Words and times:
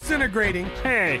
Disintegrating. 0.00 0.66
Hey, 0.82 1.20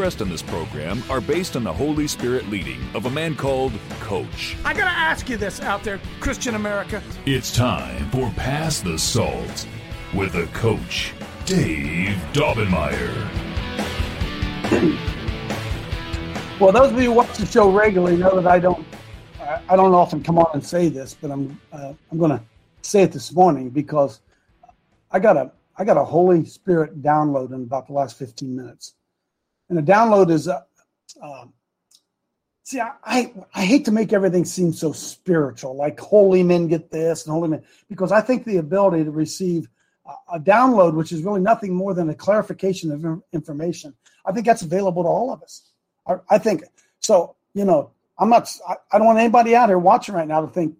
on 0.01 0.29
this 0.29 0.41
program 0.41 1.03
are 1.11 1.21
based 1.21 1.55
on 1.55 1.63
the 1.63 1.71
Holy 1.71 2.07
Spirit 2.07 2.49
leading 2.49 2.79
of 2.95 3.05
a 3.05 3.09
man 3.11 3.35
called 3.35 3.71
Coach. 3.99 4.57
I 4.65 4.73
gotta 4.73 4.89
ask 4.89 5.29
you 5.29 5.37
this 5.37 5.61
out 5.61 5.83
there, 5.83 5.99
Christian 6.19 6.55
America. 6.55 7.03
It's 7.27 7.55
time 7.55 8.09
for 8.09 8.31
Pass 8.31 8.81
the 8.81 8.97
Salt 8.97 9.67
with 10.15 10.33
a 10.33 10.47
coach, 10.53 11.13
Dave 11.45 12.15
Daubenmire. 12.33 13.29
Well, 16.59 16.71
those 16.71 16.91
of 16.91 16.97
you 16.99 17.09
who 17.09 17.11
watch 17.13 17.37
the 17.37 17.45
show 17.45 17.69
regularly 17.71 18.17
know 18.17 18.35
that 18.41 18.47
I 18.47 18.57
don't, 18.57 18.83
I- 19.39 19.61
I 19.69 19.75
don't 19.75 19.93
often 19.93 20.23
come 20.23 20.39
on 20.39 20.49
and 20.55 20.65
say 20.65 20.89
this, 20.89 21.13
but 21.19 21.29
I'm, 21.29 21.61
uh, 21.71 21.93
I'm 22.11 22.17
going 22.17 22.31
to 22.31 22.41
say 22.81 23.03
it 23.03 23.11
this 23.11 23.31
morning 23.35 23.69
because 23.69 24.21
I 25.11 25.19
got 25.19 25.37
a, 25.37 25.51
I 25.77 25.83
got 25.83 25.97
a 25.97 26.03
Holy 26.03 26.43
Spirit 26.45 27.03
download 27.03 27.49
in 27.53 27.61
about 27.61 27.85
the 27.85 27.93
last 27.93 28.17
15 28.17 28.55
minutes, 28.55 28.95
and 29.71 29.77
the 29.77 29.91
download 29.91 30.29
is, 30.29 30.49
uh, 30.49 30.63
um, 31.23 31.53
see, 32.63 32.81
I, 32.81 32.91
I, 33.05 33.33
I 33.55 33.63
hate 33.65 33.85
to 33.85 33.91
make 33.91 34.11
everything 34.11 34.43
seem 34.43 34.73
so 34.73 34.91
spiritual, 34.91 35.77
like 35.77 35.97
holy 35.97 36.43
men 36.43 36.67
get 36.67 36.91
this 36.91 37.25
and 37.25 37.31
holy 37.31 37.47
men, 37.47 37.63
because 37.87 38.11
I 38.11 38.19
think 38.19 38.43
the 38.43 38.57
ability 38.57 39.05
to 39.05 39.11
receive 39.11 39.69
a- 40.05 40.35
a 40.35 40.39
download, 40.41 40.93
which 40.93 41.13
is 41.13 41.23
really 41.23 41.39
nothing 41.39 41.73
more 41.73 41.93
than 41.93 42.09
a 42.09 42.13
clarification 42.13 42.91
of 42.91 43.23
information, 43.31 43.93
I 44.25 44.33
think 44.33 44.45
that's 44.45 44.61
available 44.61 45.03
to 45.03 45.09
all 45.09 45.31
of 45.31 45.41
us. 45.41 45.69
I, 46.05 46.15
I 46.29 46.37
think 46.37 46.65
so. 46.99 47.37
You 47.53 47.63
know, 47.63 47.91
I'm 48.17 48.29
not. 48.29 48.53
I, 48.67 48.75
I 48.91 48.97
don't 48.97 49.07
want 49.07 49.19
anybody 49.19 49.55
out 49.55 49.69
here 49.69 49.77
watching 49.79 50.15
right 50.15 50.27
now 50.27 50.41
to 50.41 50.47
think, 50.47 50.75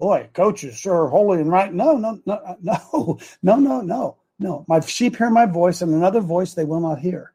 "Boy, 0.00 0.28
coach 0.34 0.64
is 0.64 0.76
sure 0.76 1.08
holy 1.08 1.40
and 1.40 1.50
right." 1.50 1.72
No, 1.72 1.96
no, 1.96 2.20
no, 2.26 2.56
no, 2.60 3.18
no, 3.42 3.56
no, 3.56 3.80
no, 3.80 4.16
no. 4.40 4.64
My 4.66 4.80
sheep 4.80 5.16
hear 5.16 5.30
my 5.30 5.46
voice, 5.46 5.80
and 5.80 5.94
another 5.94 6.20
voice 6.20 6.54
they 6.54 6.64
will 6.64 6.80
not 6.80 6.98
hear. 6.98 7.34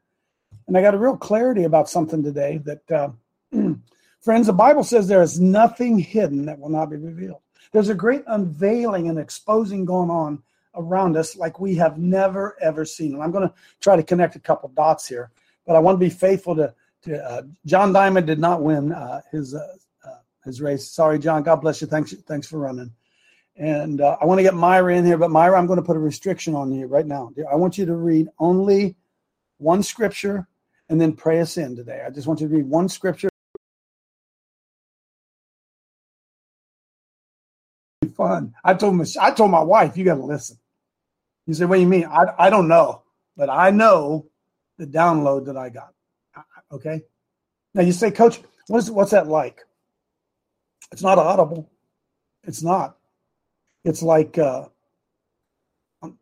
And 0.66 0.76
I 0.76 0.82
got 0.82 0.94
a 0.94 0.98
real 0.98 1.16
clarity 1.16 1.64
about 1.64 1.88
something 1.88 2.22
today. 2.22 2.60
That 2.64 2.90
uh, 2.90 3.10
friends, 4.20 4.46
the 4.46 4.52
Bible 4.52 4.84
says 4.84 5.06
there 5.06 5.22
is 5.22 5.40
nothing 5.40 5.98
hidden 5.98 6.46
that 6.46 6.58
will 6.58 6.68
not 6.68 6.90
be 6.90 6.96
revealed. 6.96 7.40
There's 7.72 7.88
a 7.88 7.94
great 7.94 8.24
unveiling 8.26 9.08
and 9.08 9.18
exposing 9.18 9.84
going 9.84 10.10
on 10.10 10.42
around 10.74 11.16
us 11.16 11.36
like 11.36 11.58
we 11.58 11.74
have 11.76 11.98
never 11.98 12.56
ever 12.60 12.84
seen. 12.84 13.14
And 13.14 13.22
I'm 13.22 13.32
going 13.32 13.48
to 13.48 13.54
try 13.80 13.96
to 13.96 14.02
connect 14.02 14.36
a 14.36 14.40
couple 14.40 14.68
dots 14.70 15.06
here, 15.06 15.30
but 15.66 15.76
I 15.76 15.78
want 15.78 15.96
to 15.96 16.04
be 16.04 16.10
faithful 16.10 16.56
to. 16.56 16.74
to 17.02 17.24
uh, 17.24 17.42
John 17.64 17.92
Diamond 17.92 18.26
did 18.26 18.38
not 18.38 18.62
win 18.62 18.92
uh, 18.92 19.20
his 19.30 19.54
uh, 19.54 19.76
uh, 20.04 20.18
his 20.44 20.60
race. 20.60 20.88
Sorry, 20.88 21.18
John. 21.18 21.42
God 21.42 21.56
bless 21.56 21.80
you. 21.80 21.86
Thanks 21.86 22.12
thanks 22.26 22.46
for 22.46 22.58
running. 22.58 22.92
And 23.56 24.02
uh, 24.02 24.18
I 24.20 24.26
want 24.26 24.38
to 24.38 24.42
get 24.42 24.54
Myra 24.54 24.94
in 24.94 25.06
here, 25.06 25.16
but 25.16 25.30
Myra, 25.30 25.58
I'm 25.58 25.66
going 25.66 25.78
to 25.78 25.86
put 25.86 25.96
a 25.96 26.00
restriction 26.00 26.54
on 26.54 26.70
you 26.72 26.86
right 26.86 27.06
now. 27.06 27.32
I 27.50 27.56
want 27.56 27.78
you 27.78 27.86
to 27.86 27.94
read 27.94 28.28
only 28.38 28.96
one 29.56 29.82
scripture 29.82 30.46
and 30.88 31.00
then 31.00 31.12
pray 31.14 31.40
us 31.40 31.56
in 31.56 31.76
today. 31.76 32.02
I 32.06 32.10
just 32.10 32.26
want 32.26 32.40
you 32.40 32.48
to 32.48 32.54
read 32.56 32.66
one 32.66 32.88
scripture. 32.88 33.28
Fun. 38.16 38.54
I 38.64 38.74
told 38.74 39.00
I 39.20 39.30
told 39.32 39.50
my 39.50 39.62
wife, 39.62 39.96
you 39.96 40.04
got 40.04 40.16
to 40.16 40.24
listen. 40.24 40.58
You 41.46 41.54
say, 41.54 41.66
what 41.66 41.76
do 41.76 41.82
you 41.82 41.88
mean? 41.88 42.04
I, 42.06 42.26
I 42.38 42.50
don't 42.50 42.68
know, 42.68 43.02
but 43.36 43.50
I 43.50 43.70
know 43.70 44.26
the 44.78 44.86
download 44.86 45.46
that 45.46 45.56
I 45.56 45.70
got. 45.70 45.94
Okay. 46.72 47.02
Now 47.74 47.82
you 47.82 47.92
say, 47.92 48.10
Coach, 48.10 48.40
what's 48.68 48.90
what's 48.90 49.12
that 49.12 49.28
like? 49.28 49.60
It's 50.92 51.02
not 51.02 51.18
audible. 51.18 51.70
It's 52.44 52.62
not. 52.62 52.98
It's 53.84 54.02
like 54.02 54.38
uh, 54.38 54.66
I'm 56.02 56.18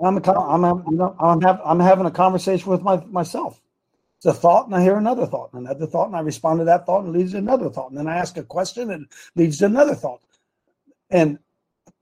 I'm 0.00 0.18
a, 0.64 0.74
I'm 0.74 1.00
I'm 1.20 1.44
I'm 1.64 1.80
having 1.80 2.06
a 2.06 2.12
conversation 2.12 2.70
with 2.72 2.82
my 2.82 2.98
myself. 3.06 3.61
It's 4.22 4.26
a 4.26 4.32
thought, 4.32 4.66
and 4.66 4.76
I 4.76 4.82
hear 4.82 4.96
another 4.96 5.26
thought, 5.26 5.52
and 5.52 5.66
another 5.66 5.86
thought, 5.86 6.06
and 6.06 6.14
I 6.14 6.20
respond 6.20 6.60
to 6.60 6.64
that 6.66 6.86
thought, 6.86 7.02
and 7.02 7.12
leads 7.12 7.32
to 7.32 7.38
another 7.38 7.68
thought, 7.68 7.90
and 7.90 7.98
then 7.98 8.06
I 8.06 8.18
ask 8.18 8.36
a 8.36 8.44
question, 8.44 8.92
and 8.92 9.08
leads 9.34 9.58
to 9.58 9.66
another 9.66 9.96
thought. 9.96 10.20
And 11.10 11.40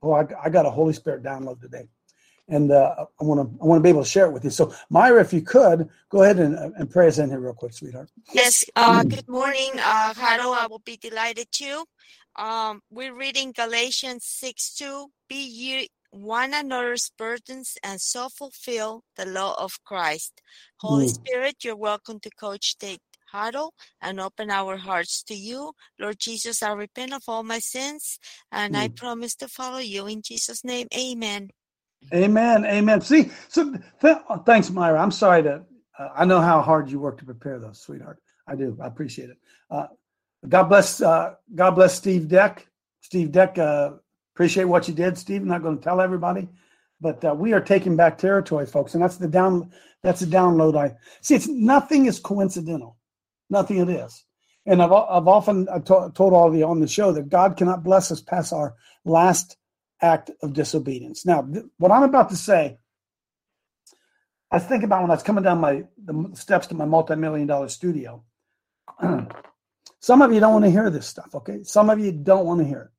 well, 0.03 0.29
I, 0.43 0.47
I 0.47 0.51
got 0.51 0.67
a 0.67 0.71
Holy 0.71 0.93
Spirit 0.93 1.23
download 1.23 1.63
today 1.63 1.89
and 2.51 2.73
uh, 2.73 3.07
I 3.21 3.25
want 3.25 3.41
to 3.41 3.63
I 3.63 3.67
want 3.67 3.79
to 3.79 3.83
be 3.83 3.89
able 3.89 4.03
to 4.03 4.09
share 4.09 4.27
it 4.27 4.33
with 4.33 4.45
you. 4.45 4.51
So, 4.51 4.75
Myra, 4.91 5.21
if 5.21 5.33
you 5.33 5.41
could 5.41 5.89
go 6.11 6.23
ahead 6.23 6.39
and, 6.39 6.59
uh, 6.59 6.71
and 6.77 6.91
pray 6.91 7.07
us 7.07 7.19
in 7.19 7.31
here 7.31 7.41
real 7.41 7.55
quick, 7.55 7.73
sweetheart. 7.73 8.11
Yes, 8.33 8.65
uh, 8.77 9.05
good 9.05 9.29
morning, 9.29 9.71
uh, 9.79 10.15
Harold. 10.15 10.57
I 10.59 10.67
will 10.67 10.81
be 10.81 10.97
delighted 10.97 11.51
to. 11.53 11.85
Um, 12.37 12.83
we're 12.91 13.15
reading 13.15 13.53
Galatians 13.53 14.25
6 14.25 14.75
2. 14.75 15.07
Be 15.29 15.37
ye 15.47 15.89
one 16.11 16.53
another's 16.55 17.11
burdens 17.17 17.77
and 17.83 18.01
so 18.01 18.29
fulfill 18.29 19.05
the 19.17 19.27
law 19.27 19.55
of 19.59 19.83
Christ. 19.85 20.41
Holy 20.79 21.07
Mm. 21.07 21.15
Spirit, 21.15 21.65
you're 21.65 21.77
welcome 21.77 22.21
to 22.21 22.31
coach 22.31 22.77
Tate 22.79 23.03
Huddle 23.31 23.75
and 24.01 24.21
open 24.21 24.51
our 24.51 24.77
hearts 24.77 25.23
to 25.25 25.35
you. 25.35 25.73
Lord 25.99 26.19
Jesus, 26.19 26.63
I 26.63 26.73
repent 26.73 27.13
of 27.13 27.23
all 27.29 27.43
my 27.43 27.61
sins 27.61 28.19
and 28.51 28.77
I 28.77 28.89
promise 28.89 29.35
to 29.37 29.49
follow 29.49 29.79
you 29.79 30.07
in 30.07 30.23
Jesus' 30.23 30.65
name. 30.65 30.89
Amen. 30.95 31.51
Amen. 32.13 32.65
Amen. 32.65 33.01
See, 33.03 33.31
so 33.49 33.75
th- 34.01 34.17
thanks, 34.45 34.71
Myra. 34.71 35.01
I'm 35.01 35.13
sorry 35.13 35.43
to. 35.45 35.65
Uh, 35.99 36.09
I 36.17 36.25
know 36.25 36.41
how 36.41 36.61
hard 36.61 36.91
you 36.91 36.99
work 36.99 37.19
to 37.19 37.25
prepare 37.25 37.59
those, 37.61 37.81
sweetheart. 37.81 38.19
I 38.47 38.57
do. 38.57 38.77
I 38.81 38.87
appreciate 38.87 39.31
it. 39.31 39.39
Uh, 39.71 39.87
God 40.49 40.65
bless. 40.65 41.01
Uh, 41.01 41.35
God 41.55 41.73
bless 41.73 41.95
Steve 41.95 42.27
Deck. 42.27 42.67
Steve 43.01 43.31
Deck. 43.31 43.59
Uh, 44.31 44.37
appreciate 44.37 44.65
what 44.65 44.89
you 44.89 44.95
did, 44.95 45.19
Steve. 45.19 45.43
I'm 45.43 45.49
not 45.49 45.63
going 45.63 45.79
to 45.79 45.85
tell 45.85 46.01
everybody, 46.01 46.49
but 47.01 47.25
uh, 47.25 47.35
we 47.35 47.53
are 47.53 47.61
taking 47.61 47.97
back 47.97 48.19
territory, 48.19 48.67
folks, 48.67 48.95
and 48.95 49.03
that's 49.03 49.17
the 49.17 49.29
down. 49.29 49.71
That's 50.03 50.21
the 50.21 50.27
download. 50.27 50.77
I 50.77 50.97
see. 51.21 51.35
It's 51.35 51.49
nothing 51.49 52.07
is 52.07 52.19
coincidental. 52.19 52.97
Nothing 53.51 53.79
it 53.79 53.91
is. 53.91 54.25
And 54.67 54.83
I've, 54.83 54.93
I've 54.93 55.29
often 55.29 55.69
I've 55.69 55.85
to- 55.85 56.13
told 56.15 56.33
all 56.33 56.49
of 56.49 56.55
you 56.55 56.65
on 56.67 56.81
the 56.81 56.89
show 56.89 57.13
that 57.13 57.29
God 57.29 57.57
cannot 57.57 57.83
bless 57.85 58.11
us 58.13 58.21
past 58.21 58.53
our 58.53 58.75
last 59.05 59.57
act 60.01 60.31
of 60.43 60.53
disobedience. 60.53 61.27
Now, 61.27 61.43
th- 61.43 61.67
what 61.79 61.93
I'm 61.93 62.03
about 62.03 62.31
to 62.31 62.37
say, 62.37 62.79
I 64.51 64.59
think 64.59 64.83
about 64.85 65.03
when 65.03 65.11
I 65.11 65.15
was 65.15 65.23
coming 65.23 65.45
down 65.45 65.61
my 65.61 65.85
the 66.03 66.31
steps 66.35 66.69
to 66.69 66.75
my 66.75 66.87
multi-million 66.87 67.47
dollar 67.47 67.69
studio. 67.69 68.25
Some 70.01 70.23
of 70.23 70.33
you 70.33 70.41
don't 70.41 70.55
want 70.55 70.65
to 70.65 70.71
hear 70.71 70.91
this 70.91 71.07
stuff, 71.07 71.35
okay? 71.35 71.63
Some 71.63 71.91
of 71.91 71.99
you 72.01 72.11
don't 72.13 72.47
want 72.47 72.61
to 72.61 72.67
hear 72.67 72.91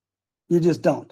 it. 0.50 0.53
You 0.53 0.59
just 0.59 0.81
don't, 0.81 1.12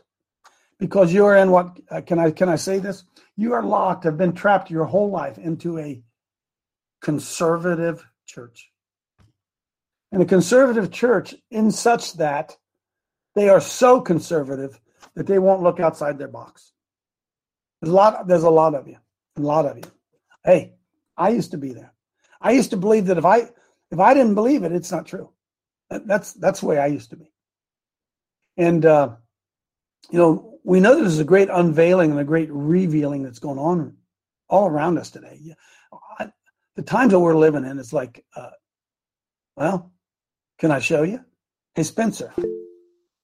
because 0.79 1.13
you're 1.13 1.35
in 1.35 1.51
what? 1.51 1.79
Uh, 1.89 2.01
can 2.01 2.19
I 2.19 2.31
can 2.31 2.49
I 2.49 2.55
say 2.55 2.79
this? 2.79 3.03
You 3.35 3.53
are 3.53 3.63
locked, 3.63 4.05
have 4.05 4.17
been 4.17 4.33
trapped 4.33 4.71
your 4.71 4.85
whole 4.85 5.09
life 5.09 5.37
into 5.37 5.77
a 5.77 6.01
conservative 7.01 8.05
church, 8.25 8.71
and 10.11 10.21
a 10.21 10.25
conservative 10.25 10.91
church 10.91 11.35
in 11.51 11.71
such 11.71 12.13
that 12.13 12.57
they 13.35 13.49
are 13.49 13.61
so 13.61 14.01
conservative 14.01 14.79
that 15.15 15.27
they 15.27 15.39
won't 15.39 15.63
look 15.63 15.79
outside 15.79 16.17
their 16.17 16.27
box. 16.27 16.71
There's 17.81 17.91
a 17.91 17.95
lot. 17.95 18.27
There's 18.27 18.43
a 18.43 18.49
lot 18.49 18.75
of 18.75 18.87
you. 18.87 18.97
A 19.37 19.41
lot 19.41 19.65
of 19.65 19.77
you. 19.77 19.83
Hey, 20.43 20.73
I 21.15 21.29
used 21.29 21.51
to 21.51 21.57
be 21.57 21.73
there. 21.73 21.93
I 22.41 22.51
used 22.51 22.71
to 22.71 22.77
believe 22.77 23.05
that 23.07 23.17
if 23.17 23.25
I 23.25 23.49
if 23.91 23.99
I 23.99 24.13
didn't 24.13 24.35
believe 24.35 24.63
it, 24.63 24.71
it's 24.71 24.91
not 24.91 25.05
true. 25.05 25.29
That's 25.89 26.33
that's 26.33 26.61
the 26.61 26.67
way 26.67 26.77
I 26.77 26.87
used 26.87 27.09
to 27.09 27.17
be. 27.17 27.31
And 28.57 28.85
uh, 28.85 29.15
you 30.11 30.19
know, 30.19 30.59
we 30.63 30.79
know 30.79 30.95
that 30.95 31.01
there's 31.01 31.19
a 31.19 31.23
great 31.23 31.49
unveiling 31.49 32.11
and 32.11 32.19
a 32.19 32.25
great 32.25 32.49
revealing 32.51 33.23
that's 33.23 33.39
going 33.39 33.59
on 33.59 33.97
all 34.49 34.67
around 34.67 34.97
us 34.97 35.11
today. 35.11 35.39
I, 36.19 36.31
the 36.75 36.81
times 36.81 37.11
that 37.11 37.19
we're 37.19 37.35
living 37.37 37.65
in, 37.65 37.79
it's 37.79 37.93
like, 37.93 38.25
uh, 38.35 38.51
well, 39.55 39.91
can 40.59 40.71
I 40.71 40.79
show 40.79 41.03
you? 41.03 41.23
Hey, 41.75 41.83
Spencer, 41.83 42.33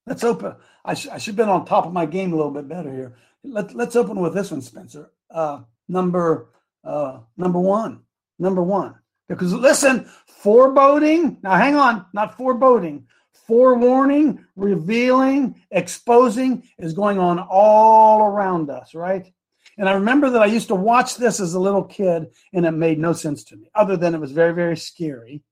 let's 0.06 0.24
open. 0.24 0.56
I, 0.83 0.94
sh- 0.94 1.07
I 1.12 1.18
should 1.18 1.31
have 1.31 1.48
been 1.48 1.50
on 1.50 1.66
top 1.66 1.86
of 1.86 1.94
my 1.94 2.06
game 2.06 2.33
a 2.33 2.36
little 2.36 2.51
bit 2.51 2.68
better 2.68 2.92
here. 2.92 3.16
Let, 3.44 3.75
let's 3.75 3.95
open 3.95 4.19
with 4.19 4.33
this 4.33 4.51
one, 4.51 4.62
Spencer. 4.62 5.10
Uh, 5.30 5.62
number 5.88 6.50
uh, 6.86 7.19
number 7.36 7.60
one. 7.60 8.01
Number 8.38 8.62
one. 8.62 8.95
Because 9.27 9.54
listen, 9.54 10.10
foreboding. 10.27 11.39
Now, 11.42 11.56
hang 11.56 11.75
on, 11.75 12.06
not 12.13 12.38
foreboding. 12.38 13.07
Forewarning, 13.48 14.44
revealing, 14.56 15.62
exposing 15.72 16.64
is 16.80 16.94
going 16.94 17.20
on 17.20 17.40
all 17.40 18.26
around 18.26 18.70
us, 18.70 18.96
right? 18.96 19.32
And 19.78 19.90
I 19.90 19.94
remember 19.94 20.30
that 20.32 20.42
I 20.42 20.46
used 20.46 20.70
to 20.70 20.76
watch 20.76 21.18
this 21.18 21.40
as 21.40 21.54
a 21.54 21.60
little 21.60 21.84
kid, 21.84 22.28
and 22.54 22.66
it 22.66 22.72
made 22.72 22.98
no 22.98 23.14
sense 23.14 23.44
to 23.46 23.58
me, 23.58 23.70
other 23.76 23.98
than 23.98 24.16
it 24.16 24.22
was 24.22 24.32
very, 24.32 24.54
very 24.54 24.78
scary. 24.78 25.44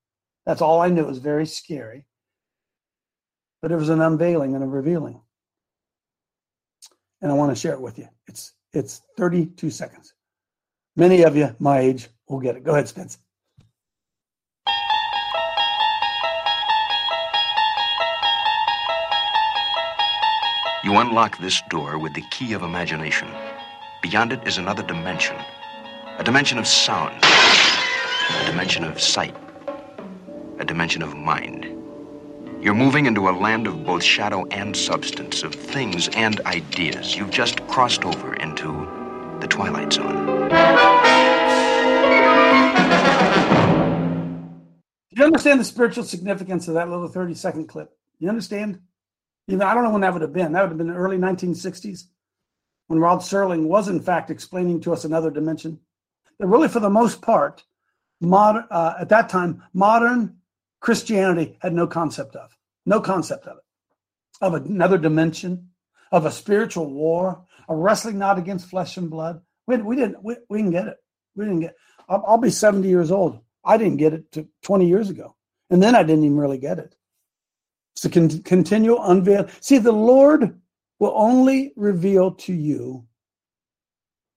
That's 0.46 0.62
all 0.62 0.82
I 0.82 0.90
knew. 0.90 1.04
It 1.04 1.08
was 1.08 1.20
very 1.20 1.46
scary. 1.46 2.06
But 3.62 3.72
it 3.72 3.78
was 3.78 3.90
an 3.90 4.02
unveiling 4.02 4.56
and 4.56 4.64
a 4.64 4.68
revealing. 4.68 5.22
And 7.22 7.32
I 7.32 7.36
want 7.36 7.52
to 7.52 7.60
share 7.60 7.74
it 7.74 7.82
with 7.82 7.98
you. 7.98 8.10
It's 8.28 8.54
it's 8.74 9.02
32 9.18 9.70
seconds. 9.70 10.14
Many 10.96 11.24
of 11.24 11.36
you 11.38 11.56
my 11.60 11.80
age 11.80 12.10
will 12.28 12.40
get 12.40 12.58
it. 12.58 12.64
Go 12.64 12.74
ahead, 12.74 12.90
Spence. 12.90 13.18
You 20.94 21.00
unlock 21.00 21.40
this 21.40 21.60
door 21.72 21.98
with 21.98 22.14
the 22.14 22.22
key 22.30 22.54
of 22.54 22.62
imagination. 22.62 23.28
Beyond 24.04 24.32
it 24.32 24.48
is 24.48 24.60
another 24.60 24.84
dimension 24.84 25.36
a 26.20 26.24
dimension 26.24 26.60
of 26.60 26.68
sound, 26.68 27.20
a 27.24 28.46
dimension 28.46 28.84
of 28.84 29.02
sight, 29.02 29.36
a 30.60 30.66
dimension 30.66 31.02
of 31.02 31.18
mind. 31.18 31.66
You're 32.62 32.76
moving 32.76 33.08
into 33.08 33.28
a 33.28 33.32
land 33.32 33.66
of 33.66 33.84
both 33.84 34.04
shadow 34.04 34.46
and 34.52 34.78
substance, 34.78 35.42
of 35.42 35.56
things 35.56 36.10
and 36.10 36.40
ideas. 36.42 37.16
You've 37.16 37.32
just 37.32 37.68
crossed 37.68 38.06
over 38.06 38.36
into 38.36 38.68
the 39.40 39.48
Twilight 39.48 39.94
Zone. 39.94 40.28
Do 45.10 45.20
you 45.20 45.26
understand 45.26 45.60
the 45.60 45.66
spiritual 45.66 46.04
significance 46.04 46.68
of 46.68 46.76
that 46.76 46.88
little 46.88 47.08
30 47.08 47.34
second 47.34 47.66
clip? 47.66 47.90
You 48.20 48.30
understand? 48.30 48.80
Even 49.48 49.62
I 49.62 49.74
don't 49.74 49.84
know 49.84 49.90
when 49.90 50.02
that 50.02 50.14
would 50.14 50.22
have 50.22 50.34
been. 50.34 50.54
That 50.54 50.62
would 50.62 50.70
have 50.70 50.78
been 50.78 50.88
the 50.88 50.94
early 50.94 51.18
1960s 51.18 52.06
when 52.88 53.00
Rod 53.00 53.20
Serling 53.20 53.66
was, 53.66 53.88
in 53.88 54.00
fact, 54.00 54.30
explaining 54.30 54.82
to 54.82 54.94
us 54.94 55.06
another 55.06 55.32
dimension. 55.32 55.80
That 56.40 56.48
really, 56.48 56.68
for 56.68 56.80
the 56.80 56.90
most 56.90 57.22
part, 57.22 57.64
modern 58.22 58.66
uh, 58.72 58.96
at 59.00 59.10
that 59.10 59.30
time, 59.30 59.64
modern 59.74 60.38
Christianity 60.80 61.58
had 61.62 61.74
no 61.74 61.88
concept 61.88 62.36
of, 62.36 62.58
no 62.86 63.00
concept 63.00 63.48
of 63.48 63.58
it, 63.58 63.64
of 64.42 64.54
another 64.54 64.98
dimension, 64.98 65.70
of 66.12 66.26
a 66.26 66.32
spiritual 66.32 66.90
war, 66.90 67.46
a 67.68 67.76
wrestling 67.76 68.18
not 68.18 68.38
against 68.38 68.70
flesh 68.70 68.98
and 68.98 69.10
blood. 69.10 69.42
We, 69.68 69.78
we 69.78 69.96
didn't, 69.96 70.24
we, 70.24 70.36
we 70.50 70.60
didn't 70.60 70.72
get 70.72 70.88
it. 70.88 70.98
We 71.36 71.46
didn't 71.46 71.62
get. 71.62 71.76
I'll, 72.10 72.24
I'll 72.28 72.38
be 72.38 72.50
70 72.50 72.88
years 72.88 73.12
old. 73.12 73.40
I 73.64 73.78
didn't 73.78 73.98
get 73.98 74.14
it 74.14 74.32
to 74.34 74.48
20 74.64 74.88
years 74.88 75.10
ago, 75.10 75.36
and 75.70 75.82
then 75.82 75.96
I 75.96 76.04
didn't 76.04 76.26
even 76.26 76.38
really 76.38 76.58
get 76.58 76.80
it. 76.80 76.96
It's 77.96 78.06
a 78.06 78.10
con- 78.10 78.42
continual 78.44 79.04
unveil. 79.04 79.48
See, 79.62 79.78
the 79.78 79.92
Lord 79.92 80.60
will 81.00 81.14
only 81.16 81.74
reveal 81.76 82.32
to 82.32 82.54
you 82.54 83.06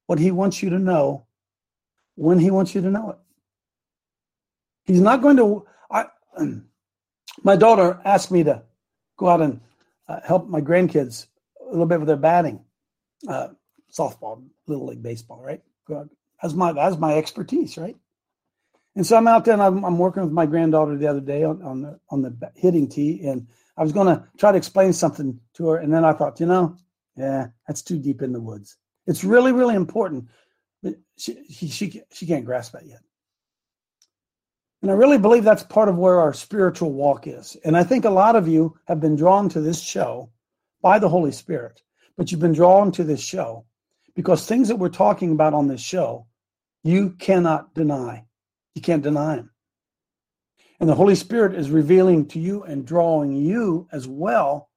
what 0.06 0.18
He 0.18 0.30
wants 0.30 0.62
you 0.62 0.70
to 0.70 0.78
know 0.78 1.26
when 2.16 2.38
He 2.38 2.50
wants 2.50 2.74
you 2.74 2.80
to 2.82 2.90
know 2.90 3.10
it. 3.10 3.18
He's 4.84 5.00
not 5.00 5.22
going 5.22 5.36
to. 5.38 5.66
I, 5.90 6.06
my 7.42 7.56
daughter 7.56 8.00
asked 8.04 8.30
me 8.30 8.44
to 8.44 8.62
go 9.16 9.28
out 9.28 9.40
and 9.40 9.60
uh, 10.08 10.20
help 10.24 10.48
my 10.48 10.60
grandkids 10.60 11.26
a 11.60 11.70
little 11.70 11.86
bit 11.86 11.98
with 11.98 12.08
their 12.08 12.16
batting, 12.16 12.60
uh, 13.28 13.48
softball, 13.92 14.44
little 14.66 14.86
league 14.86 15.02
baseball, 15.02 15.42
right? 15.42 15.62
That's 16.42 16.54
my 16.54 16.72
that's 16.72 16.98
my 16.98 17.14
expertise, 17.14 17.76
right? 17.76 17.96
And 18.96 19.06
so 19.06 19.16
I'm 19.16 19.28
out 19.28 19.44
there 19.44 19.52
and 19.52 19.62
I'm, 19.62 19.84
I'm 19.84 19.98
working 19.98 20.22
with 20.22 20.32
my 20.32 20.46
granddaughter 20.46 20.96
the 20.96 21.06
other 21.06 21.20
day 21.20 21.44
on, 21.44 21.62
on 21.62 21.82
the 21.82 22.00
on 22.08 22.22
the 22.22 22.50
hitting 22.56 22.88
tee, 22.88 23.26
and 23.26 23.46
I 23.76 23.82
was 23.82 23.92
going 23.92 24.06
to 24.06 24.24
try 24.38 24.50
to 24.50 24.58
explain 24.58 24.94
something 24.94 25.38
to 25.54 25.68
her, 25.68 25.76
and 25.76 25.92
then 25.92 26.04
I 26.04 26.14
thought, 26.14 26.40
you 26.40 26.46
know, 26.46 26.76
yeah, 27.14 27.48
that's 27.68 27.82
too 27.82 27.98
deep 27.98 28.22
in 28.22 28.32
the 28.32 28.40
woods. 28.40 28.76
It's 29.06 29.22
really 29.22 29.52
really 29.52 29.74
important, 29.74 30.28
but 30.82 30.94
she 31.18 31.44
she 31.50 31.68
she, 31.68 32.02
she 32.10 32.26
can't 32.26 32.46
grasp 32.46 32.72
that 32.72 32.86
yet. 32.86 33.00
And 34.80 34.90
I 34.90 34.94
really 34.94 35.18
believe 35.18 35.44
that's 35.44 35.62
part 35.62 35.88
of 35.88 35.98
where 35.98 36.20
our 36.20 36.32
spiritual 36.32 36.92
walk 36.92 37.26
is. 37.26 37.56
And 37.64 37.76
I 37.76 37.82
think 37.82 38.04
a 38.04 38.10
lot 38.10 38.36
of 38.36 38.46
you 38.46 38.78
have 38.86 39.00
been 39.00 39.16
drawn 39.16 39.48
to 39.50 39.60
this 39.60 39.80
show 39.80 40.30
by 40.80 40.98
the 40.98 41.08
Holy 41.08 41.32
Spirit, 41.32 41.82
but 42.16 42.30
you've 42.30 42.40
been 42.40 42.52
drawn 42.52 42.92
to 42.92 43.04
this 43.04 43.20
show 43.20 43.64
because 44.14 44.46
things 44.46 44.68
that 44.68 44.76
we're 44.76 44.88
talking 44.88 45.32
about 45.32 45.54
on 45.54 45.66
this 45.66 45.80
show, 45.80 46.26
you 46.84 47.10
cannot 47.10 47.74
deny. 47.74 48.25
You 48.76 48.82
can't 48.82 49.02
deny 49.02 49.36
him. 49.36 49.50
And 50.78 50.88
the 50.88 50.94
Holy 50.94 51.14
Spirit 51.14 51.54
is 51.54 51.70
revealing 51.70 52.26
to 52.28 52.38
you 52.38 52.62
and 52.62 52.86
drawing 52.86 53.34
you 53.34 53.88
as 53.90 54.06
well 54.06 54.68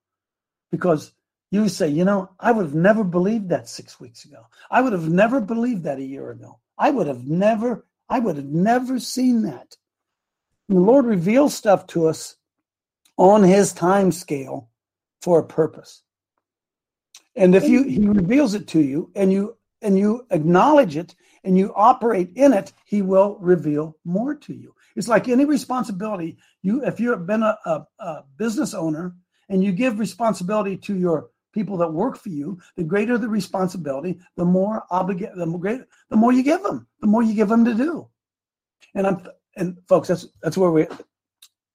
because 0.72 1.12
you 1.52 1.68
say, 1.68 1.90
you 1.90 2.06
know, 2.06 2.30
I 2.40 2.54
would 2.54 2.66
have 2.66 2.76
never 2.76 3.04
believed 3.04 3.50
that 3.50 3.68
six 3.68 4.00
weeks 4.00 4.24
ago. 4.24 4.46
I 4.72 4.82
would 4.82 4.94
have 4.94 5.10
never 5.10 5.42
believed 5.42 5.84
that 5.84 5.98
a 5.98 6.04
year 6.04 6.32
ago. 6.32 6.60
I 6.78 6.92
would 6.92 7.08
have 7.08 7.28
never, 7.28 7.86
I 8.08 8.20
would 8.20 8.38
have 8.38 8.46
never 8.46 9.00
seen 9.00 9.42
that. 9.42 9.76
And 10.70 10.78
the 10.78 10.82
Lord 10.82 11.06
reveals 11.06 11.54
stuff 11.54 11.86
to 11.88 12.08
us 12.08 12.38
on 13.18 13.44
his 13.44 13.74
time 13.74 14.14
scale 14.14 14.70
for 15.22 15.40
a 15.40 15.46
purpose. 15.46 16.04
And 17.36 17.54
if 17.54 17.68
you 17.68 17.84
he 17.84 18.08
reveals 18.08 18.54
it 18.54 18.68
to 18.70 18.82
you 18.82 19.12
and 19.14 19.34
you 19.34 19.58
and 19.82 20.00
you 20.00 20.26
acknowledge 20.30 20.96
it 20.96 21.16
and 21.44 21.58
you 21.58 21.74
operate 21.76 22.32
in 22.36 22.54
it, 22.54 22.74
he 22.86 23.02
will 23.02 23.38
reveal 23.40 23.98
more 24.06 24.36
to 24.36 24.54
you. 24.54 24.74
It's 24.96 25.08
like 25.08 25.28
any 25.28 25.46
responsibility. 25.46 26.38
You, 26.62 26.84
if 26.84 27.00
you've 27.00 27.26
been 27.26 27.44
a, 27.44 27.58
a, 27.66 27.86
a 28.00 28.24
business 28.38 28.74
owner 28.74 29.16
and 29.48 29.64
you 29.64 29.72
give 29.72 30.00
responsibility 30.00 30.78
to 30.78 30.96
your 30.98 31.30
people 31.54 31.78
that 31.78 31.92
work 31.92 32.18
for 32.18 32.30
you, 32.30 32.60
the 32.76 32.84
greater 32.84 33.18
the 33.18 33.30
responsibility, 33.30 34.20
the 34.36 34.46
more 34.46 34.84
obligate, 34.92 35.36
the 35.36 35.46
more 35.46 35.60
great, 35.60 35.82
the 36.10 36.18
more 36.18 36.32
you 36.32 36.44
give 36.44 36.64
them, 36.64 36.88
the 37.02 37.08
more 37.08 37.24
you 37.24 37.34
give 37.34 37.50
them 37.50 37.66
to 37.66 37.74
do. 37.74 38.08
And 38.96 39.08
I'm, 39.08 39.28
and 39.56 39.78
folks, 39.88 40.08
that's 40.08 40.28
that's 40.42 40.58
where 40.58 40.72
we, 40.72 40.88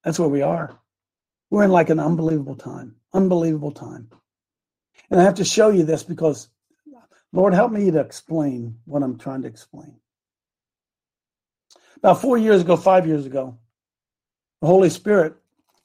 that's 0.03 0.19
where 0.19 0.29
we 0.29 0.41
are. 0.41 0.77
We're 1.49 1.63
in 1.63 1.71
like 1.71 1.89
an 1.89 1.99
unbelievable 1.99 2.55
time, 2.55 2.95
unbelievable 3.13 3.71
time. 3.71 4.09
And 5.09 5.19
I 5.19 5.23
have 5.23 5.35
to 5.35 5.45
show 5.45 5.69
you 5.69 5.83
this 5.83 6.03
because 6.03 6.49
Lord, 7.35 7.53
help 7.53 7.73
me 7.73 7.91
to 7.91 7.99
explain 7.99 8.79
what 8.85 9.03
I'm 9.03 9.17
trying 9.17 9.41
to 9.41 9.47
explain. 9.49 9.97
About 11.97 12.21
four 12.21 12.37
years 12.37 12.61
ago, 12.61 12.77
five 12.77 13.05
years 13.05 13.25
ago, 13.25 13.57
the 14.61 14.67
Holy 14.67 14.89
Spirit 14.89 15.35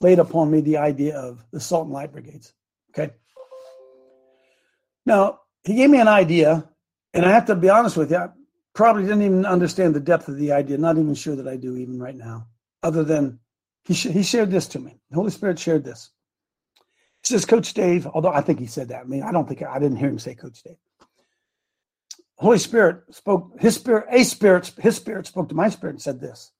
laid 0.00 0.20
upon 0.20 0.48
me 0.48 0.60
the 0.60 0.76
idea 0.76 1.18
of 1.18 1.44
the 1.50 1.58
Salt 1.58 1.86
and 1.86 1.92
Light 1.92 2.12
Brigades. 2.12 2.52
Okay. 2.90 3.12
Now, 5.04 5.40
he 5.64 5.74
gave 5.74 5.90
me 5.90 5.98
an 5.98 6.06
idea, 6.06 6.68
and 7.14 7.26
I 7.26 7.32
have 7.32 7.46
to 7.46 7.56
be 7.56 7.68
honest 7.68 7.96
with 7.96 8.12
you, 8.12 8.18
I 8.18 8.28
probably 8.72 9.02
didn't 9.02 9.22
even 9.22 9.44
understand 9.44 9.92
the 9.92 10.00
depth 10.00 10.28
of 10.28 10.36
the 10.36 10.52
idea, 10.52 10.78
not 10.78 10.98
even 10.98 11.16
sure 11.16 11.34
that 11.34 11.48
I 11.48 11.56
do 11.56 11.76
even 11.76 11.98
right 12.00 12.14
now, 12.14 12.46
other 12.84 13.02
than 13.02 13.40
he, 13.82 13.94
sh- 13.94 14.06
he 14.06 14.22
shared 14.22 14.52
this 14.52 14.68
to 14.68 14.78
me. 14.78 15.00
The 15.10 15.16
Holy 15.16 15.32
Spirit 15.32 15.58
shared 15.58 15.82
this. 15.82 16.10
He 17.24 17.34
says, 17.34 17.44
Coach 17.44 17.74
Dave, 17.74 18.06
although 18.06 18.32
I 18.32 18.40
think 18.40 18.60
he 18.60 18.66
said 18.66 18.88
that. 18.90 19.00
I 19.00 19.04
mean, 19.04 19.24
I 19.24 19.32
don't 19.32 19.48
think 19.48 19.64
I 19.64 19.80
didn't 19.80 19.96
hear 19.96 20.10
him 20.10 20.20
say 20.20 20.36
Coach 20.36 20.62
Dave. 20.62 20.76
Holy 22.40 22.58
Spirit 22.58 23.02
spoke, 23.10 23.52
his 23.60 23.74
spirit, 23.74 24.06
a 24.10 24.24
spirit, 24.24 24.72
his 24.78 24.96
spirit 24.96 25.26
spoke 25.26 25.50
to 25.50 25.54
my 25.54 25.68
spirit 25.68 25.92
and 25.92 26.02
said 26.02 26.20
this 26.20 26.52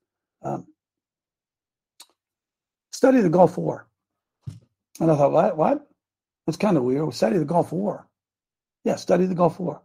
um, 0.43 0.67
study 2.93 3.23
the 3.23 3.31
Gulf 3.31 3.57
War. 3.57 3.89
And 5.01 5.11
I 5.11 5.17
thought, 5.17 5.33
what? 5.33 5.57
What? 5.57 5.89
That's 6.47 6.59
kind 6.59 6.77
of 6.77 6.83
weird. 6.83 7.15
Study 7.15 7.39
the 7.39 7.47
Gulf 7.47 7.73
War. 7.73 8.07
Yeah, 8.85 8.97
study 8.97 9.25
the 9.25 9.35
Gulf 9.35 9.59
War. 9.59 9.81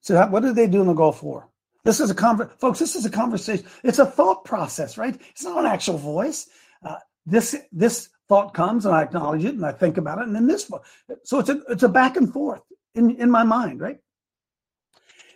So, 0.00 0.20
what 0.26 0.42
did 0.42 0.56
they 0.56 0.66
do 0.66 0.80
in 0.80 0.88
the 0.88 0.94
Gulf 0.94 1.22
War? 1.22 1.48
This 1.84 2.00
is 2.00 2.10
a 2.10 2.14
conver- 2.14 2.50
folks. 2.58 2.80
This 2.80 2.96
is 2.96 3.04
a 3.04 3.10
conversation. 3.10 3.66
It's 3.84 4.00
a 4.00 4.06
thought 4.06 4.44
process, 4.44 4.98
right? 4.98 5.14
It's 5.30 5.44
not 5.44 5.60
an 5.60 5.66
actual 5.66 5.98
voice. 5.98 6.48
Uh, 6.84 6.96
this 7.24 7.54
this 7.70 8.08
thought 8.28 8.52
comes, 8.52 8.84
and 8.84 8.92
I 8.92 9.02
acknowledge 9.02 9.44
it, 9.44 9.54
and 9.54 9.64
I 9.64 9.70
think 9.70 9.96
about 9.96 10.18
it, 10.18 10.24
and 10.24 10.34
then 10.34 10.48
this. 10.48 10.68
So 11.22 11.38
it's 11.38 11.50
a 11.50 11.62
it's 11.68 11.84
a 11.84 11.88
back 11.88 12.16
and 12.16 12.32
forth 12.32 12.62
in 12.96 13.12
in 13.12 13.30
my 13.30 13.44
mind, 13.44 13.80
right? 13.80 13.98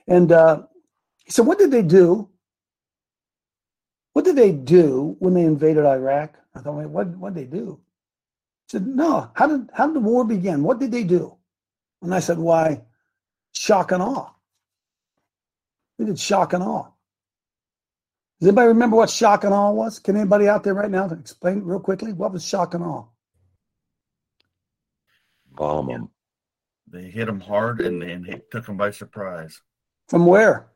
And 0.08 0.32
uh, 0.32 0.62
he 1.24 1.30
said, 1.30 1.46
What 1.46 1.58
did 1.58 1.70
they 1.70 1.82
do? 1.82 2.28
What 4.14 4.24
did 4.24 4.36
they 4.36 4.50
do 4.52 5.16
when 5.20 5.34
they 5.34 5.42
invaded 5.42 5.84
Iraq? 5.84 6.34
I 6.54 6.60
thought, 6.60 6.74
Wait, 6.74 6.88
what 6.88 7.08
what 7.08 7.34
did 7.34 7.50
they 7.50 7.58
do? 7.58 7.80
He 8.66 8.72
said, 8.72 8.86
No, 8.86 9.30
how 9.34 9.46
did 9.46 9.68
how 9.72 9.86
did 9.86 9.96
the 9.96 10.00
war 10.00 10.24
begin? 10.24 10.62
What 10.62 10.80
did 10.80 10.90
they 10.90 11.04
do? 11.04 11.36
And 12.02 12.14
I 12.14 12.20
said, 12.20 12.38
Why, 12.38 12.82
shock 13.52 13.92
and 13.92 14.02
awe. 14.02 14.30
They 15.98 16.06
did 16.06 16.18
shock 16.18 16.52
and 16.54 16.62
awe. 16.62 16.88
Does 18.40 18.48
anybody 18.48 18.68
remember 18.68 18.96
what 18.96 19.10
shock 19.10 19.44
and 19.44 19.52
awe 19.52 19.72
was? 19.72 19.98
Can 19.98 20.16
anybody 20.16 20.48
out 20.48 20.62
there 20.62 20.74
right 20.74 20.90
now 20.90 21.06
explain 21.10 21.62
real 21.62 21.80
quickly 21.80 22.12
what 22.12 22.32
was 22.32 22.44
shock 22.44 22.74
and 22.74 22.84
awe? 22.84 23.04
Bomb 25.50 25.88
them. 25.88 26.10
They 26.90 27.10
hit 27.10 27.26
them 27.26 27.40
hard 27.40 27.80
and 27.80 28.00
then 28.00 28.24
it 28.26 28.50
took 28.50 28.66
them 28.66 28.76
by 28.76 28.92
surprise. 28.92 29.60
From 30.08 30.26
where? 30.26 30.68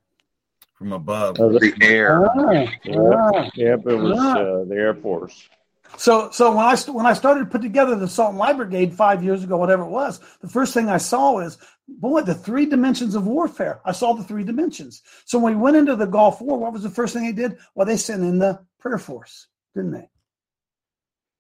From 0.75 0.93
above. 0.93 1.37
the 1.37 1.75
air. 1.81 2.27
Ah, 2.27 2.51
Yep, 2.85 2.97
ah, 2.97 3.51
yep 3.55 3.87
it 3.87 3.97
was 3.97 4.19
ah. 4.19 4.39
uh, 4.39 4.65
the 4.65 4.75
Air 4.75 4.95
Force. 4.95 5.49
So, 5.97 6.31
so 6.31 6.51
when 6.51 6.65
I 6.65 6.77
when 6.91 7.07
I 7.07 7.12
started 7.12 7.41
to 7.41 7.51
put 7.51 7.62
together 7.62 7.95
the 7.95 8.09
Salt 8.09 8.31
and 8.31 8.39
Light 8.39 8.57
Brigade 8.57 8.95
five 8.95 9.23
years 9.23 9.45
ago, 9.45 9.57
whatever 9.57 9.83
it 9.83 9.91
was, 9.91 10.21
the 10.41 10.49
first 10.49 10.73
thing 10.73 10.89
I 10.89 10.97
saw 10.97 11.41
is, 11.41 11.59
boy, 11.87 12.23
the 12.23 12.35
three 12.35 12.67
dimensions 12.67 13.15
of 13.15 13.27
warfare. 13.27 13.81
I 13.85 13.93
saw 13.93 14.15
the 14.15 14.25
three 14.25 14.43
dimensions. 14.43 15.03
So 15.25 15.39
when 15.39 15.55
we 15.55 15.61
went 15.61 15.77
into 15.77 15.97
the 15.97 16.07
Gulf 16.07 16.41
War, 16.41 16.59
what 16.59 16.73
was 16.73 16.83
the 16.83 16.91
first 16.91 17.15
thing 17.15 17.25
they 17.25 17.33
did? 17.33 17.59
Well, 17.75 17.87
they 17.87 17.97
sent 17.99 18.23
in 18.23 18.39
the 18.39 18.61
prayer 18.81 18.99
force, 18.99 19.49
didn't 19.75 19.93
they? 19.93 20.09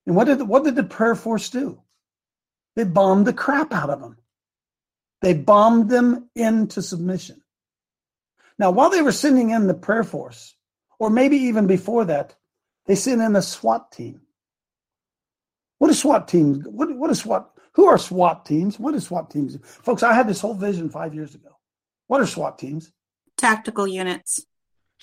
And 0.06 0.16
what 0.16 0.24
did 0.24 0.38
the, 0.38 0.44
what 0.44 0.64
did 0.64 0.76
the 0.76 0.84
prayer 0.84 1.14
force 1.14 1.48
do? 1.48 1.80
They 2.76 2.84
bombed 2.84 3.26
the 3.26 3.32
crap 3.32 3.72
out 3.72 3.90
of 3.90 4.00
them. 4.00 4.16
They 5.20 5.34
bombed 5.34 5.88
them 5.88 6.28
into 6.34 6.82
submission. 6.82 7.41
Now, 8.62 8.70
while 8.70 8.90
they 8.90 9.02
were 9.02 9.10
sending 9.10 9.50
in 9.50 9.66
the 9.66 9.74
prayer 9.74 10.04
force, 10.04 10.54
or 11.00 11.10
maybe 11.10 11.36
even 11.36 11.66
before 11.66 12.04
that, 12.04 12.36
they 12.86 12.94
sent 12.94 13.20
in 13.20 13.34
a 13.34 13.42
SWAT 13.42 13.90
team. 13.90 14.20
What 15.78 15.90
is 15.90 15.98
SWAT 15.98 16.28
teams? 16.28 16.64
What, 16.68 16.96
what 16.96 17.10
is 17.10 17.18
SWAT? 17.18 17.50
Who 17.72 17.86
are 17.86 17.98
SWAT 17.98 18.46
teams? 18.46 18.78
What 18.78 18.94
is 18.94 19.06
SWAT 19.06 19.32
teams? 19.32 19.58
Folks, 19.64 20.04
I 20.04 20.12
had 20.12 20.28
this 20.28 20.40
whole 20.40 20.54
vision 20.54 20.88
five 20.88 21.12
years 21.12 21.34
ago. 21.34 21.48
What 22.06 22.20
are 22.20 22.26
SWAT 22.26 22.56
teams? 22.56 22.92
Tactical 23.36 23.88
units. 23.88 24.46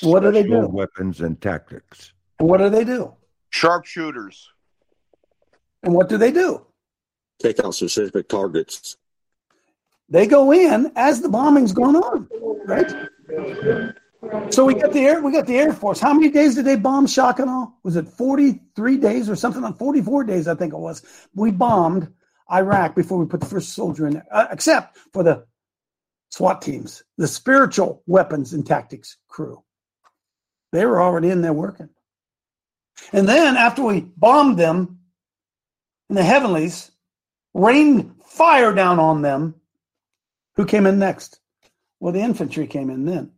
What 0.03 0.21
do 0.21 0.31
they 0.31 0.43
do? 0.43 0.65
Weapons 0.65 1.19
and 1.19 1.41
tactics. 1.41 2.13
And 2.39 2.47
what 2.47 2.59
do 2.59 2.69
they 2.69 2.85
do? 2.85 3.13
Sharpshooters. 3.49 4.47
And 5.83 5.93
what 5.93 6.07
do 6.07 6.17
they 6.17 6.31
do? 6.31 6.65
Take 7.41 7.59
out 7.59 7.75
specific 7.75 8.29
targets. 8.29 8.95
They 10.07 10.27
go 10.27 10.53
in 10.53 10.93
as 10.95 11.19
the 11.19 11.27
bombing's 11.27 11.73
going 11.73 11.97
on, 11.97 12.25
right? 12.65 13.09
So 14.51 14.65
we 14.65 14.73
got 14.73 14.91
the 14.91 14.99
air, 14.99 15.21
we 15.21 15.31
got 15.31 15.47
the 15.47 15.57
Air 15.57 15.71
Force. 15.71 15.99
How 15.99 16.13
many 16.13 16.29
days 16.29 16.55
did 16.55 16.65
they 16.65 16.75
bomb 16.75 17.07
shock 17.07 17.39
and 17.39 17.49
awe? 17.49 17.67
Was 17.83 17.95
it 17.95 18.07
43 18.07 18.97
days 18.97 19.29
or 19.29 19.35
something 19.35 19.63
On 19.63 19.73
44 19.73 20.23
days, 20.25 20.47
I 20.47 20.55
think 20.55 20.73
it 20.73 20.77
was. 20.77 21.03
We 21.33 21.51
bombed 21.51 22.11
Iraq 22.51 22.95
before 22.95 23.17
we 23.17 23.25
put 23.25 23.39
the 23.39 23.45
first 23.45 23.73
soldier 23.73 24.07
in 24.07 24.13
there, 24.13 24.27
uh, 24.31 24.47
except 24.51 24.97
for 25.13 25.23
the 25.23 25.45
SWAT 26.31 26.61
teams, 26.61 27.03
the 27.17 27.27
spiritual 27.27 28.03
weapons 28.07 28.53
and 28.53 28.65
tactics 28.65 29.17
crew. 29.27 29.63
They 30.71 30.85
were 30.85 31.01
already 31.01 31.29
in 31.29 31.41
there 31.41 31.53
working. 31.53 31.89
And 33.13 33.27
then 33.27 33.55
after 33.55 33.83
we 33.83 34.01
bombed 34.01 34.57
them 34.57 34.99
in 36.09 36.15
the 36.15 36.23
heavenlies, 36.23 36.91
rained 37.53 38.15
fire 38.25 38.73
down 38.73 38.99
on 38.99 39.21
them, 39.21 39.55
who 40.55 40.65
came 40.65 40.85
in 40.85 40.99
next? 40.99 41.39
Well, 41.99 42.13
the 42.13 42.21
infantry 42.21 42.67
came 42.67 42.89
in 42.89 43.05
then. 43.05 43.31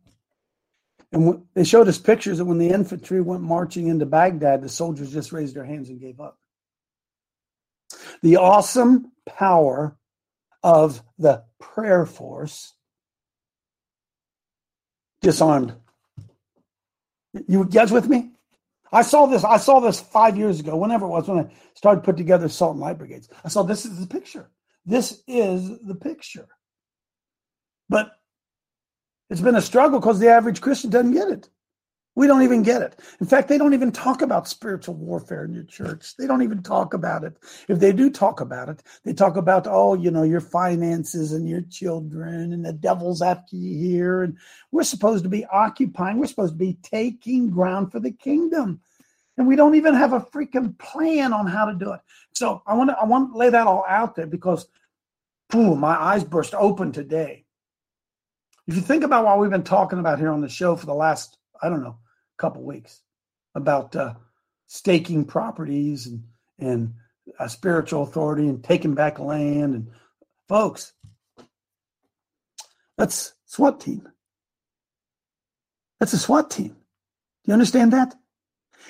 And 1.12 1.42
they 1.54 1.64
showed 1.64 1.88
us 1.88 1.98
pictures 1.98 2.38
that 2.38 2.46
when 2.46 2.58
the 2.58 2.70
infantry 2.70 3.20
went 3.20 3.42
marching 3.42 3.88
into 3.88 4.06
Baghdad, 4.06 4.62
the 4.62 4.68
soldiers 4.68 5.12
just 5.12 5.32
raised 5.32 5.54
their 5.54 5.64
hands 5.64 5.90
and 5.90 6.00
gave 6.00 6.20
up. 6.20 6.38
The 8.22 8.36
awesome 8.36 9.12
power 9.26 9.96
of 10.62 11.02
the 11.18 11.44
prayer 11.60 12.06
force 12.06 12.74
disarmed. 15.20 15.74
You 17.48 17.64
guys 17.64 17.90
with 17.90 18.08
me? 18.08 18.30
I 18.92 19.02
saw 19.02 19.26
this. 19.26 19.44
I 19.44 19.56
saw 19.56 19.80
this 19.80 20.00
five 20.00 20.36
years 20.36 20.60
ago, 20.60 20.76
whenever 20.76 21.06
it 21.06 21.10
was, 21.10 21.28
when 21.28 21.46
I 21.46 21.52
started 21.74 22.04
put 22.04 22.16
together 22.16 22.48
Salt 22.48 22.72
and 22.72 22.80
Light 22.80 22.98
Brigades. 22.98 23.28
I 23.44 23.48
saw 23.48 23.62
this 23.62 23.86
is 23.86 23.98
the 24.00 24.06
picture. 24.06 24.50
This 24.84 25.22
is 25.26 25.78
the 25.80 25.94
picture. 25.94 26.48
But 27.88 28.12
it's 29.32 29.40
been 29.40 29.56
a 29.56 29.62
struggle 29.62 29.98
because 29.98 30.20
the 30.20 30.28
average 30.28 30.60
Christian 30.60 30.90
doesn't 30.90 31.14
get 31.14 31.28
it. 31.28 31.48
We 32.14 32.26
don't 32.26 32.42
even 32.42 32.62
get 32.62 32.82
it. 32.82 33.00
In 33.18 33.26
fact, 33.26 33.48
they 33.48 33.56
don't 33.56 33.72
even 33.72 33.90
talk 33.90 34.20
about 34.20 34.46
spiritual 34.46 34.94
warfare 34.94 35.46
in 35.46 35.54
your 35.54 35.64
church. 35.64 36.14
They 36.18 36.26
don't 36.26 36.42
even 36.42 36.62
talk 36.62 36.92
about 36.92 37.24
it. 37.24 37.38
If 37.66 37.78
they 37.78 37.92
do 37.92 38.10
talk 38.10 38.42
about 38.42 38.68
it, 38.68 38.82
they 39.04 39.14
talk 39.14 39.36
about, 39.36 39.66
oh, 39.66 39.94
you 39.94 40.10
know, 40.10 40.22
your 40.22 40.42
finances 40.42 41.32
and 41.32 41.48
your 41.48 41.62
children 41.62 42.52
and 42.52 42.62
the 42.62 42.74
devil's 42.74 43.22
after 43.22 43.56
you 43.56 43.78
here. 43.78 44.22
And 44.22 44.36
we're 44.70 44.82
supposed 44.82 45.24
to 45.24 45.30
be 45.30 45.46
occupying, 45.46 46.18
we're 46.18 46.26
supposed 46.26 46.52
to 46.52 46.58
be 46.58 46.76
taking 46.82 47.48
ground 47.48 47.90
for 47.90 48.00
the 48.00 48.12
kingdom. 48.12 48.82
And 49.38 49.46
we 49.46 49.56
don't 49.56 49.76
even 49.76 49.94
have 49.94 50.12
a 50.12 50.20
freaking 50.20 50.78
plan 50.78 51.32
on 51.32 51.46
how 51.46 51.64
to 51.64 51.74
do 51.74 51.94
it. 51.94 52.00
So 52.34 52.62
I 52.66 52.74
want 52.74 52.90
to 52.90 52.98
I 52.98 53.06
want 53.06 53.32
to 53.32 53.38
lay 53.38 53.48
that 53.48 53.66
all 53.66 53.86
out 53.88 54.14
there 54.14 54.26
because 54.26 54.68
boom, 55.48 55.80
my 55.80 55.94
eyes 55.98 56.22
burst 56.22 56.54
open 56.54 56.92
today. 56.92 57.41
If 58.66 58.76
you 58.76 58.80
think 58.80 59.02
about 59.02 59.24
what 59.24 59.38
we've 59.38 59.50
been 59.50 59.64
talking 59.64 59.98
about 59.98 60.18
here 60.18 60.30
on 60.30 60.40
the 60.40 60.48
show 60.48 60.76
for 60.76 60.86
the 60.86 60.94
last, 60.94 61.36
I 61.62 61.68
don't 61.68 61.82
know, 61.82 61.98
couple 62.38 62.62
weeks 62.62 63.02
about 63.54 63.94
uh, 63.94 64.14
staking 64.66 65.24
properties 65.24 66.06
and 66.06 66.24
and 66.58 66.94
spiritual 67.48 68.02
authority 68.02 68.48
and 68.48 68.62
taking 68.62 68.94
back 68.94 69.18
land 69.18 69.74
and 69.74 69.90
folks, 70.48 70.92
that's 72.98 73.34
SWAT 73.46 73.80
team. 73.80 74.08
That's 75.98 76.12
a 76.12 76.18
SWAT 76.18 76.50
team. 76.50 76.68
Do 76.68 77.46
you 77.46 77.52
understand 77.52 77.92
that? 77.92 78.14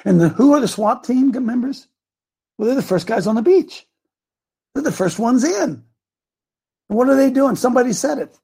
And 0.05 0.21
the, 0.21 0.31
who 0.31 0.55
are 0.55 0.61
the 0.61 0.69
SWAT 0.69 1.05
team 1.05 1.31
members? 1.45 1.89
Well, 2.57 2.67
they're 2.67 2.75
the 2.75 2.83
first 2.83 3.07
guys 3.07 3.27
on 3.27 3.35
the 3.35 3.43
beach. 3.43 3.87
They're 4.75 4.83
the 4.83 4.93
first 4.93 5.19
ones 5.19 5.45
in. 5.45 5.53
And 5.63 5.85
what 6.89 7.09
are 7.09 7.17
they 7.17 7.31
doing? 7.31 7.57
Somebody 7.57 7.93
said 7.93 8.19
it 8.19 8.39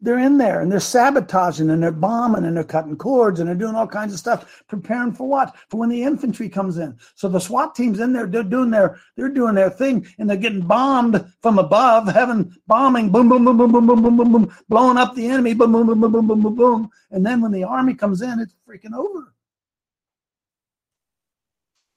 they're 0.00 0.18
in 0.18 0.38
there 0.38 0.60
and 0.60 0.72
they're 0.72 0.80
sabotaging 0.80 1.70
and 1.70 1.82
they're 1.82 1.92
bombing 1.92 2.44
and 2.44 2.56
they're 2.56 2.64
cutting 2.64 2.96
cords 2.96 3.40
and 3.40 3.48
they're 3.48 3.56
doing 3.56 3.74
all 3.74 3.86
kinds 3.86 4.12
of 4.12 4.18
stuff, 4.18 4.62
preparing 4.68 5.12
for 5.12 5.28
what? 5.28 5.54
For 5.68 5.78
when 5.78 5.88
the 5.88 6.02
infantry 6.02 6.48
comes 6.48 6.78
in. 6.78 6.96
So 7.14 7.28
the 7.28 7.38
SWAT 7.38 7.74
team's 7.74 8.00
in 8.00 8.12
there, 8.12 8.26
they're 8.26 8.42
doing 8.42 8.70
their 8.70 9.00
they're 9.16 9.28
doing 9.28 9.54
their 9.54 9.70
thing 9.70 10.06
and 10.18 10.28
they're 10.28 10.36
getting 10.36 10.62
bombed 10.62 11.32
from 11.42 11.58
above, 11.58 12.08
having 12.08 12.54
bombing, 12.66 13.10
boom, 13.10 13.28
boom, 13.28 13.44
boom, 13.44 13.58
boom, 13.58 13.72
boom, 13.72 13.86
boom, 13.86 14.02
boom, 14.02 14.16
boom, 14.16 14.32
boom, 14.32 14.56
blowing 14.68 14.96
up 14.96 15.14
the 15.14 15.26
enemy, 15.26 15.54
boom, 15.54 15.72
boom, 15.72 15.86
boom, 15.86 16.00
boom, 16.00 16.12
boom, 16.12 16.26
boom, 16.26 16.42
boom, 16.42 16.54
boom. 16.54 16.90
And 17.10 17.24
then 17.24 17.40
when 17.40 17.52
the 17.52 17.64
army 17.64 17.94
comes 17.94 18.22
in, 18.22 18.40
it's 18.40 18.54
freaking 18.68 18.94
over. 18.94 19.34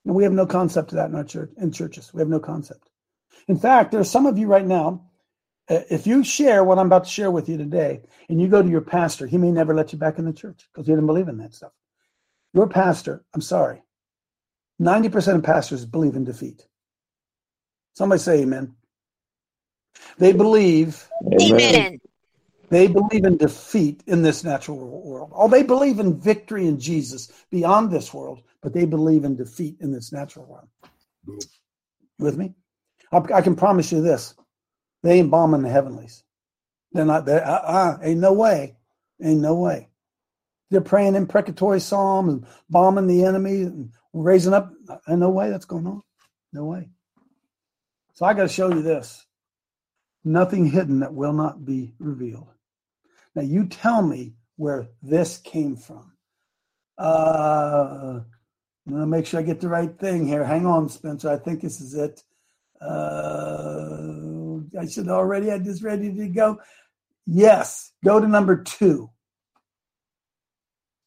And 0.06 0.16
we 0.16 0.24
have 0.24 0.34
no 0.34 0.46
concept 0.46 0.92
of 0.92 0.98
that 0.98 1.10
in 1.10 1.16
our 1.16 1.24
church 1.24 1.52
in 1.58 1.72
churches. 1.72 2.14
We 2.14 2.20
have 2.20 2.28
no 2.28 2.40
concept. 2.40 2.90
In 3.48 3.58
fact, 3.58 3.92
there's 3.92 4.10
some 4.10 4.26
of 4.26 4.38
you 4.38 4.48
right 4.48 4.66
now 4.66 4.88
uh, 4.88 5.13
Uh, 5.70 5.80
if 5.90 6.06
you 6.06 6.24
share 6.24 6.64
what 6.64 6.78
I'm 6.78 6.88
about 6.88 7.06
to 7.06 7.10
share 7.10 7.32
with 7.32 7.48
you 7.48 7.58
today, 7.58 8.02
and 8.28 8.42
you 8.42 8.48
go 8.48 8.62
to 8.62 8.70
your 8.70 8.82
pastor, 8.82 9.28
he 9.28 9.38
may 9.38 9.52
never 9.52 9.74
let 9.74 9.94
you 9.94 10.00
back 10.00 10.20
in 10.20 10.26
the 10.26 10.34
church 10.34 10.68
because 10.72 10.86
he 10.88 10.92
didn't 10.92 11.08
believe 11.08 11.30
in 11.30 11.38
that 11.38 11.54
stuff. 11.54 11.72
Your 12.54 12.68
pastor, 12.68 13.24
I'm 13.34 13.42
sorry, 13.42 13.82
90% 14.82 15.36
of 15.36 15.44
pastors 15.44 15.86
believe 15.86 16.16
in 16.16 16.26
defeat. 16.26 16.68
Somebody 17.96 18.20
say 18.20 18.42
amen. 18.42 18.76
They 20.18 20.34
believe. 20.34 21.08
Amen. 21.40 22.00
They 22.70 22.88
believe 22.88 23.24
in 23.24 23.38
defeat 23.38 24.04
in 24.08 24.24
this 24.24 24.44
natural 24.44 24.78
world. 24.78 25.32
Oh, 25.36 25.48
they 25.48 25.62
believe 25.62 26.00
in 26.00 26.20
victory 26.20 26.66
in 26.66 26.80
Jesus 26.80 27.32
beyond 27.52 27.92
this 27.92 28.14
world, 28.14 28.42
but 28.62 28.74
they 28.74 28.86
believe 28.86 29.26
in 29.26 29.36
defeat 29.36 29.78
in 29.80 29.92
this 29.92 30.12
natural 30.12 30.46
world. 30.46 30.68
With 32.18 32.36
me? 32.36 32.56
I, 33.12 33.18
I 33.36 33.42
can 33.42 33.56
promise 33.56 33.92
you 33.92 34.02
this 34.02 34.34
they 35.04 35.20
ain't 35.20 35.32
bombing 35.32 35.62
the 35.62 35.70
heavenlies. 35.70 36.24
They're 36.94 37.06
not 37.06 37.26
there. 37.26 37.46
Uh, 37.46 37.62
uh, 37.62 37.98
ain't 38.02 38.20
no 38.20 38.34
way. 38.34 38.78
Ain't 39.22 39.42
no 39.42 39.56
way. 39.56 39.90
They're 40.70 40.82
praying 40.82 41.16
imprecatory 41.16 41.80
psalms 41.80 42.34
and 42.34 42.46
bombing 42.70 43.08
the 43.08 43.26
enemy 43.26 43.62
and 43.64 43.92
raising 44.14 44.54
up. 44.54 44.72
Ain't 45.08 45.20
no 45.20 45.30
way 45.30 45.50
that's 45.50 45.66
going 45.66 45.86
on. 45.86 46.02
No 46.52 46.66
way. 46.66 46.90
So 48.14 48.26
I 48.26 48.34
got 48.34 48.44
to 48.44 48.48
show 48.48 48.70
you 48.70 48.82
this. 48.82 49.26
Nothing 50.24 50.66
hidden 50.66 51.02
that 51.02 51.14
will 51.14 51.34
not 51.34 51.66
be 51.66 51.94
revealed. 52.00 52.48
Now 53.36 53.42
you 53.42 53.68
tell 53.68 54.02
me 54.02 54.36
where 54.56 54.88
this 55.02 55.38
came 55.40 55.76
from. 55.76 56.14
Uh, 56.98 58.22
I'm 58.86 58.94
gonna 58.94 59.08
make 59.08 59.26
sure 59.26 59.40
I 59.40 59.44
get 59.44 59.60
the 59.60 59.68
right 59.68 59.98
thing 59.98 60.28
here. 60.28 60.44
Hang 60.44 60.66
on, 60.66 60.90
Spencer. 60.90 61.30
I 61.30 61.38
think 61.38 61.62
this 61.62 61.82
is 61.82 61.96
it. 61.96 62.24
Uh, 62.80 64.33
I 64.80 64.88
should 64.88 65.08
already 65.08 65.48
had 65.48 65.64
this 65.64 65.82
ready 65.82 66.14
to 66.14 66.28
go. 66.28 66.60
Yes, 67.26 67.92
go 68.04 68.20
to 68.20 68.28
number 68.28 68.64
two. 68.64 69.10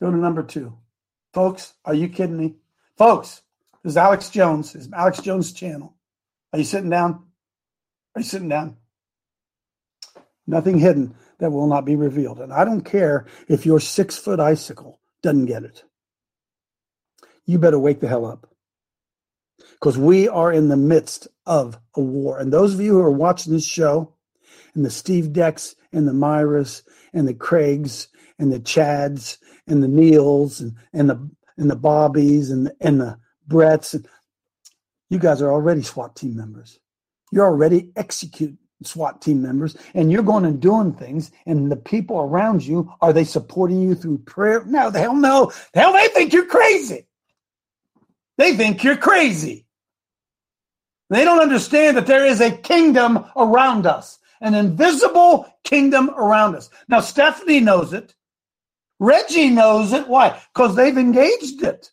Go 0.00 0.10
to 0.10 0.16
number 0.16 0.42
two. 0.42 0.76
Folks, 1.32 1.74
are 1.84 1.94
you 1.94 2.08
kidding 2.08 2.36
me? 2.36 2.56
Folks, 2.96 3.42
this 3.82 3.92
is 3.92 3.96
Alex 3.96 4.30
Jones. 4.30 4.72
This 4.72 4.86
is 4.86 4.92
Alex 4.92 5.20
Jones' 5.20 5.52
channel. 5.52 5.94
Are 6.52 6.58
you 6.58 6.64
sitting 6.64 6.90
down? 6.90 7.24
Are 8.14 8.20
you 8.20 8.24
sitting 8.24 8.48
down? 8.48 8.76
Nothing 10.46 10.78
hidden 10.78 11.14
that 11.38 11.50
will 11.50 11.66
not 11.66 11.84
be 11.84 11.96
revealed. 11.96 12.40
And 12.40 12.52
I 12.52 12.64
don't 12.64 12.82
care 12.82 13.26
if 13.48 13.66
your 13.66 13.80
six 13.80 14.16
foot 14.16 14.40
icicle 14.40 15.00
doesn't 15.22 15.46
get 15.46 15.64
it. 15.64 15.84
You 17.44 17.58
better 17.58 17.78
wake 17.78 18.00
the 18.00 18.08
hell 18.08 18.26
up 18.26 18.48
because 19.72 19.98
we 19.98 20.28
are 20.28 20.52
in 20.52 20.68
the 20.68 20.76
midst 20.76 21.28
of 21.46 21.78
a 21.94 22.00
war. 22.00 22.38
And 22.38 22.52
those 22.52 22.74
of 22.74 22.80
you 22.80 22.92
who 22.92 23.00
are 23.00 23.10
watching 23.10 23.52
this 23.52 23.66
show, 23.66 24.12
and 24.74 24.84
the 24.84 24.90
Steve 24.90 25.32
Decks, 25.32 25.74
and 25.92 26.06
the 26.06 26.12
Myras, 26.12 26.82
and 27.12 27.26
the 27.26 27.34
Craigs, 27.34 28.08
and 28.38 28.52
the 28.52 28.60
Chads, 28.60 29.38
and 29.66 29.82
the 29.82 29.88
Neils, 29.88 30.60
and, 30.60 30.74
and 30.92 31.08
the 31.10 31.30
and 31.58 31.70
the 31.70 31.76
Bobbies, 31.76 32.50
and 32.50 32.66
the, 32.66 32.76
and 32.80 33.00
the 33.00 33.18
Bretts, 33.48 33.94
and 33.94 34.06
You 35.08 35.18
guys 35.18 35.40
are 35.40 35.52
already 35.52 35.82
SWAT 35.82 36.16
team 36.16 36.36
members. 36.36 36.78
You're 37.32 37.46
already 37.46 37.90
execute 37.96 38.56
SWAT 38.82 39.22
team 39.22 39.40
members, 39.40 39.76
and 39.94 40.12
you're 40.12 40.22
going 40.22 40.44
and 40.44 40.60
doing 40.60 40.92
things, 40.92 41.30
and 41.46 41.72
the 41.72 41.76
people 41.76 42.20
around 42.20 42.64
you 42.64 42.92
are 43.00 43.12
they 43.12 43.24
supporting 43.24 43.80
you 43.80 43.94
through 43.94 44.18
prayer? 44.18 44.64
No, 44.66 44.90
the 44.90 44.98
hell 44.98 45.16
no. 45.16 45.52
The 45.72 45.80
hell 45.80 45.92
they 45.92 46.08
think 46.08 46.32
you're 46.32 46.46
crazy. 46.46 47.06
They 48.36 48.54
think 48.54 48.84
you're 48.84 48.96
crazy. 48.96 49.65
They 51.10 51.24
don't 51.24 51.40
understand 51.40 51.96
that 51.96 52.06
there 52.06 52.24
is 52.24 52.40
a 52.40 52.50
kingdom 52.50 53.24
around 53.36 53.86
us, 53.86 54.18
an 54.40 54.54
invisible 54.54 55.46
kingdom 55.64 56.10
around 56.10 56.56
us. 56.56 56.70
Now, 56.88 57.00
Stephanie 57.00 57.60
knows 57.60 57.92
it. 57.92 58.14
Reggie 58.98 59.50
knows 59.50 59.92
it. 59.92 60.08
Why? 60.08 60.40
Because 60.52 60.74
they've 60.74 60.96
engaged 60.96 61.62
it. 61.62 61.90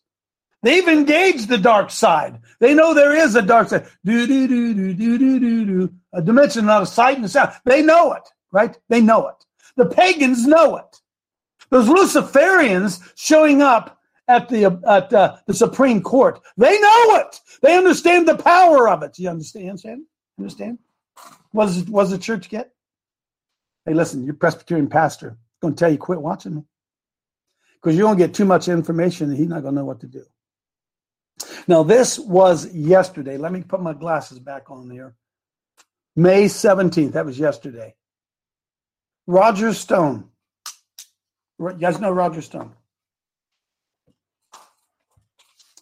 They've 0.63 0.87
engaged 0.87 1.49
the 1.49 1.57
dark 1.57 1.91
side. 1.91 2.39
They 2.59 2.73
know 2.73 2.93
there 2.93 3.13
is 3.13 3.35
a 3.35 3.41
dark 3.41 3.67
side. 3.67 3.85
Do, 4.05 4.25
do, 4.25 4.47
do, 4.47 4.73
do, 4.73 4.93
do, 4.93 5.17
do, 5.17 5.39
do, 5.39 5.65
do. 5.65 5.93
A 6.13 6.21
dimension, 6.21 6.65
not 6.65 6.83
a 6.83 6.85
sight 6.85 7.17
and 7.17 7.25
a 7.25 7.29
sound. 7.29 7.53
They 7.65 7.81
know 7.81 8.13
it, 8.13 8.23
right? 8.51 8.77
They 8.87 9.01
know 9.01 9.27
it. 9.27 9.35
The 9.75 9.85
pagans 9.85 10.47
know 10.47 10.77
it. 10.77 11.01
Those 11.69 11.87
Luciferians 11.87 13.01
showing 13.15 13.61
up 13.61 13.99
at 14.27 14.49
the 14.49 14.65
at 14.87 15.13
uh, 15.13 15.37
the 15.47 15.53
Supreme 15.53 16.01
Court, 16.01 16.39
they 16.57 16.79
know 16.79 17.15
it. 17.15 17.39
They 17.61 17.77
understand 17.77 18.27
the 18.27 18.37
power 18.37 18.89
of 18.89 19.03
it. 19.03 19.19
You 19.19 19.29
understand? 19.29 19.79
Sam? 19.79 20.05
Understand? 20.39 20.79
What 21.51 21.67
does 21.67 21.83
what 21.85 22.03
does 22.03 22.11
the 22.11 22.17
church 22.17 22.49
get? 22.49 22.71
Hey, 23.85 23.93
listen, 23.93 24.23
your 24.23 24.35
Presbyterian 24.35 24.87
pastor 24.87 25.37
going 25.61 25.75
to 25.75 25.79
tell 25.79 25.91
you 25.91 25.97
quit 25.97 26.21
watching 26.21 26.55
me 26.55 26.63
because 27.75 27.97
you're 27.97 28.05
going 28.05 28.17
to 28.17 28.27
get 28.27 28.33
too 28.33 28.45
much 28.45 28.67
information 28.67 29.29
and 29.29 29.37
he's 29.37 29.47
not 29.47 29.61
going 29.61 29.73
to 29.73 29.81
know 29.81 29.85
what 29.85 30.01
to 30.01 30.07
do. 30.07 30.23
Now, 31.67 31.83
this 31.83 32.19
was 32.19 32.73
yesterday. 32.73 33.37
Let 33.37 33.51
me 33.51 33.63
put 33.63 33.81
my 33.81 33.93
glasses 33.93 34.39
back 34.39 34.69
on 34.69 34.87
there. 34.87 35.15
May 36.15 36.45
17th. 36.45 37.13
That 37.13 37.25
was 37.25 37.39
yesterday. 37.39 37.95
Roger 39.25 39.73
Stone. 39.73 40.29
You 41.59 41.73
guys 41.73 41.99
know 41.99 42.11
Roger 42.11 42.41
Stone? 42.41 42.73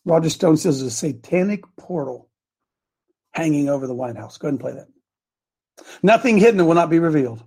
Roger 0.06 0.30
Stone 0.30 0.58
says 0.58 0.80
there's 0.80 0.94
a 0.94 0.96
satanic 0.96 1.64
portal 1.78 2.30
hanging 3.34 3.70
over 3.70 3.88
the 3.88 3.94
White 3.94 4.18
House. 4.18 4.38
Go 4.38 4.48
ahead 4.48 4.54
and 4.54 4.60
play 4.60 4.74
that. 4.74 4.88
Nothing 6.04 6.38
hidden 6.38 6.66
will 6.66 6.76
not 6.76 6.90
be 6.90 7.00
revealed. 7.00 7.44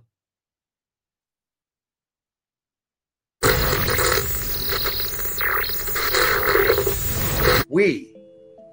We, 7.67 8.15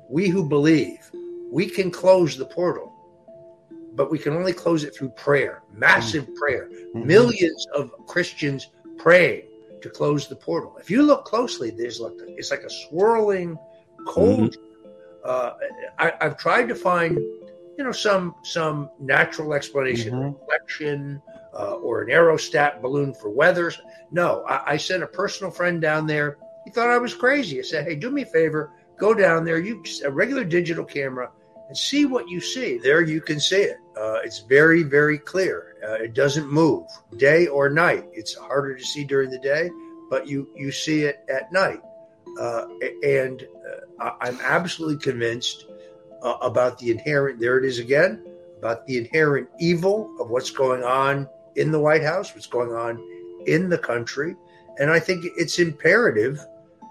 we 0.09 0.29
who 0.29 0.49
believe, 0.49 0.99
we 1.51 1.67
can 1.67 1.91
close 1.91 2.37
the 2.37 2.45
portal, 2.45 2.93
but 3.95 4.13
we 4.13 4.19
can 4.19 4.33
only 4.33 4.53
close 4.53 4.85
it 4.85 4.95
through 4.95 5.11
prayer, 5.11 5.63
massive 5.73 6.25
mm-hmm. 6.25 6.35
prayer, 6.35 6.69
millions 6.95 7.67
of 7.75 7.91
Christians 8.07 8.69
praying 8.99 9.49
to 9.81 9.91
close 9.91 10.29
the 10.29 10.37
portal. 10.37 10.79
If 10.79 10.89
you 10.89 11.03
look 11.03 11.25
closely, 11.25 11.71
there's 11.71 11.99
like 11.99 12.13
a, 12.13 12.33
it's 12.37 12.53
like 12.53 12.63
a 12.63 12.71
swirling 12.71 13.59
cold. 14.07 14.57
Mm-hmm. 14.57 14.63
Uh, 15.25 15.53
I, 15.99 16.13
have 16.21 16.37
tried 16.37 16.69
to 16.69 16.75
find, 16.75 17.17
you 17.17 17.85
know, 17.85 17.93
some 17.93 18.35
some 18.43 18.91
natural 18.99 19.55
explanation, 19.55 20.15
mm-hmm. 20.15 20.41
reflection, 20.41 21.23
uh, 21.55 21.75
or 21.75 22.03
an 22.03 22.09
aerostat 22.09 22.83
balloon 22.83 23.15
for 23.15 23.31
weather. 23.31 23.73
No, 24.11 24.45
I, 24.49 24.73
I 24.73 24.77
sent 24.77 25.03
a 25.03 25.07
personal 25.07 25.51
friend 25.51 25.81
down 25.81 26.07
there. 26.07 26.39
He 26.65 26.71
thought 26.71 26.91
I 26.91 26.99
was 26.99 27.15
crazy. 27.15 27.59
I 27.59 27.63
said, 27.63 27.87
"Hey, 27.87 27.95
do 27.95 28.11
me 28.11 28.23
a 28.23 28.27
favor, 28.27 28.71
go 28.99 29.15
down 29.15 29.45
there, 29.45 29.59
you 29.59 29.83
a 30.05 30.11
regular 30.11 30.45
digital 30.45 30.85
camera, 30.85 31.31
and 31.69 31.77
see 31.77 32.05
what 32.05 32.29
you 32.29 32.41
see. 32.41 32.79
There, 32.79 33.03
you 33.03 33.21
can 33.21 33.41
see 33.41 33.63
it. 33.63 33.79
Uh, 33.97 34.19
it's 34.25 34.41
very, 34.41 34.83
very 34.83 35.19
clear. 35.19 35.77
Uh, 35.83 35.95
it 35.95 36.15
doesn't 36.15 36.51
move 36.51 36.87
day 37.17 37.47
or 37.47 37.69
night. 37.69 38.05
It's 38.13 38.35
harder 38.35 38.77
to 38.77 38.85
see 38.85 39.05
during 39.05 39.31
the 39.31 39.39
day, 39.39 39.71
but 40.09 40.27
you 40.27 40.49
you 40.57 40.71
see 40.71 41.03
it 41.03 41.25
at 41.29 41.53
night. 41.53 41.81
Uh, 42.41 42.67
and 43.03 43.47
uh, 44.01 44.11
I'm 44.21 44.39
absolutely 44.43 44.99
convinced 44.99 45.67
uh, 46.23 46.37
about 46.41 46.79
the 46.79 46.91
inherent. 46.91 47.41
There 47.41 47.59
it 47.59 47.65
is 47.65 47.79
again 47.79 48.25
about 48.59 48.87
the 48.87 48.99
inherent 48.99 49.49
evil 49.59 50.15
of 50.21 50.31
what's 50.31 50.51
going 50.51 50.85
on 50.85 51.29
in 51.57 51.73
the 51.73 51.81
White 51.81 52.03
House, 52.03 52.35
what's 52.35 52.47
going 52.47 52.73
on 52.73 53.03
in 53.47 53.69
the 53.69 53.79
country, 53.79 54.37
and 54.79 54.91
I 54.91 54.99
think 54.99 55.25
it's 55.37 55.59
imperative 55.59 56.41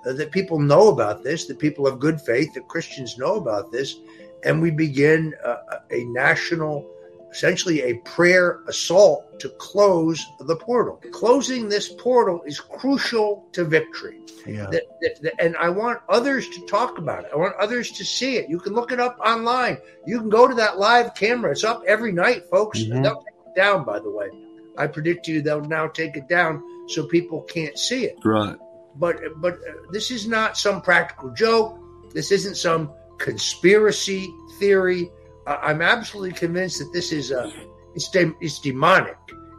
uh, 0.06 0.13
that 0.13 0.32
people 0.32 0.60
know 0.60 0.89
about 0.89 1.23
this, 1.23 1.45
that 1.45 1.60
people 1.60 1.88
of 1.88 1.99
good 1.99 2.19
faith, 2.19 2.54
that 2.54 2.67
Christians 2.67 3.17
know 3.17 3.36
about 3.36 3.71
this, 3.71 3.95
and 4.43 4.62
we 4.62 4.71
begin 4.71 5.34
uh, 5.45 5.77
a 5.91 6.04
national, 6.06 6.86
essentially 7.31 7.81
a 7.83 7.95
prayer 7.99 8.61
assault 8.67 9.39
to 9.39 9.49
close 9.49 10.25
the 10.39 10.55
portal. 10.55 11.01
Closing 11.11 11.69
this 11.69 11.89
portal 11.89 12.41
is 12.45 12.59
crucial 12.59 13.47
to 13.53 13.63
victory. 13.63 14.19
Yeah. 14.45 14.67
That, 14.71 14.83
that, 15.01 15.21
that, 15.21 15.33
and 15.39 15.55
I 15.57 15.69
want 15.69 16.01
others 16.09 16.47
to 16.49 16.65
talk 16.65 16.97
about 16.97 17.25
it. 17.25 17.31
I 17.33 17.37
want 17.37 17.55
others 17.55 17.91
to 17.91 18.05
see 18.05 18.37
it. 18.37 18.49
You 18.49 18.59
can 18.59 18.73
look 18.73 18.91
it 18.91 18.99
up 18.99 19.19
online. 19.19 19.77
You 20.05 20.19
can 20.19 20.29
go 20.29 20.47
to 20.47 20.55
that 20.55 20.77
live 20.77 21.15
camera. 21.15 21.51
It's 21.51 21.63
up 21.63 21.83
every 21.87 22.11
night, 22.11 22.49
folks. 22.49 22.79
Mm-hmm. 22.79 23.01
They'll 23.01 23.23
take 23.23 23.35
it 23.47 23.55
down, 23.55 23.85
by 23.85 23.99
the 23.99 24.11
way. 24.11 24.29
I 24.77 24.87
predict 24.87 25.25
to 25.25 25.33
you 25.33 25.41
they'll 25.41 25.61
now 25.61 25.87
take 25.87 26.15
it 26.15 26.27
down 26.27 26.63
so 26.87 27.05
people 27.05 27.41
can't 27.41 27.77
see 27.77 28.05
it. 28.05 28.17
Right 28.23 28.57
but 28.95 29.19
but 29.37 29.53
uh, 29.55 29.73
this 29.91 30.11
is 30.11 30.27
not 30.27 30.57
some 30.57 30.81
practical 30.81 31.29
joke. 31.31 31.79
This 32.13 32.31
isn't 32.31 32.55
some 32.55 32.91
conspiracy 33.19 34.33
theory. 34.59 35.09
I'm 35.47 35.82
absolutely 35.82 36.34
convinced 36.34 36.80
that 36.80 36.91
this 36.93 37.12
is 37.12 37.32
a 37.32 37.51
it's 37.95 38.10
de- 38.10 38.36
it's 38.39 38.60
demonic. 38.60 39.17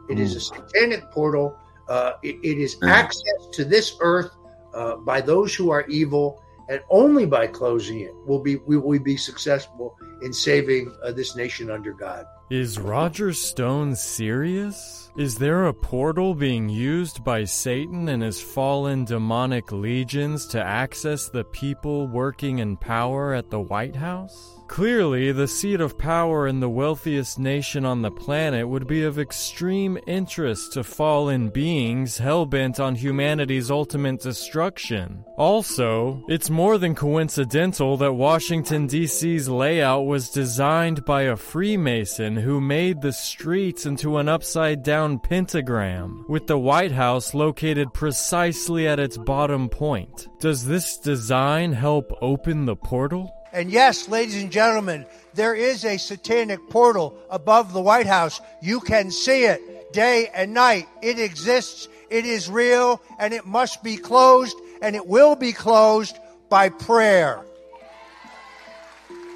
It 0.09 0.19
is 0.19 0.35
a 0.35 0.39
mm. 0.39 0.55
satanic 0.55 1.11
portal. 1.11 1.57
Uh, 1.87 2.13
it, 2.23 2.35
it 2.43 2.57
is 2.57 2.75
mm. 2.77 2.89
access 2.89 3.47
to 3.51 3.65
this 3.65 3.97
earth 3.99 4.31
uh, 4.73 4.97
by 4.97 5.21
those 5.21 5.53
who 5.53 5.69
are 5.71 5.85
evil, 5.87 6.41
and 6.69 6.81
only 6.89 7.25
by 7.25 7.47
closing 7.47 7.99
it 7.99 8.13
will 8.25 8.39
be 8.39 8.57
will 8.57 8.79
we 8.79 8.99
be 8.99 9.17
successful 9.17 9.97
in 10.21 10.31
saving 10.31 10.93
uh, 11.03 11.11
this 11.11 11.35
nation 11.35 11.69
under 11.69 11.93
God. 11.93 12.25
Is 12.49 12.79
Roger 12.79 13.33
Stone 13.33 13.95
serious? 13.95 15.11
Is 15.17 15.37
there 15.37 15.65
a 15.65 15.73
portal 15.73 16.35
being 16.35 16.69
used 16.69 17.23
by 17.23 17.45
Satan 17.45 18.07
and 18.09 18.21
his 18.21 18.41
fallen 18.41 19.05
demonic 19.05 19.71
legions 19.71 20.45
to 20.47 20.63
access 20.63 21.29
the 21.29 21.43
people 21.43 22.07
working 22.07 22.59
in 22.59 22.77
power 22.77 23.33
at 23.33 23.49
the 23.49 23.59
White 23.59 23.95
House? 23.95 24.52
Clearly, 24.67 25.31
the 25.31 25.47
seat 25.47 25.81
of 25.81 25.97
power 25.97 26.47
in 26.47 26.59
the 26.59 26.69
wealthiest 26.69 27.37
nation 27.37 27.85
on 27.85 28.01
the 28.01 28.09
planet 28.09 28.67
would 28.67 28.87
be 28.87 29.03
of 29.03 29.19
extreme 29.19 29.99
interest 30.07 30.73
to 30.73 30.83
fallen 30.83 31.49
beings 31.49 32.17
hell 32.17 32.45
bent 32.45 32.79
on 32.79 32.95
humanity's 32.95 33.69
ultimate 33.69 34.21
destruction. 34.21 35.23
Also, 35.37 36.23
it's 36.27 36.49
more 36.49 36.77
than 36.77 36.95
coincidental 36.95 37.97
that 37.97 38.13
Washington, 38.13 38.87
D.C.'s 38.87 39.47
layout 39.47 40.05
was 40.05 40.29
designed 40.29 41.05
by 41.05 41.23
a 41.23 41.35
Freemason 41.35 42.35
who 42.35 42.59
made 42.59 43.01
the 43.01 43.13
streets 43.13 43.85
into 43.85 44.17
an 44.17 44.27
upside 44.27 44.81
down 44.81 45.19
pentagram, 45.19 46.25
with 46.27 46.47
the 46.47 46.57
White 46.57 46.91
House 46.91 47.33
located 47.33 47.93
precisely 47.93 48.87
at 48.87 48.99
its 48.99 49.17
bottom 49.17 49.69
point. 49.69 50.27
Does 50.39 50.65
this 50.65 50.97
design 50.97 51.73
help 51.73 52.11
open 52.21 52.65
the 52.65 52.75
portal? 52.75 53.31
And 53.53 53.71
yes, 53.71 54.09
ladies 54.09 54.41
and 54.41 54.51
gentlemen, 54.51 55.05
there 55.35 55.53
is 55.53 55.85
a 55.85 55.97
satanic 55.97 56.59
portal 56.69 57.15
above 57.29 57.71
the 57.71 57.81
White 57.81 58.07
House. 58.07 58.41
You 58.63 58.79
can 58.79 59.11
see 59.11 59.45
it 59.45 59.93
day 59.93 60.29
and 60.33 60.55
night. 60.55 60.87
It 61.03 61.19
exists. 61.19 61.87
It 62.09 62.25
is 62.25 62.49
real 62.49 62.99
and 63.19 63.31
it 63.31 63.45
must 63.45 63.83
be 63.83 63.95
closed 63.95 64.57
and 64.81 64.95
it 64.95 65.05
will 65.05 65.35
be 65.35 65.53
closed 65.53 66.17
by 66.49 66.69
prayer. 66.69 67.45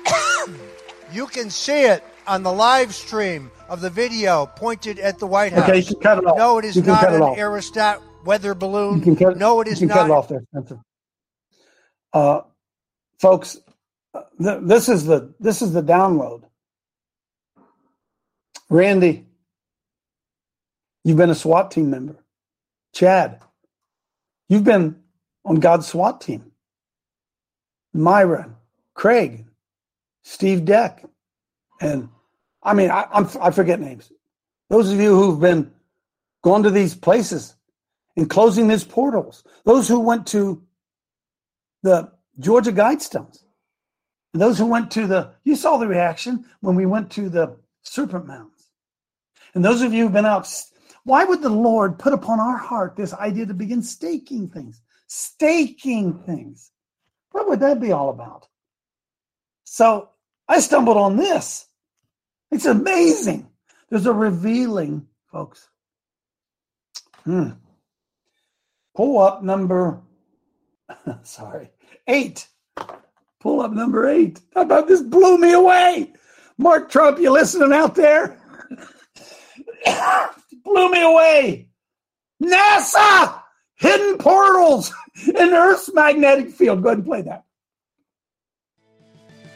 you 1.11 1.27
can 1.27 1.51
see 1.51 1.83
it 1.83 2.03
on 2.25 2.41
the 2.41 2.51
live 2.51 2.95
stream 2.95 3.51
of 3.69 3.81
the 3.81 3.89
video 3.89 4.47
pointed 4.47 4.97
at 4.97 5.19
the 5.19 5.27
White 5.27 5.53
House. 5.53 5.69
Okay, 5.69 5.79
you 5.79 5.85
can 5.85 5.99
cut 5.99 6.17
it 6.17 6.25
off. 6.25 6.37
No, 6.37 6.57
it 6.57 6.65
is 6.65 6.77
not 6.77 7.13
an 7.13 7.21
aerostat 7.21 8.01
weather 8.25 8.55
balloon. 8.55 8.97
You 8.97 9.03
can 9.03 9.15
cut, 9.15 9.37
no, 9.37 9.61
it 9.61 9.67
is 9.67 9.79
you 9.79 9.87
can 9.87 9.95
not. 9.95 10.01
Cut 10.01 10.09
it 10.09 10.13
off 10.13 10.27
there, 10.27 10.41
Spencer. 10.51 10.79
Uh, 12.13 12.41
folks, 13.19 13.59
this 14.39 14.89
is 14.89 15.05
the 15.05 15.33
this 15.39 15.61
is 15.61 15.73
the 15.73 15.81
download. 15.81 16.43
Randy, 18.69 19.25
you've 21.03 21.17
been 21.17 21.29
a 21.29 21.35
SWAT 21.35 21.71
team 21.71 21.89
member. 21.89 22.15
Chad, 22.93 23.41
you've 24.49 24.63
been 24.63 24.97
on 25.45 25.55
God's 25.55 25.87
SWAT 25.87 26.21
team. 26.21 26.51
Myra, 27.93 28.55
Craig, 28.93 29.45
Steve 30.23 30.65
Deck, 30.65 31.03
and 31.79 32.09
I 32.61 32.73
mean 32.73 32.91
I, 32.91 33.07
I'm, 33.11 33.27
I 33.41 33.51
forget 33.51 33.79
names. 33.79 34.11
Those 34.69 34.91
of 34.91 34.99
you 34.99 35.15
who've 35.15 35.39
been 35.39 35.71
gone 36.43 36.63
to 36.63 36.69
these 36.69 36.93
places 36.93 37.55
and 38.15 38.29
closing 38.29 38.67
these 38.67 38.83
portals. 38.83 39.43
Those 39.63 39.87
who 39.87 39.99
went 39.99 40.27
to 40.27 40.63
the 41.83 42.11
Georgia 42.39 42.71
Guidestones 42.71 43.43
And 44.33 44.41
those 44.41 44.57
who 44.57 44.65
went 44.65 44.91
to 44.91 45.07
the, 45.07 45.31
you 45.43 45.55
saw 45.55 45.77
the 45.77 45.87
reaction 45.87 46.45
when 46.61 46.75
we 46.75 46.85
went 46.85 47.11
to 47.13 47.29
the 47.29 47.57
serpent 47.83 48.27
mounds. 48.27 48.69
And 49.53 49.63
those 49.63 49.81
of 49.81 49.93
you 49.93 50.03
who've 50.03 50.13
been 50.13 50.25
out, 50.25 50.47
why 51.03 51.23
would 51.23 51.41
the 51.41 51.49
Lord 51.49 51.97
put 51.97 52.13
upon 52.13 52.39
our 52.39 52.57
heart 52.57 52.95
this 52.95 53.13
idea 53.13 53.45
to 53.45 53.53
begin 53.53 53.81
staking 53.81 54.49
things? 54.49 54.81
Staking 55.07 56.19
things. 56.25 56.71
What 57.31 57.47
would 57.47 57.61
that 57.61 57.79
be 57.79 57.91
all 57.91 58.09
about? 58.09 58.47
So 59.63 60.09
I 60.47 60.59
stumbled 60.59 60.97
on 60.97 61.17
this. 61.17 61.67
It's 62.51 62.65
amazing. 62.65 63.49
There's 63.89 64.05
a 64.05 64.13
revealing, 64.13 65.07
folks. 65.31 65.69
Hmm. 67.23 67.51
Pull 68.95 69.19
up 69.19 69.43
number, 69.43 70.01
sorry, 71.23 71.69
eight. 72.07 72.47
Pull 73.47 73.61
up 73.61 73.71
number 73.71 74.09
eight. 74.09 74.41
How 74.53 74.63
about 74.63 74.89
this 74.89 75.01
blew 75.01 75.37
me 75.37 75.53
away? 75.53 76.11
Mark 76.57 76.91
Trump, 76.91 77.17
you 77.17 77.31
listening 77.31 77.71
out 77.71 77.95
there? 77.95 78.37
blew 80.65 80.91
me 80.91 81.01
away. 81.01 81.69
NASA 82.43 83.41
hidden 83.75 84.17
portals 84.17 84.93
in 85.27 85.53
Earth's 85.53 85.89
magnetic 85.93 86.49
field. 86.49 86.83
Go 86.83 86.89
ahead 86.89 86.97
and 86.97 87.07
play 87.07 87.21
that. 87.21 87.45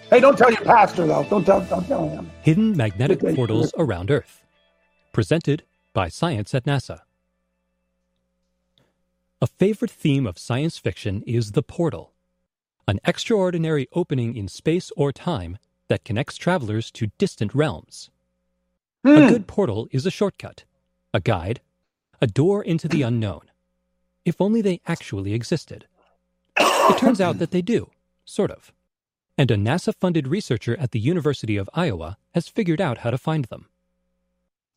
Hey, 0.09 0.21
don't 0.21 0.37
tell 0.37 0.49
your 0.49 0.63
pastor 0.63 1.05
though. 1.05 1.25
Don't 1.25 1.43
tell. 1.43 1.59
Don't 1.59 1.85
tell 1.85 2.07
him. 2.07 2.31
Hidden 2.43 2.77
magnetic 2.77 3.19
portals 3.35 3.73
around 3.77 4.09
Earth. 4.09 4.41
Presented 5.11 5.63
by 5.91 6.07
Science 6.07 6.55
at 6.55 6.63
NASA. 6.63 7.01
A 9.41 9.47
favorite 9.47 9.91
theme 9.91 10.25
of 10.25 10.39
science 10.39 10.77
fiction 10.77 11.23
is 11.27 11.51
the 11.51 11.63
portal, 11.63 12.10
an 12.91 12.99
extraordinary 13.05 13.87
opening 13.93 14.35
in 14.35 14.49
space 14.49 14.91
or 14.97 15.13
time 15.13 15.57
that 15.87 16.03
connects 16.03 16.35
travelers 16.35 16.91
to 16.91 17.09
distant 17.17 17.55
realms. 17.55 18.09
A 19.05 19.09
hmm. 19.09 19.29
good 19.29 19.47
portal 19.47 19.87
is 19.91 20.05
a 20.05 20.11
shortcut, 20.11 20.65
a 21.13 21.21
guide, 21.21 21.61
a 22.21 22.27
door 22.27 22.61
into 22.61 22.89
the 22.89 23.01
unknown. 23.01 23.43
If 24.25 24.41
only 24.41 24.61
they 24.61 24.81
actually 24.85 25.33
existed. 25.33 25.87
It 26.59 26.97
turns 26.97 27.21
out 27.21 27.39
that 27.39 27.51
they 27.51 27.61
do, 27.61 27.91
sort 28.25 28.51
of. 28.51 28.73
And 29.37 29.49
a 29.49 29.55
NASA 29.55 29.95
funded 29.95 30.27
researcher 30.27 30.75
at 30.75 30.91
the 30.91 30.99
University 30.99 31.55
of 31.55 31.69
Iowa 31.73 32.17
has 32.33 32.49
figured 32.49 32.81
out 32.81 32.99
how 32.99 33.11
to 33.11 33.17
find 33.17 33.45
them. 33.45 33.69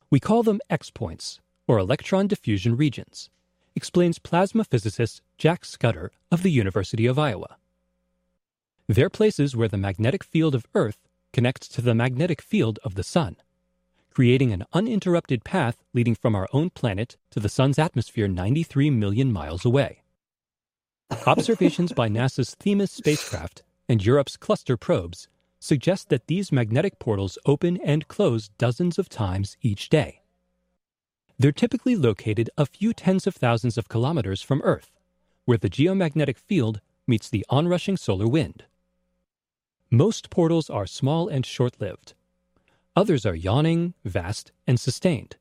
We 0.08 0.20
call 0.20 0.44
them 0.44 0.60
X 0.70 0.88
points, 0.88 1.40
or 1.66 1.78
electron 1.78 2.28
diffusion 2.28 2.76
regions, 2.76 3.28
explains 3.74 4.20
plasma 4.20 4.62
physicist 4.62 5.20
Jack 5.36 5.64
Scudder 5.64 6.12
of 6.30 6.44
the 6.44 6.52
University 6.52 7.06
of 7.06 7.18
Iowa. 7.18 7.56
They're 8.86 9.08
places 9.08 9.56
where 9.56 9.68
the 9.68 9.78
magnetic 9.78 10.22
field 10.22 10.54
of 10.54 10.66
Earth 10.74 11.08
connects 11.32 11.68
to 11.68 11.80
the 11.80 11.94
magnetic 11.94 12.42
field 12.42 12.78
of 12.84 12.96
the 12.96 13.02
Sun, 13.02 13.36
creating 14.10 14.52
an 14.52 14.66
uninterrupted 14.74 15.42
path 15.42 15.82
leading 15.94 16.14
from 16.14 16.34
our 16.34 16.48
own 16.52 16.68
planet 16.68 17.16
to 17.30 17.40
the 17.40 17.48
Sun's 17.48 17.78
atmosphere 17.78 18.28
93 18.28 18.90
million 18.90 19.32
miles 19.32 19.64
away. 19.64 20.02
Observations 21.26 21.92
by 21.92 22.10
NASA's 22.10 22.54
Themis 22.54 22.92
spacecraft 22.92 23.62
and 23.88 24.04
Europe's 24.04 24.36
cluster 24.36 24.76
probes 24.76 25.28
suggest 25.60 26.10
that 26.10 26.26
these 26.26 26.52
magnetic 26.52 26.98
portals 26.98 27.38
open 27.46 27.78
and 27.78 28.06
close 28.06 28.50
dozens 28.58 28.98
of 28.98 29.08
times 29.08 29.56
each 29.62 29.88
day. 29.88 30.20
They're 31.38 31.52
typically 31.52 31.96
located 31.96 32.50
a 32.58 32.66
few 32.66 32.92
tens 32.92 33.26
of 33.26 33.34
thousands 33.34 33.78
of 33.78 33.88
kilometers 33.88 34.42
from 34.42 34.60
Earth, 34.62 34.92
where 35.46 35.58
the 35.58 35.70
geomagnetic 35.70 36.36
field 36.36 36.82
meets 37.06 37.30
the 37.30 37.46
onrushing 37.48 37.96
solar 37.96 38.28
wind. 38.28 38.64
Most 39.94 40.28
portals 40.28 40.68
are 40.68 40.88
small 40.88 41.28
and 41.28 41.46
short 41.46 41.80
lived. 41.80 42.14
Others 42.96 43.24
are 43.24 43.36
yawning, 43.36 43.94
vast, 44.04 44.50
and 44.66 44.80
sustained. 44.80 45.36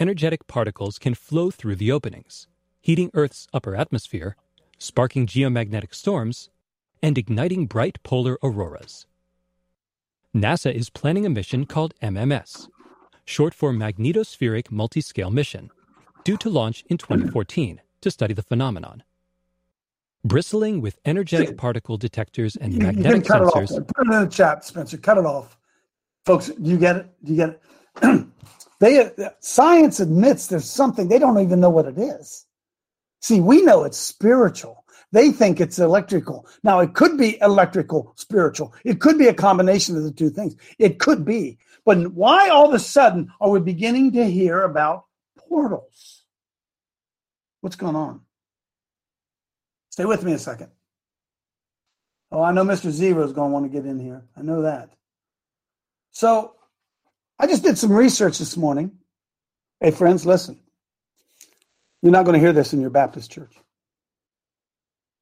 Energetic 0.00 0.48
particles 0.48 0.98
can 0.98 1.14
flow 1.14 1.52
through 1.52 1.76
the 1.76 1.92
openings, 1.92 2.48
heating 2.80 3.12
Earth's 3.14 3.46
upper 3.54 3.76
atmosphere, 3.76 4.34
sparking 4.78 5.24
geomagnetic 5.24 5.94
storms, 5.94 6.50
and 7.00 7.16
igniting 7.16 7.66
bright 7.66 8.02
polar 8.02 8.38
auroras. 8.42 9.06
NASA 10.34 10.74
is 10.74 10.90
planning 10.90 11.24
a 11.24 11.30
mission 11.30 11.64
called 11.64 11.94
MMS, 12.02 12.66
short 13.24 13.54
for 13.54 13.72
Magnetospheric 13.72 14.70
Multiscale 14.70 15.32
Mission, 15.32 15.70
due 16.24 16.36
to 16.38 16.50
launch 16.50 16.82
in 16.88 16.98
2014 16.98 17.80
to 18.00 18.10
study 18.10 18.34
the 18.34 18.42
phenomenon. 18.42 19.04
Bristling 20.24 20.80
with 20.82 20.98
energetic 21.06 21.56
particle 21.56 21.96
detectors 21.96 22.56
and 22.56 22.76
magnetic 22.76 23.24
can 23.24 23.40
cut 23.40 23.42
it 23.42 23.46
off. 23.46 23.86
Put 23.94 24.06
it 24.06 24.14
in 24.14 24.24
the 24.24 24.28
chat, 24.30 24.64
Spencer. 24.64 24.98
Cut 24.98 25.16
it 25.16 25.24
off, 25.24 25.56
folks. 26.26 26.48
Do 26.48 26.70
you 26.70 26.76
get 26.76 26.96
it? 26.96 27.14
Do 27.24 27.32
you 27.32 27.36
get 27.36 27.60
it? 28.02 28.26
they 28.80 29.00
uh, 29.00 29.30
science 29.40 29.98
admits 29.98 30.48
there's 30.48 30.68
something 30.68 31.08
they 31.08 31.18
don't 31.18 31.40
even 31.40 31.58
know 31.58 31.70
what 31.70 31.86
it 31.86 31.96
is. 31.96 32.44
See, 33.22 33.40
we 33.40 33.62
know 33.62 33.84
it's 33.84 33.96
spiritual. 33.96 34.84
They 35.12 35.30
think 35.32 35.60
it's 35.60 35.78
electrical. 35.78 36.46
Now, 36.62 36.80
it 36.80 36.94
could 36.94 37.18
be 37.18 37.40
electrical, 37.40 38.12
spiritual. 38.16 38.74
It 38.84 39.00
could 39.00 39.18
be 39.18 39.26
a 39.26 39.34
combination 39.34 39.96
of 39.96 40.04
the 40.04 40.12
two 40.12 40.30
things. 40.30 40.54
It 40.78 40.98
could 40.98 41.24
be. 41.24 41.58
But 41.84 42.12
why 42.12 42.48
all 42.48 42.68
of 42.68 42.74
a 42.74 42.78
sudden 42.78 43.32
are 43.40 43.50
we 43.50 43.60
beginning 43.60 44.12
to 44.12 44.30
hear 44.30 44.62
about 44.62 45.06
portals? 45.36 46.24
What's 47.60 47.76
going 47.76 47.96
on? 47.96 48.20
Stay 50.00 50.06
with 50.06 50.24
me 50.24 50.32
a 50.32 50.38
second. 50.38 50.70
Oh, 52.32 52.42
I 52.42 52.52
know 52.52 52.64
Mr. 52.64 52.90
Zero 52.90 53.22
is 53.22 53.34
going 53.34 53.50
to 53.50 53.52
want 53.52 53.66
to 53.66 53.68
get 53.68 53.84
in 53.84 53.98
here. 53.98 54.24
I 54.34 54.40
know 54.40 54.62
that. 54.62 54.88
So 56.10 56.54
I 57.38 57.46
just 57.46 57.62
did 57.62 57.76
some 57.76 57.92
research 57.92 58.38
this 58.38 58.56
morning. 58.56 58.92
Hey, 59.78 59.90
friends, 59.90 60.24
listen. 60.24 60.58
You're 62.00 62.12
not 62.12 62.24
going 62.24 62.32
to 62.32 62.40
hear 62.40 62.54
this 62.54 62.72
in 62.72 62.80
your 62.80 62.88
Baptist 62.88 63.30
church. 63.30 63.54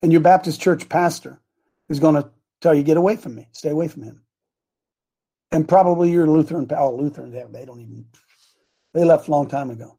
And 0.01 0.13
your 0.13 0.21
Baptist 0.21 0.61
church 0.61 0.89
pastor 0.89 1.41
is 1.89 1.99
going 1.99 2.15
to 2.15 2.31
tell 2.61 2.73
you, 2.73 2.85
get 2.85 2.97
away 2.97 3.17
from 3.17 3.35
me, 3.35 3.49
stay 3.51 3.71
away 3.71 3.89
from 3.89 4.05
him. 4.05 4.23
And 5.51 5.67
probably 5.67 6.13
your 6.13 6.29
Lutheran, 6.29 6.69
oh, 6.71 6.95
Lutheran, 6.95 7.33
they, 7.33 7.65
don't 7.65 7.81
even, 7.81 8.07
they 8.95 9.03
left 9.03 9.27
a 9.27 9.33
long 9.33 9.49
time 9.49 9.71
ago. 9.71 9.99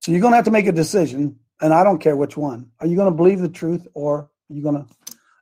So 0.00 0.12
you're 0.12 0.22
going 0.22 0.32
to 0.32 0.36
have 0.36 0.46
to 0.46 0.50
make 0.50 0.68
a 0.68 0.72
decision, 0.72 1.38
and 1.60 1.72
I 1.72 1.84
don't 1.84 1.98
care 1.98 2.16
which 2.16 2.36
one. 2.36 2.70
Are 2.80 2.86
you 2.86 2.96
going 2.96 3.10
to 3.10 3.16
believe 3.16 3.40
the 3.40 3.48
truth 3.48 3.86
or 3.94 4.18
are 4.18 4.30
you 4.48 4.62
going 4.62 4.76
to 4.76 4.86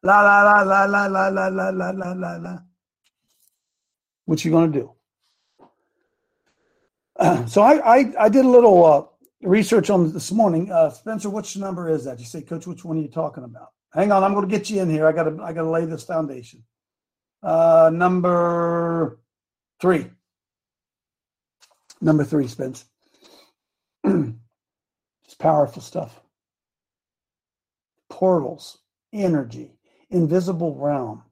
la 0.03 0.21
la 0.21 0.43
la 0.43 0.63
la 0.63 0.85
la 0.85 1.07
la 1.07 1.29
la 1.29 1.49
la 1.49 1.69
la 1.71 1.91
la 1.91 2.13
la 2.13 2.37
la? 2.37 2.59
What 4.27 4.45
you 4.45 4.51
going 4.51 4.73
to 4.73 4.79
do? 4.79 4.93
Uh, 7.17 7.47
so 7.47 7.63
I, 7.63 7.99
I 7.99 8.13
I 8.19 8.29
did 8.29 8.45
a 8.45 8.49
little 8.49 8.85
uh, 8.85 9.05
research 9.43 9.91
on 9.91 10.13
this 10.13 10.33
morning. 10.33 10.71
Uh, 10.73 10.91
Spencer, 10.91 11.31
which 11.31 11.57
number 11.57 11.89
is 11.89 12.05
that? 12.05 12.19
You 12.19 12.25
say, 12.27 12.43
Coach, 12.43 12.67
which 12.67 12.85
one 12.85 12.99
are 12.99 13.03
you 13.03 13.09
talking 13.09 13.45
about? 13.45 13.69
Hang 13.93 14.11
on, 14.11 14.25
I'm 14.25 14.35
going 14.35 14.49
to 14.49 14.51
get 14.51 14.69
you 14.71 14.81
in 14.83 14.91
here. 14.91 15.07
I 15.07 15.13
got 15.13 15.25
to 15.25 15.43
I 15.43 15.53
got 15.53 15.63
to 15.63 15.71
lay 15.71 15.85
this 15.85 16.05
foundation. 16.05 16.65
Uh, 17.43 17.91
number 17.93 19.21
three. 19.81 20.11
Number 22.01 22.25
three, 22.25 22.49
Spence. 22.49 22.85
It's 25.35 25.43
powerful 25.43 25.83
stuff. 25.83 26.21
Portals, 28.09 28.79
energy, 29.13 29.73
invisible 30.11 30.77
realm. 30.77 31.25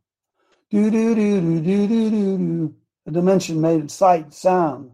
Do 0.70 0.90
do 0.90 1.14
do 1.14 1.40
do 1.40 1.60
do 1.60 1.86
do 1.86 2.10
do 2.10 2.38
do. 2.38 2.74
A 3.06 3.12
dimension 3.12 3.60
made 3.60 3.82
of 3.82 3.90
sight, 3.92 4.34
sound. 4.34 4.90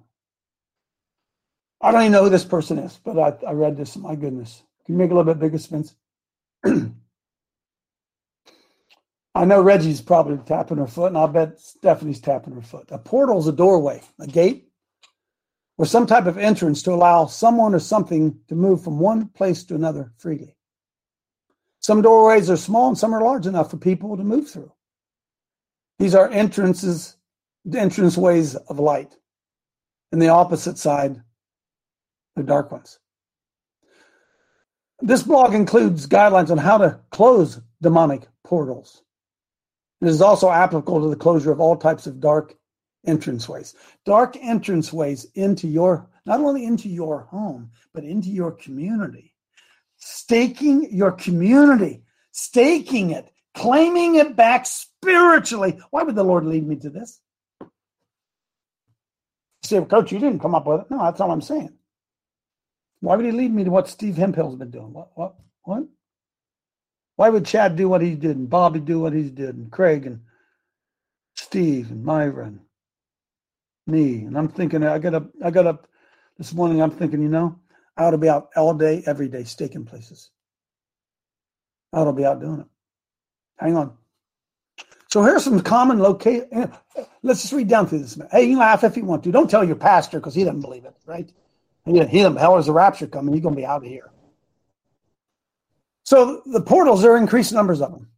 I 1.81 1.91
don't 1.91 2.03
even 2.03 2.13
know 2.13 2.25
who 2.25 2.31
this 2.31 2.45
person 2.45 2.79
is, 2.79 3.01
but 3.03 3.19
I, 3.19 3.47
I 3.47 3.53
read 3.53 3.79
this. 3.79 3.97
My 3.97 4.15
goodness. 4.15 4.63
Can 4.85 4.97
you 4.97 4.99
make 4.99 5.11
a 5.11 5.15
little 5.15 5.33
bit 5.33 5.41
bigger, 5.41 5.57
Spence? 5.59 5.95
I 6.65 6.91
know 9.45 9.63
Reggie's 9.63 10.01
probably 10.03 10.39
tapping 10.45 10.79
her 10.79 10.87
foot, 10.87 11.09
and 11.09 11.19
I 11.19 11.27
bet 11.27 11.61
Stephanie's 11.61 12.21
tapping 12.21 12.55
her 12.55 12.63
foot. 12.63 12.89
A 12.91 12.99
portal 12.99 13.39
is 13.39 13.47
a 13.47 13.53
doorway, 13.53 14.03
a 14.21 14.27
gate, 14.27 14.68
or 15.79 15.87
some 15.87 16.07
type 16.07 16.27
of 16.27 16.37
entrance 16.37 16.83
to 16.83 16.93
allow 16.93 17.25
someone 17.27 17.75
or 17.75 17.79
something 17.79 18.39
to 18.49 18.57
move 18.57 18.83
from 18.83 18.99
one 18.99 19.29
place 19.29 19.63
to 19.65 19.77
another 19.77 20.13
freely. 20.19 20.57
Some 21.79 22.03
doorways 22.03 22.51
are 22.51 22.57
small 22.57 22.89
and 22.89 22.99
some 22.99 23.15
are 23.15 23.23
large 23.23 23.47
enough 23.47 23.71
for 23.71 23.77
people 23.77 24.17
to 24.17 24.25
move 24.25 24.51
through. 24.51 24.73
These 26.01 26.17
are 26.17 26.29
entrances, 26.31 27.17
entrance 27.73 28.17
ways 28.17 28.57
of 28.57 28.81
light. 28.81 29.17
And 30.11 30.21
the 30.21 30.29
opposite 30.29 30.79
side, 30.79 31.23
the 32.35 32.43
dark 32.43 32.73
ones. 32.73 32.99
This 35.01 35.23
blog 35.23 35.55
includes 35.55 36.09
guidelines 36.09 36.51
on 36.51 36.59
how 36.59 36.79
to 36.79 36.99
close 37.11 37.61
demonic 37.81 38.27
portals. 38.43 39.03
It 40.01 40.09
is 40.09 40.21
also 40.21 40.51
applicable 40.51 41.03
to 41.03 41.09
the 41.09 41.17
closure 41.17 41.53
of 41.53 41.61
all 41.61 41.77
types 41.77 42.07
of 42.07 42.21
dark 42.21 42.58
entranceways. 43.09 43.75
Dark 44.05 44.35
entranceways 44.35 45.27
into 45.35 45.67
your, 45.67 46.09
not 46.27 46.41
only 46.41 46.65
into 46.65 46.89
your 46.89 47.23
home, 47.23 47.71
but 47.95 48.05
into 48.05 48.29
your 48.29 48.53
community. 48.53 49.35
Staking 49.97 50.89
your 50.93 51.13
community, 51.13 52.03
staking 52.31 53.11
it, 53.11 53.33
claiming 53.55 54.17
it 54.17 54.37
back 54.37 54.67
spiritually. 54.67 55.81
Why 55.91 56.03
would 56.05 56.15
the 56.15 56.23
Lord 56.23 56.45
lead 56.45 56.67
me 56.67 56.77
to 56.77 56.91
this? 56.91 57.21
say, 59.69 59.85
Coach, 59.85 60.13
you 60.13 60.19
didn't 60.19 60.41
come 60.41 60.55
up 60.55 60.67
with 60.67 60.83
it. 60.83 60.91
No, 60.91 60.99
that's 60.99 61.21
all 61.21 61.31
I'm 61.31 61.41
saying. 61.41 61.73
Why 63.01 63.17
would 63.17 63.27
he 63.27 63.33
lead 63.33 63.53
me 63.53 63.65
to 63.65 63.71
what 63.71 63.89
Steve 63.89 64.17
Hemphill's 64.17 64.57
been 64.57 64.71
doing? 64.71 64.93
What? 64.93 65.11
What? 65.15 65.37
What? 65.63 65.85
Why 67.17 67.29
would 67.29 67.47
Chad 67.47 67.77
do 67.77 67.89
what 67.89 68.01
he 68.01 68.15
did 68.15 68.37
and 68.37 68.49
Bobby 68.49 68.81
do 68.81 69.01
what 69.01 69.13
he's 69.13 69.31
did 69.31 69.57
and 69.57 69.71
Craig 69.71 70.07
and 70.07 70.21
Steve 71.35 71.91
and 71.91 72.05
Myron? 72.05 72.61
Me? 73.89 74.25
And 74.25 74.37
I'm 74.37 74.49
thinking, 74.49 74.85
I 74.85 74.99
got 74.99 75.15
up, 75.15 75.31
I 75.45 75.51
got 75.51 75.67
up 75.67 75.89
this 76.37 76.53
morning. 76.53 76.83
I'm 76.83 76.91
thinking, 76.91 77.23
you 77.23 77.29
know, 77.29 77.59
I 77.97 78.05
ought 78.05 78.13
to 78.13 78.19
be 78.19 78.29
out 78.29 78.51
all 78.57 78.75
day, 78.75 79.03
every 79.07 79.29
day, 79.29 79.45
staking 79.45 79.85
places. 79.85 80.31
I 81.93 81.99
ought 81.99 82.05
to 82.05 82.13
be 82.13 82.25
out 82.25 82.41
doing 82.41 82.61
it. 82.61 82.67
Hang 83.59 83.77
on. 83.77 83.97
So 85.09 85.23
here's 85.23 85.43
some 85.43 85.61
common 85.61 86.01
location. 86.01 86.49
Eh, 86.53 86.67
let's 87.23 87.41
just 87.41 87.55
read 87.55 87.69
down 87.69 87.87
through 87.87 88.01
this. 88.01 88.19
Hey, 88.31 88.45
you 88.45 88.59
laugh 88.59 88.85
if 88.85 88.97
you 88.97 89.05
want 89.05 89.25
to. 89.25 89.33
Don't 89.33 89.51
tell 89.51 89.65
your 89.65 89.77
pastor 89.77 90.21
because 90.21 90.35
he 90.35 90.45
doesn't 90.45 90.61
believe 90.61 90.85
it, 90.85 90.95
right? 91.07 91.33
He, 91.87 92.05
he 92.05 92.19
hell 92.19 92.59
is 92.59 92.67
the 92.67 92.73
rapture 92.73 93.07
coming. 93.07 93.33
He's 93.33 93.43
going 93.43 93.55
to 93.55 93.61
be 93.61 93.67
out 93.67 93.83
of 93.83 93.89
here. 93.89 94.11
So 96.05 96.43
the 96.47 96.61
portals, 96.61 97.05
are 97.05 97.17
increased 97.17 97.53
numbers 97.53 97.81
of 97.81 97.93
them. 97.93 98.09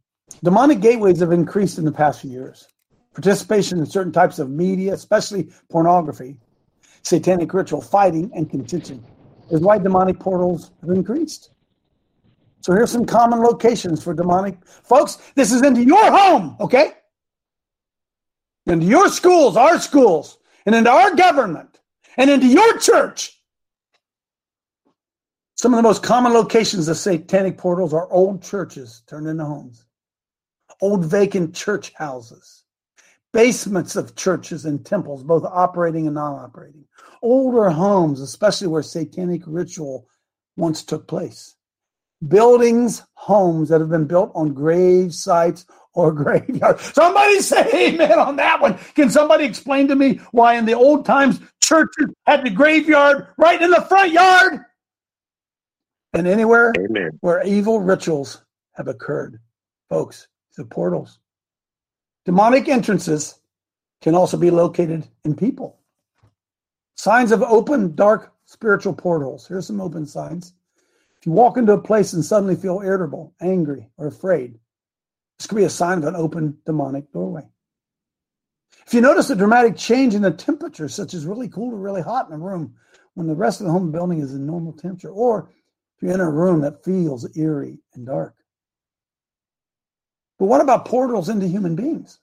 Demonic 0.43 0.79
gateways 0.79 1.19
have 1.19 1.31
increased 1.31 1.77
in 1.77 1.85
the 1.85 1.91
past 1.91 2.21
few 2.21 2.31
years. 2.31 2.67
Participation 3.13 3.79
in 3.79 3.85
certain 3.85 4.11
types 4.13 4.39
of 4.39 4.49
media, 4.49 4.93
especially 4.93 5.49
pornography, 5.69 6.39
satanic 7.03 7.53
ritual, 7.53 7.81
fighting, 7.81 8.31
and 8.33 8.49
contention 8.49 9.03
is 9.49 9.59
why 9.59 9.77
demonic 9.77 10.19
portals 10.19 10.71
have 10.81 10.91
increased. 10.91 11.51
So 12.61 12.73
here's 12.73 12.91
some 12.91 13.05
common 13.05 13.39
locations 13.39 14.03
for 14.03 14.13
demonic 14.13 14.63
folks. 14.65 15.17
This 15.35 15.51
is 15.51 15.61
into 15.63 15.83
your 15.83 16.11
home, 16.11 16.55
okay? 16.59 16.93
Into 18.67 18.85
your 18.85 19.09
schools, 19.09 19.57
our 19.57 19.79
schools, 19.79 20.37
and 20.65 20.75
into 20.75 20.91
our 20.91 21.15
government, 21.15 21.79
and 22.17 22.29
into 22.29 22.47
your 22.47 22.77
church. 22.77 23.41
Some 25.55 25.73
of 25.73 25.77
the 25.77 25.83
most 25.83 26.01
common 26.01 26.33
locations 26.33 26.87
of 26.87 26.97
satanic 26.97 27.57
portals 27.57 27.93
are 27.93 28.09
old 28.11 28.41
churches 28.41 29.03
turned 29.07 29.27
into 29.27 29.43
homes, 29.43 29.85
old 30.81 31.05
vacant 31.05 31.53
church 31.53 31.93
houses, 31.93 32.60
basements 33.33 33.95
of 33.95 34.15
churches 34.15 34.65
and 34.65 34.85
temples, 34.85 35.23
both 35.23 35.43
operating 35.43 36.07
and 36.07 36.15
non 36.15 36.39
operating, 36.39 36.85
older 37.21 37.69
homes, 37.69 38.19
especially 38.19 38.67
where 38.67 38.83
satanic 38.83 39.41
ritual 39.45 40.07
once 40.57 40.83
took 40.83 41.07
place, 41.07 41.55
buildings, 42.27 43.03
homes 43.13 43.69
that 43.69 43.81
have 43.81 43.89
been 43.89 44.07
built 44.07 44.31
on 44.35 44.53
grave 44.53 45.13
sites 45.13 45.65
or 45.93 46.11
graveyards. 46.11 46.93
Somebody 46.93 47.39
say 47.39 47.93
amen 47.93 48.19
on 48.19 48.35
that 48.37 48.61
one. 48.61 48.77
Can 48.95 49.09
somebody 49.09 49.45
explain 49.45 49.87
to 49.87 49.95
me 49.95 50.19
why 50.31 50.55
in 50.55 50.65
the 50.65 50.73
old 50.73 51.05
times 51.05 51.39
churches 51.63 52.07
had 52.25 52.45
the 52.45 52.49
graveyard 52.49 53.27
right 53.37 53.61
in 53.61 53.69
the 53.69 53.81
front 53.81 54.11
yard? 54.11 54.61
and 56.13 56.27
anywhere 56.27 56.73
Amen. 56.79 57.11
where 57.21 57.45
evil 57.45 57.79
rituals 57.79 58.43
have 58.73 58.87
occurred. 58.87 59.39
Folks, 59.89 60.27
the 60.57 60.65
portals. 60.65 61.19
Demonic 62.25 62.67
entrances 62.67 63.39
can 64.01 64.15
also 64.15 64.37
be 64.37 64.51
located 64.51 65.07
in 65.25 65.35
people. 65.35 65.79
Signs 66.95 67.31
of 67.31 67.41
open, 67.41 67.95
dark 67.95 68.33
spiritual 68.45 68.93
portals. 68.93 69.47
Here's 69.47 69.67
some 69.67 69.81
open 69.81 70.05
signs. 70.05 70.53
If 71.17 71.25
you 71.25 71.31
walk 71.31 71.57
into 71.57 71.73
a 71.73 71.81
place 71.81 72.13
and 72.13 72.23
suddenly 72.23 72.55
feel 72.55 72.81
irritable, 72.83 73.33
angry, 73.41 73.87
or 73.97 74.07
afraid, 74.07 74.59
this 75.37 75.47
could 75.47 75.55
be 75.55 75.63
a 75.63 75.69
sign 75.69 75.99
of 75.99 76.03
an 76.03 76.15
open 76.15 76.57
demonic 76.65 77.11
doorway. 77.11 77.47
If 78.85 78.93
you 78.93 79.01
notice 79.01 79.29
a 79.29 79.35
dramatic 79.35 79.75
change 79.77 80.15
in 80.15 80.21
the 80.21 80.31
temperature, 80.31 80.89
such 80.89 81.13
as 81.13 81.25
really 81.25 81.47
cool 81.47 81.71
to 81.71 81.77
really 81.77 82.01
hot 82.01 82.27
in 82.27 82.33
a 82.33 82.37
room 82.37 82.75
when 83.13 83.27
the 83.27 83.35
rest 83.35 83.61
of 83.61 83.65
the 83.65 83.71
home 83.71 83.91
building 83.91 84.19
is 84.19 84.33
in 84.33 84.45
normal 84.45 84.73
temperature, 84.73 85.09
or 85.09 85.49
if 85.95 86.03
you're 86.03 86.13
in 86.13 86.19
a 86.19 86.29
room 86.29 86.61
that 86.61 86.83
feels 86.83 87.37
eerie 87.37 87.79
and 87.93 88.05
dark. 88.05 88.35
But 90.41 90.47
what 90.47 90.61
about 90.61 90.85
portals 90.85 91.29
into 91.29 91.47
human 91.47 91.75
beings? 91.75 92.17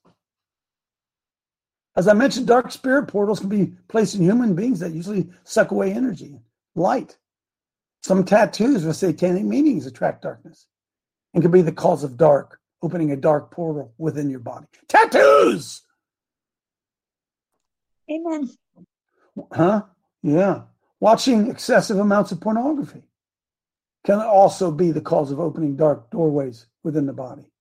As 1.95 2.09
I 2.09 2.15
mentioned, 2.15 2.49
dark 2.49 2.73
spirit 2.73 3.07
portals 3.07 3.39
can 3.39 3.49
be 3.49 3.75
placed 3.87 4.17
in 4.17 4.23
human 4.23 4.57
beings 4.57 4.81
that 4.81 4.91
usually 4.91 5.29
suck 5.45 5.71
away 5.71 5.93
energy, 5.93 6.41
light. 6.75 7.17
Some 8.03 8.25
tattoos 8.25 8.85
with 8.85 8.97
satanic 8.97 9.45
meanings 9.45 9.87
attract 9.87 10.23
darkness 10.23 10.67
and 11.33 11.45
can 11.45 11.53
be 11.53 11.63
the 11.63 11.71
cause 11.71 12.03
of 12.03 12.17
dark, 12.17 12.59
opening 12.83 13.13
a 13.13 13.17
dark 13.17 13.53
portal 13.53 13.95
within 13.99 14.29
your 14.29 14.41
body. 14.41 14.67
Tattoos! 14.89 15.83
Amen. 18.11 18.51
Huh? 19.53 19.83
Yeah. 20.25 20.63
Watching 20.99 21.49
excessive 21.49 22.01
amounts 22.01 22.33
of 22.33 22.41
pornography 22.41 23.05
can 24.05 24.19
also 24.19 24.73
be 24.73 24.91
the 24.91 25.01
cause 25.01 25.31
of 25.31 25.39
opening 25.39 25.77
dark 25.77 26.11
doorways 26.11 26.67
within 26.83 27.07
the 27.07 27.13
body. 27.13 27.53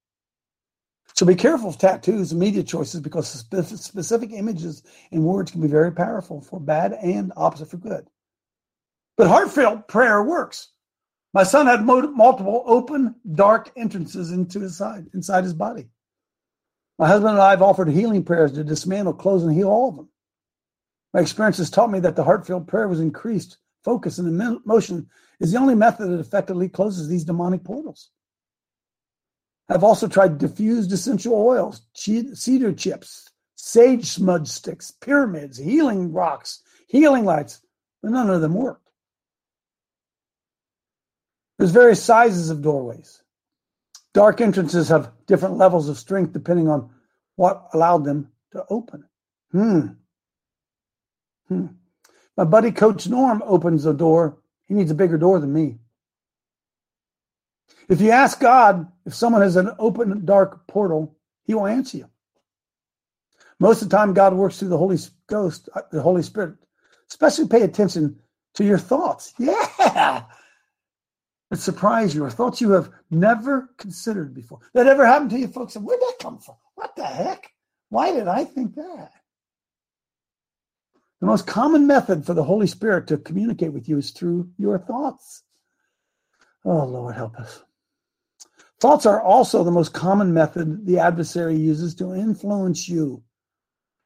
So 1.18 1.26
be 1.26 1.34
careful 1.34 1.70
of 1.70 1.80
tattoos 1.80 2.32
and 2.32 2.40
media 2.40 2.62
choices 2.62 3.02
because 3.02 3.28
specific 3.28 4.32
images 4.32 4.84
and 5.12 5.24
words 5.24 5.50
can 5.50 5.62
be 5.62 5.68
very 5.68 5.92
powerful 5.92 6.42
for 6.42 6.60
bad 6.60 6.94
and 6.94 7.34
opposite 7.36 7.72
for 7.72 7.78
good. 7.78 8.08
But 9.18 9.28
heartfelt 9.28 9.88
prayer 9.88 10.22
works. 10.22 10.74
My 11.34 11.42
son 11.42 11.66
had 11.66 11.84
multiple 11.84 12.64
open, 12.68 13.16
dark 13.34 13.72
entrances 13.76 14.32
into 14.32 14.60
his 14.60 14.78
side, 14.78 15.08
inside 15.16 15.44
his 15.44 15.56
body. 15.56 15.88
My 17.00 17.08
husband 17.08 17.32
and 17.32 17.42
I 17.42 17.50
have 17.50 17.64
offered 17.64 17.90
healing 17.90 18.24
prayers 18.24 18.52
to 18.52 18.64
dismantle, 18.64 19.14
close, 19.14 19.42
and 19.44 19.54
heal 19.54 19.70
all 19.70 19.90
of 19.90 19.96
them. 19.96 20.10
My 21.16 21.22
experience 21.22 21.58
has 21.58 21.72
taught 21.72 21.90
me 21.90 22.00
that 22.02 22.16
the 22.16 22.24
heartfelt 22.24 22.68
prayer 22.68 22.88
was 22.88 23.00
increased 23.00 23.58
focus 23.84 24.20
and 24.20 24.28
emotion 24.40 25.10
is 25.40 25.52
the 25.52 25.58
only 25.58 25.74
method 25.74 26.12
that 26.12 26.20
effectively 26.20 26.70
closes 26.70 27.08
these 27.08 27.24
demonic 27.24 27.64
portals. 27.64 28.12
I've 29.70 29.84
also 29.84 30.08
tried 30.08 30.38
diffused 30.38 30.92
essential 30.92 31.34
oils, 31.34 31.82
cedar 31.94 32.74
chips, 32.74 33.30
sage 33.56 34.06
smudge 34.06 34.48
sticks, 34.48 34.92
pyramids, 34.92 35.58
healing 35.58 36.14
rocks, 36.14 36.62
healing 36.88 37.26
lights, 37.26 37.62
but 38.02 38.12
none 38.12 38.30
of 38.30 38.42
them 38.42 38.54
worked. 38.54 38.90
There's 41.58 41.72
various 41.72 42.04
sizes 42.04 42.50
of 42.50 42.62
doorways. 42.62 43.22
Dark 44.14 44.42
entrances 44.42 44.90
have 44.90 45.12
different 45.26 45.58
levels 45.58 45.90
of 45.90 45.98
strength 45.98 46.32
depending 46.32 46.70
on 46.70 46.90
what 47.36 47.68
allowed 47.74 48.06
them 48.06 48.32
to 48.54 48.64
open. 48.70 49.06
Hmm. 49.52 49.88
Hmm. 51.48 51.68
My 52.36 52.44
buddy 52.44 52.72
Coach 52.72 53.08
Norm 53.08 53.44
opens 53.46 53.86
a 53.86 53.94
door 53.94 54.38
he 54.68 54.74
needs 54.74 54.92
a 54.92 54.96
bigger 54.96 55.18
door 55.18 55.40
than 55.40 55.54
me. 55.54 55.78
If 57.90 58.02
you 58.02 58.12
ask 58.12 58.40
God 58.40 58.92
if 59.06 59.14
someone 59.14 59.42
has 59.42 59.56
an 59.56 59.72
open, 59.80 60.26
dark 60.26 60.68
portal, 60.68 61.16
he 61.46 61.54
will 61.54 61.68
answer 61.68 61.98
you. 61.98 62.10
Most 63.60 63.82
of 63.82 63.90
the 63.90 63.98
time, 63.98 64.14
God 64.14 64.34
works 64.34 64.60
through 64.60 64.70
the 64.70 64.78
Holy 64.78 64.98
Ghost, 65.28 65.70
uh, 65.74 65.82
the 65.92 66.02
Holy 66.02 66.22
Spirit. 66.22 66.56
Especially 67.10 67.48
pay 67.48 67.62
attention 67.62 68.20
to 68.56 68.64
your 68.64 68.78
thoughts. 68.78 69.34
Yeah. 69.40 70.24
It 71.50 71.60
surprise 71.60 72.14
you, 72.14 72.26
or 72.26 72.30
thoughts 72.30 72.60
you 72.60 72.72
have 72.72 72.92
never 73.10 73.70
considered 73.78 74.34
before. 74.34 74.60
That 74.74 74.88
ever 74.88 75.06
happened 75.06 75.30
to 75.30 75.40
you, 75.40 75.48
folks? 75.48 75.76
Where'd 75.78 76.02
that 76.02 76.16
come 76.20 76.40
from? 76.40 76.56
What 76.76 76.94
the 76.98 77.06
heck? 77.06 77.50
Why 77.88 78.12
did 78.12 78.28
I 78.28 78.44
think 78.44 78.76
that? 78.76 79.12
The 81.22 81.26
most 81.26 81.48
common 81.48 81.88
method 81.88 82.26
for 82.26 82.34
the 82.34 82.44
Holy 82.44 82.68
Spirit 82.68 83.08
to 83.08 83.18
communicate 83.18 83.72
with 83.72 83.88
you 83.88 83.98
is 83.98 84.12
through 84.12 84.50
your 84.58 84.78
thoughts. 84.78 85.44
Oh, 86.68 86.84
Lord, 86.84 87.16
help 87.16 87.40
us. 87.40 87.64
Thoughts 88.82 89.06
are 89.06 89.22
also 89.22 89.64
the 89.64 89.72
most 89.72 89.94
common 89.94 90.34
method 90.34 90.86
the 90.86 91.00
adversary 91.00 91.56
uses 91.56 91.96
to 91.96 92.14
influence 92.14 92.90
you. 92.90 93.24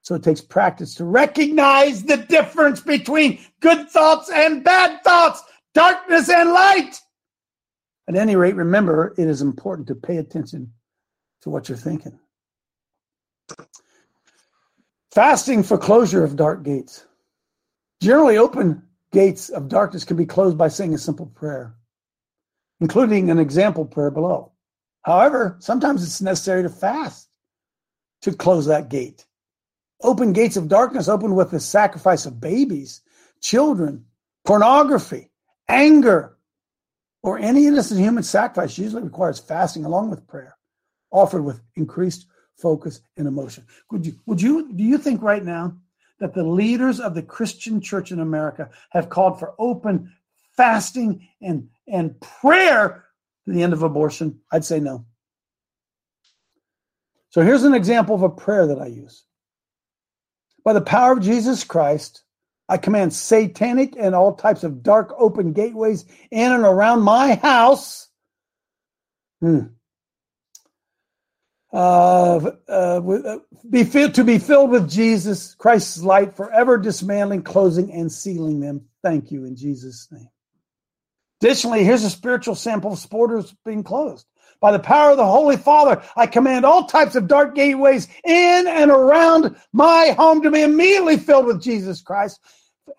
So 0.04 0.14
it 0.14 0.22
takes 0.22 0.42
practice 0.42 0.94
to 0.96 1.06
recognize 1.06 2.04
the 2.04 2.18
difference 2.18 2.80
between 2.80 3.40
good 3.62 3.90
thoughts 3.90 4.30
and 4.30 4.64
bad 4.64 5.04
thoughts, 5.04 5.42
darkness 5.74 6.30
and 6.30 6.52
light. 6.52 7.00
At 8.08 8.16
any 8.16 8.36
rate, 8.36 8.56
remember 8.56 9.16
it 9.18 9.28
is 9.28 9.42
important 9.42 9.88
to 9.88 9.96
pay 9.96 10.18
attention 10.18 10.72
to 11.42 11.50
what 11.50 11.68
you're 11.68 11.78
thinking. 11.80 12.20
Fasting 15.12 15.64
for 15.64 15.80
closure 15.80 16.24
of 16.24 16.36
dark 16.36 16.62
gates. 16.62 17.08
Generally, 18.04 18.38
open 18.38 18.84
gates 19.12 19.50
of 19.50 19.68
darkness 19.68 20.04
can 20.04 20.16
be 20.16 20.28
closed 20.28 20.60
by 20.60 20.68
saying 20.68 20.94
a 20.94 21.00
simple 21.00 21.26
prayer, 21.26 21.76
including 22.82 23.30
an 23.30 23.40
example 23.40 23.86
prayer 23.86 24.12
below. 24.12 24.52
However, 25.04 25.56
sometimes 25.60 26.04
it's 26.04 26.22
necessary 26.22 26.64
to 26.64 26.70
fast 26.70 27.30
to 28.24 28.34
close 28.34 28.66
that 28.66 28.90
gate. 28.90 29.26
Open 30.02 30.34
gates 30.34 30.58
of 30.58 30.68
darkness 30.68 31.08
open 31.08 31.36
with 31.36 31.52
the 31.52 31.60
sacrifice 31.60 32.26
of 32.26 32.42
babies, 32.42 33.02
children, 33.40 34.06
pornography, 34.46 35.30
anger, 35.70 36.38
or 37.24 37.38
any 37.38 37.68
innocent 37.68 38.00
human 38.00 38.24
sacrifice 38.24 38.78
usually 38.78 39.04
requires 39.04 39.40
fasting 39.40 39.86
along 39.86 40.10
with 40.10 40.28
prayer. 40.28 40.58
offered 41.12 41.44
with 41.44 41.62
increased 41.76 42.26
focus 42.56 43.02
and 43.18 43.28
emotion. 43.28 43.66
Would 43.92 44.06
you, 44.06 44.20
would 44.26 44.42
you, 44.42 44.72
do 44.74 44.84
you 44.84 44.98
think 44.98 45.22
right 45.22 45.44
now 45.44 45.76
that 46.20 46.34
the 46.34 46.44
leaders 46.44 47.00
of 47.00 47.16
the 47.16 47.22
Christian 47.22 47.82
church 47.82 48.12
in 48.12 48.20
America 48.20 48.70
have 48.92 49.10
called 49.10 49.40
for 49.40 49.54
open 49.60 50.14
fasting 50.56 51.28
and, 51.42 51.68
and 51.88 52.20
prayer 52.20 53.06
to 53.46 53.52
the 53.52 53.64
end 53.64 53.74
of 53.74 53.84
abortion? 53.84 54.40
I'd 54.52 54.66
say 54.66 54.80
no. 54.80 55.06
So 57.30 57.42
here's 57.42 57.64
an 57.64 57.74
example 57.74 58.16
of 58.16 58.24
a 58.24 58.30
prayer 58.30 58.68
that 58.68 58.80
I 58.80 58.88
use. 58.88 59.24
By 60.64 60.74
the 60.74 60.82
power 60.82 61.14
of 61.14 61.22
Jesus 61.22 61.64
Christ, 61.64 62.24
I 62.70 62.78
command 62.78 63.14
satanic 63.14 63.96
and 63.98 64.16
all 64.16 64.36
types 64.36 64.64
of 64.64 64.84
dark 64.84 65.14
open 65.18 65.54
gateways 65.54 66.06
in 66.30 66.52
and 66.52 66.64
around 66.64 67.02
my 67.02 67.36
house. 67.36 68.10
Hmm. 69.42 69.60
Uh, 71.74 72.52
uh, 72.68 73.38
be 73.70 73.86
fit 73.86 74.14
to 74.16 74.24
be 74.24 74.38
filled 74.38 74.72
with 74.72 74.90
Jesus, 74.90 75.56
Christ's 75.56 76.04
light, 76.04 76.36
forever 76.36 76.78
dismantling, 76.78 77.44
closing, 77.44 77.92
and 77.92 78.12
sealing 78.12 78.60
them. 78.60 78.82
Thank 79.04 79.32
you 79.32 79.46
in 79.46 79.56
Jesus' 79.56 80.08
name. 80.12 80.28
Additionally, 81.42 81.84
here's 81.84 82.04
a 82.04 82.10
spiritual 82.10 82.54
sample 82.54 82.94
of 82.94 83.00
sporters 83.00 83.56
being 83.66 83.84
closed. 83.84 84.28
By 84.60 84.72
the 84.72 84.80
power 84.80 85.12
of 85.12 85.18
the 85.18 85.26
Holy 85.26 85.58
Father, 85.58 86.04
I 86.16 86.28
command 86.28 86.66
all 86.66 86.86
types 86.86 87.16
of 87.16 87.28
dark 87.28 87.56
gateways 87.56 88.08
in 88.24 88.68
and 88.68 88.92
around 88.92 89.56
my 89.74 90.14
home 90.16 90.44
to 90.44 90.52
be 90.52 90.62
immediately 90.62 91.18
filled 91.18 91.48
with 91.48 91.60
Jesus 91.60 92.00
Christ 92.00 92.40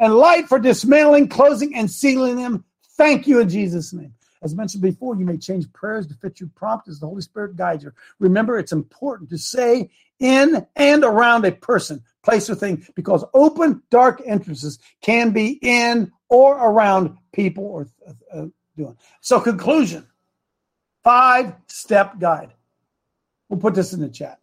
and 0.01 0.15
light 0.15 0.49
for 0.49 0.59
dismantling, 0.59 1.29
closing, 1.29 1.77
and 1.77 1.89
sealing 1.89 2.35
them. 2.35 2.65
Thank 2.97 3.29
you 3.29 3.39
in 3.39 3.49
Jesus' 3.49 3.93
name. 3.93 4.13
As 4.43 4.57
mentioned 4.57 4.83
before, 4.83 5.15
you 5.15 5.25
may 5.25 5.39
change 5.39 5.73
prayers 5.73 6.09
to 6.09 6.15
fit 6.15 6.41
your 6.41 6.49
prompt 6.57 6.89
as 6.89 6.99
the 6.99 7.07
Holy 7.07 7.23
Spirit 7.23 7.55
guides 7.55 7.85
you. 7.85 7.93
Remember, 8.19 8.59
it's 8.59 8.73
important 8.73 9.31
to 9.31 9.39
say 9.39 9.89
in 10.19 10.67
and 10.75 11.05
around 11.05 11.45
a 11.45 11.53
person, 11.53 12.03
place, 12.25 12.51
or 12.51 12.57
thing 12.57 12.85
because 12.97 13.25
open, 13.35 13.83
dark 13.89 14.21
entrances 14.27 14.81
can 15.01 15.31
be 15.31 15.61
in 15.63 16.11
or 16.29 16.57
around 16.57 17.19
people 17.33 17.65
or 17.65 17.89
uh, 18.35 18.47
doing. 18.77 18.97
So, 19.21 19.41
conclusion 19.41 20.07
five 21.03 21.55
step 21.67 22.19
guide. 22.19 22.53
We'll 23.49 23.61
put 23.61 23.75
this 23.75 23.93
in 23.93 24.01
the 24.01 24.09
chat. 24.09 24.39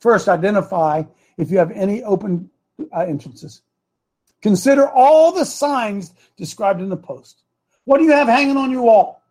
First, 0.00 0.28
identify 0.28 1.04
if 1.38 1.50
you 1.50 1.58
have 1.58 1.70
any 1.70 2.02
open 2.02 2.50
uh, 2.94 3.00
entrances. 3.00 3.62
Consider 4.42 4.88
all 4.88 5.32
the 5.32 5.46
signs 5.46 6.12
described 6.36 6.82
in 6.82 6.90
the 6.90 6.96
post. 6.96 7.42
What 7.84 7.98
do 7.98 8.04
you 8.04 8.12
have 8.12 8.28
hanging 8.28 8.58
on 8.58 8.70
your 8.70 8.82
wall? 8.82 9.22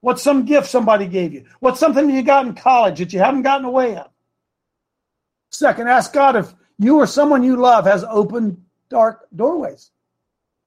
What's 0.00 0.22
some 0.22 0.44
gift 0.44 0.68
somebody 0.68 1.06
gave 1.06 1.32
you? 1.32 1.46
What's 1.60 1.80
something 1.80 2.10
you 2.10 2.22
got 2.22 2.46
in 2.46 2.54
college 2.54 2.98
that 2.98 3.12
you 3.12 3.18
haven't 3.18 3.42
gotten 3.42 3.64
away 3.64 3.96
of? 3.96 4.10
Second, 5.50 5.88
ask 5.88 6.12
God 6.12 6.36
if 6.36 6.54
you 6.78 6.96
or 6.96 7.06
someone 7.06 7.42
you 7.42 7.56
love 7.56 7.86
has 7.86 8.04
open, 8.04 8.64
dark 8.90 9.26
doorways. 9.34 9.90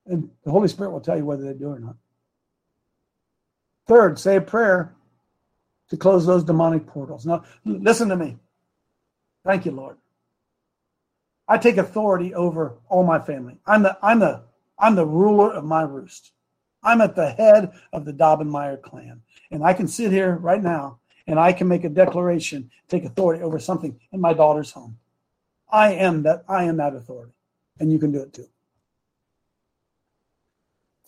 And 0.05 0.29
the 0.43 0.51
Holy 0.51 0.67
Spirit 0.67 0.91
will 0.91 1.01
tell 1.01 1.17
you 1.17 1.25
whether 1.25 1.43
they 1.43 1.57
do 1.57 1.69
or 1.69 1.79
not. 1.79 1.95
Third, 3.87 4.19
say 4.19 4.37
a 4.37 4.41
prayer 4.41 4.93
to 5.89 5.97
close 5.97 6.25
those 6.25 6.43
demonic 6.43 6.87
portals. 6.87 7.25
Now, 7.25 7.43
listen 7.65 8.09
to 8.09 8.15
me. 8.15 8.37
Thank 9.43 9.65
you, 9.65 9.71
Lord. 9.71 9.97
I 11.47 11.57
take 11.57 11.77
authority 11.77 12.33
over 12.33 12.77
all 12.87 13.03
my 13.03 13.19
family. 13.19 13.57
I'm 13.65 13.83
the 13.83 13.97
I'm 14.01 14.19
the 14.19 14.43
I'm 14.79 14.95
the 14.95 15.05
ruler 15.05 15.51
of 15.51 15.65
my 15.65 15.81
roost. 15.81 16.31
I'm 16.83 17.01
at 17.01 17.15
the 17.15 17.31
head 17.31 17.73
of 17.91 18.05
the 18.05 18.13
Daubenmire 18.13 18.81
clan. 18.81 19.21
And 19.51 19.63
I 19.63 19.73
can 19.73 19.87
sit 19.87 20.11
here 20.11 20.37
right 20.37 20.63
now 20.63 20.99
and 21.27 21.39
I 21.39 21.53
can 21.53 21.67
make 21.67 21.83
a 21.83 21.89
declaration, 21.89 22.71
take 22.87 23.03
authority 23.03 23.43
over 23.43 23.59
something 23.59 23.99
in 24.11 24.21
my 24.21 24.33
daughter's 24.33 24.71
home. 24.71 24.97
I 25.69 25.93
am 25.93 26.23
that 26.23 26.43
I 26.47 26.63
am 26.63 26.77
that 26.77 26.95
authority. 26.95 27.33
And 27.79 27.91
you 27.91 27.99
can 27.99 28.11
do 28.11 28.21
it 28.21 28.33
too. 28.33 28.47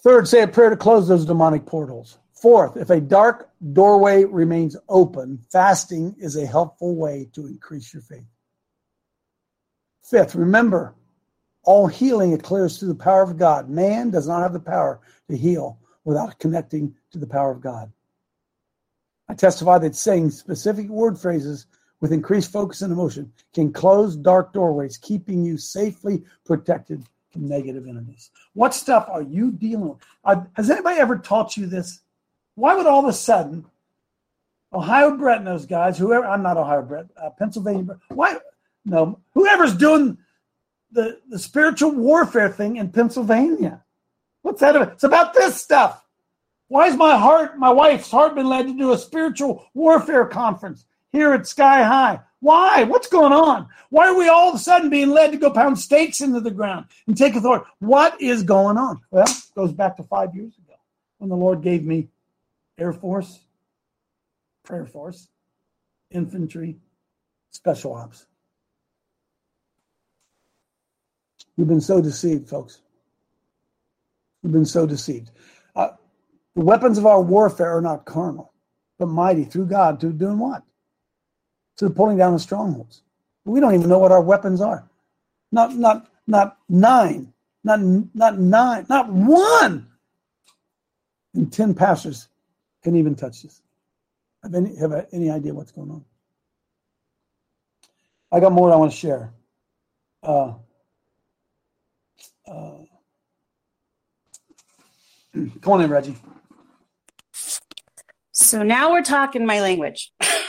Third, 0.04 0.28
say 0.28 0.42
a 0.42 0.48
prayer 0.50 0.70
to 0.70 0.76
close 0.76 1.08
those 1.08 1.26
demonic 1.26 1.66
portals. 1.66 2.18
Fourth, 2.34 2.76
if 2.76 2.90
a 2.90 3.00
dark 3.00 3.50
doorway 3.72 4.26
remains 4.26 4.76
open, 4.90 5.40
fasting 5.50 6.14
is 6.20 6.36
a 6.36 6.46
helpful 6.46 6.98
way 6.98 7.30
to 7.32 7.48
increase 7.48 7.94
your 7.94 8.02
faith. 8.02 8.26
Fifth, 10.04 10.36
remember, 10.36 10.94
all 11.64 11.88
healing 11.88 12.34
occurs 12.34 12.78
through 12.78 12.90
the 12.90 12.96
power 12.96 13.24
of 13.24 13.38
God. 13.38 13.70
Man 13.70 14.10
does 14.10 14.28
not 14.28 14.42
have 14.42 14.52
the 14.52 14.60
power 14.60 15.00
to 15.30 15.38
heal 15.38 15.80
without 16.04 16.38
connecting 16.38 16.94
to 17.12 17.18
the 17.18 17.26
power 17.26 17.52
of 17.52 17.62
God. 17.62 17.90
I 19.30 19.36
testify 19.36 19.78
that 19.80 19.96
saying 19.96 20.32
specific 20.32 20.90
word 20.90 21.18
phrases 21.18 21.66
with 22.02 22.12
increased 22.12 22.52
focus 22.52 22.82
and 22.82 22.92
emotion 22.92 23.32
can 23.54 23.72
close 23.72 24.18
dark 24.18 24.52
doorways, 24.52 24.98
keeping 24.98 25.46
you 25.46 25.58
safely 25.58 26.24
protected 26.44 27.06
negative 27.36 27.88
enemies. 27.88 28.32
What 28.54 28.74
stuff 28.74 29.08
are 29.10 29.22
you 29.22 29.52
dealing 29.52 29.90
with? 29.90 29.98
Uh, 30.24 30.44
has 30.54 30.70
anybody 30.70 31.00
ever 31.00 31.18
taught 31.18 31.58
you 31.58 31.66
this? 31.66 32.02
Why 32.56 32.76
would 32.76 32.86
all 32.86 33.00
of 33.00 33.10
a 33.10 33.14
sudden 33.14 33.66
Ohio 34.74 35.16
Brett 35.18 35.40
and 35.40 35.48
those 35.48 35.66
guys, 35.66 35.98
whoever, 35.98 36.26
I'm 36.26 36.44
not 36.44 36.58
Ohio 36.58 36.82
Brett, 36.82 37.06
uh, 37.18 37.30
Pennsylvania, 37.32 37.98
why, 38.10 38.38
no, 38.86 39.20
whoever's 39.34 39.76
doing 39.76 40.18
the, 40.92 41.20
the 41.30 41.40
spiritual 41.40 41.92
warfare 41.92 42.50
thing 42.50 42.78
in 42.78 42.90
Pennsylvania. 42.90 43.84
What's 44.42 44.62
that 44.62 44.76
about? 44.76 44.94
It's 44.94 45.04
about 45.04 45.34
this 45.34 45.62
stuff. 45.62 46.06
Why 46.68 46.88
is 46.88 46.96
my 46.96 47.18
heart, 47.18 47.58
my 47.58 47.72
wife's 47.72 48.10
heart, 48.10 48.36
been 48.36 48.48
led 48.48 48.68
to 48.68 48.78
do 48.78 48.94
a 48.94 48.98
spiritual 48.98 49.70
warfare 49.74 50.26
conference 50.26 50.86
here 51.14 51.32
at 51.32 51.48
Sky 51.48 51.84
High? 51.84 52.20
Why? 52.42 52.84
What's 52.84 53.08
going 53.08 53.32
on? 53.32 53.70
Why 53.90 54.08
are 54.08 54.18
we 54.18 54.28
all 54.28 54.50
of 54.50 54.56
a 54.56 54.60
sudden 54.60 54.90
being 54.90 55.12
led 55.12 55.32
to 55.32 55.38
go 55.38 55.50
pound 55.50 55.80
stakes 55.80 56.20
into 56.20 56.42
the 56.42 56.52
ground 56.52 56.88
and 57.08 57.16
take 57.16 57.36
authority? 57.36 57.66
What 57.80 58.20
is 58.22 58.44
going 58.44 58.78
on? 58.78 59.00
Well, 59.12 59.24
it 59.24 59.56
goes 59.56 59.72
back 59.72 59.96
to 59.96 60.04
five 60.04 60.36
years 60.36 60.54
ago 60.58 60.74
when 61.20 61.30
the 61.30 61.38
Lord 61.38 61.62
gave 61.62 61.86
me 61.86 62.10
Air 62.78 62.92
Force, 62.92 63.40
Prayer 64.64 64.86
Force, 64.86 65.30
Infantry, 66.12 66.76
Special 67.52 67.94
Ops. 67.94 68.26
We've 71.56 71.68
been 71.68 71.82
so 71.82 72.02
deceived, 72.02 72.50
folks. 72.50 72.82
We've 74.42 74.52
been 74.52 74.66
so 74.66 74.86
deceived. 74.86 75.32
Uh, 75.76 75.90
the 76.56 76.66
weapons 76.66 76.98
of 76.98 77.06
our 77.06 77.22
warfare 77.22 77.78
are 77.78 77.82
not 77.82 78.06
carnal, 78.06 78.54
but 79.00 79.06
mighty 79.06 79.46
through 79.46 79.68
God 79.68 80.00
to 80.02 80.12
doing 80.12 80.40
what? 80.40 80.64
To 81.78 81.90
the 81.90 81.94
pulling 81.94 82.18
down 82.18 82.34
of 82.34 82.42
strongholds. 82.42 83.02
We 83.46 83.60
don't 83.60 83.74
even 83.74 83.90
know 83.90 84.00
what 84.00 84.12
our 84.12 84.22
weapons 84.22 84.62
are. 84.62 84.88
Not 85.52 85.76
not 85.76 86.08
not 86.28 86.58
nine, 86.70 87.34
not 87.64 87.80
not 87.82 88.40
nine, 88.40 88.86
not 88.90 89.12
one. 89.12 89.88
And 91.34 91.52
ten 91.52 91.74
pastors 91.74 92.30
can 92.84 92.96
even 92.96 93.16
touch 93.16 93.42
this. 93.44 93.62
Have 94.44 94.54
any 94.56 94.76
have 94.78 95.08
any 95.12 95.30
idea 95.30 95.54
what's 95.54 95.72
going 95.72 95.90
on? 95.90 96.06
I 98.32 98.40
got 98.40 98.52
more 98.52 98.72
I 98.72 98.76
want 98.76 98.92
to 98.92 98.98
share. 98.98 99.32
Uh, 100.22 100.54
uh, 102.48 102.78
come 105.62 105.74
on 105.74 105.82
in, 105.82 105.90
Reggie. 105.90 106.16
So 108.32 108.64
now 108.64 108.92
we're 108.92 109.04
talking 109.04 109.46
my 109.46 109.62
language. 109.62 110.12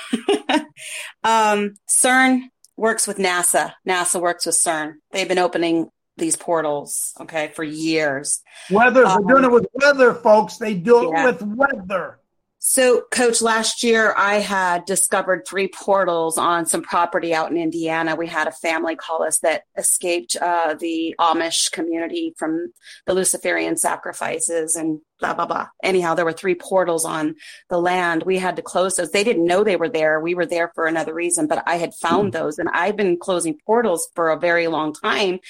um, 1.25 1.75
CERN 1.89 2.43
works 2.77 3.07
with 3.07 3.19
NASA. 3.19 3.73
NASA 3.87 4.21
works 4.21 4.47
with 4.47 4.55
CERN. 4.55 4.95
They've 5.11 5.29
been 5.29 5.39
opening 5.39 5.91
these 6.17 6.37
portals, 6.37 7.13
okay, 7.21 7.51
for 7.55 7.65
years. 7.65 8.43
Weather. 8.71 9.05
Um, 9.05 9.25
They're 9.27 9.37
doing 9.37 9.51
it 9.51 9.53
with 9.53 9.67
weather, 9.75 10.15
folks. 10.15 10.59
They 10.59 10.75
do 10.75 11.09
it 11.09 11.13
yeah. 11.13 11.25
with 11.27 11.43
weather. 11.43 12.21
So, 12.67 13.03
coach, 13.11 13.43
last 13.43 13.83
year 13.83 14.15
I 14.17 14.37
had 14.37 14.87
discovered 14.87 15.47
three 15.47 15.69
portals 15.69 16.39
on 16.39 16.65
some 16.65 16.81
property 16.81 17.35
out 17.35 17.51
in 17.51 17.59
Indiana. 17.59 18.17
We 18.17 18.27
had 18.27 18.49
a 18.49 18.53
family 18.53 18.97
call 18.97 19.23
us 19.23 19.39
that 19.41 19.65
escaped 19.77 20.35
uh, 20.41 20.73
the 20.73 21.15
Amish 21.21 21.71
community 21.73 22.33
from 22.39 22.73
the 23.05 23.13
Luciferian 23.13 23.77
sacrifices 23.77 24.77
and 24.77 25.01
blah, 25.21 25.35
blah, 25.35 25.45
blah. 25.45 25.69
Anyhow, 25.83 26.15
there 26.15 26.25
were 26.25 26.33
three 26.33 26.55
portals 26.55 27.05
on 27.05 27.35
the 27.69 27.79
land. 27.79 28.23
We 28.23 28.39
had 28.39 28.57
to 28.57 28.63
close 28.63 28.97
those. 28.97 29.11
They 29.11 29.25
didn't 29.25 29.45
know 29.45 29.63
they 29.63 29.77
were 29.77 29.91
there. 29.91 30.19
We 30.19 30.35
were 30.35 30.47
there 30.47 30.73
for 30.75 30.87
another 30.87 31.13
reason, 31.13 31.47
but 31.47 31.63
I 31.67 31.77
had 31.77 31.93
found 31.93 32.31
mm. 32.31 32.33
those 32.33 32.59
and 32.59 32.71
I've 32.71 32.97
been 32.97 33.19
closing 33.19 33.59
portals 33.67 34.09
for 34.15 34.31
a 34.31 34.41
very 34.41 34.69
long 34.69 34.95
time 34.95 35.41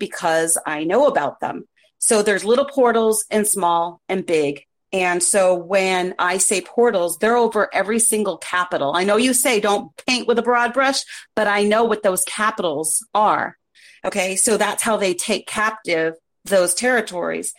because 0.00 0.58
I 0.66 0.82
know 0.82 1.06
about 1.06 1.38
them. 1.38 1.68
So 1.98 2.24
there's 2.24 2.44
little 2.44 2.66
portals 2.66 3.24
and 3.30 3.46
small 3.46 4.00
and 4.08 4.26
big 4.26 4.64
and 4.94 5.20
so 5.20 5.56
when 5.56 6.14
I 6.20 6.38
say 6.38 6.60
portals, 6.60 7.18
they're 7.18 7.36
over 7.36 7.68
every 7.74 7.98
single 7.98 8.38
capital. 8.38 8.94
I 8.94 9.02
know 9.02 9.16
you 9.16 9.34
say 9.34 9.58
don't 9.58 9.90
paint 10.06 10.28
with 10.28 10.38
a 10.38 10.42
broad 10.42 10.72
brush, 10.72 11.00
but 11.34 11.48
I 11.48 11.64
know 11.64 11.82
what 11.82 12.04
those 12.04 12.22
capitals 12.22 13.04
are. 13.12 13.58
Okay. 14.04 14.36
So 14.36 14.56
that's 14.56 14.84
how 14.84 14.96
they 14.96 15.12
take 15.12 15.48
captive 15.48 16.14
those 16.44 16.74
territories. 16.74 17.52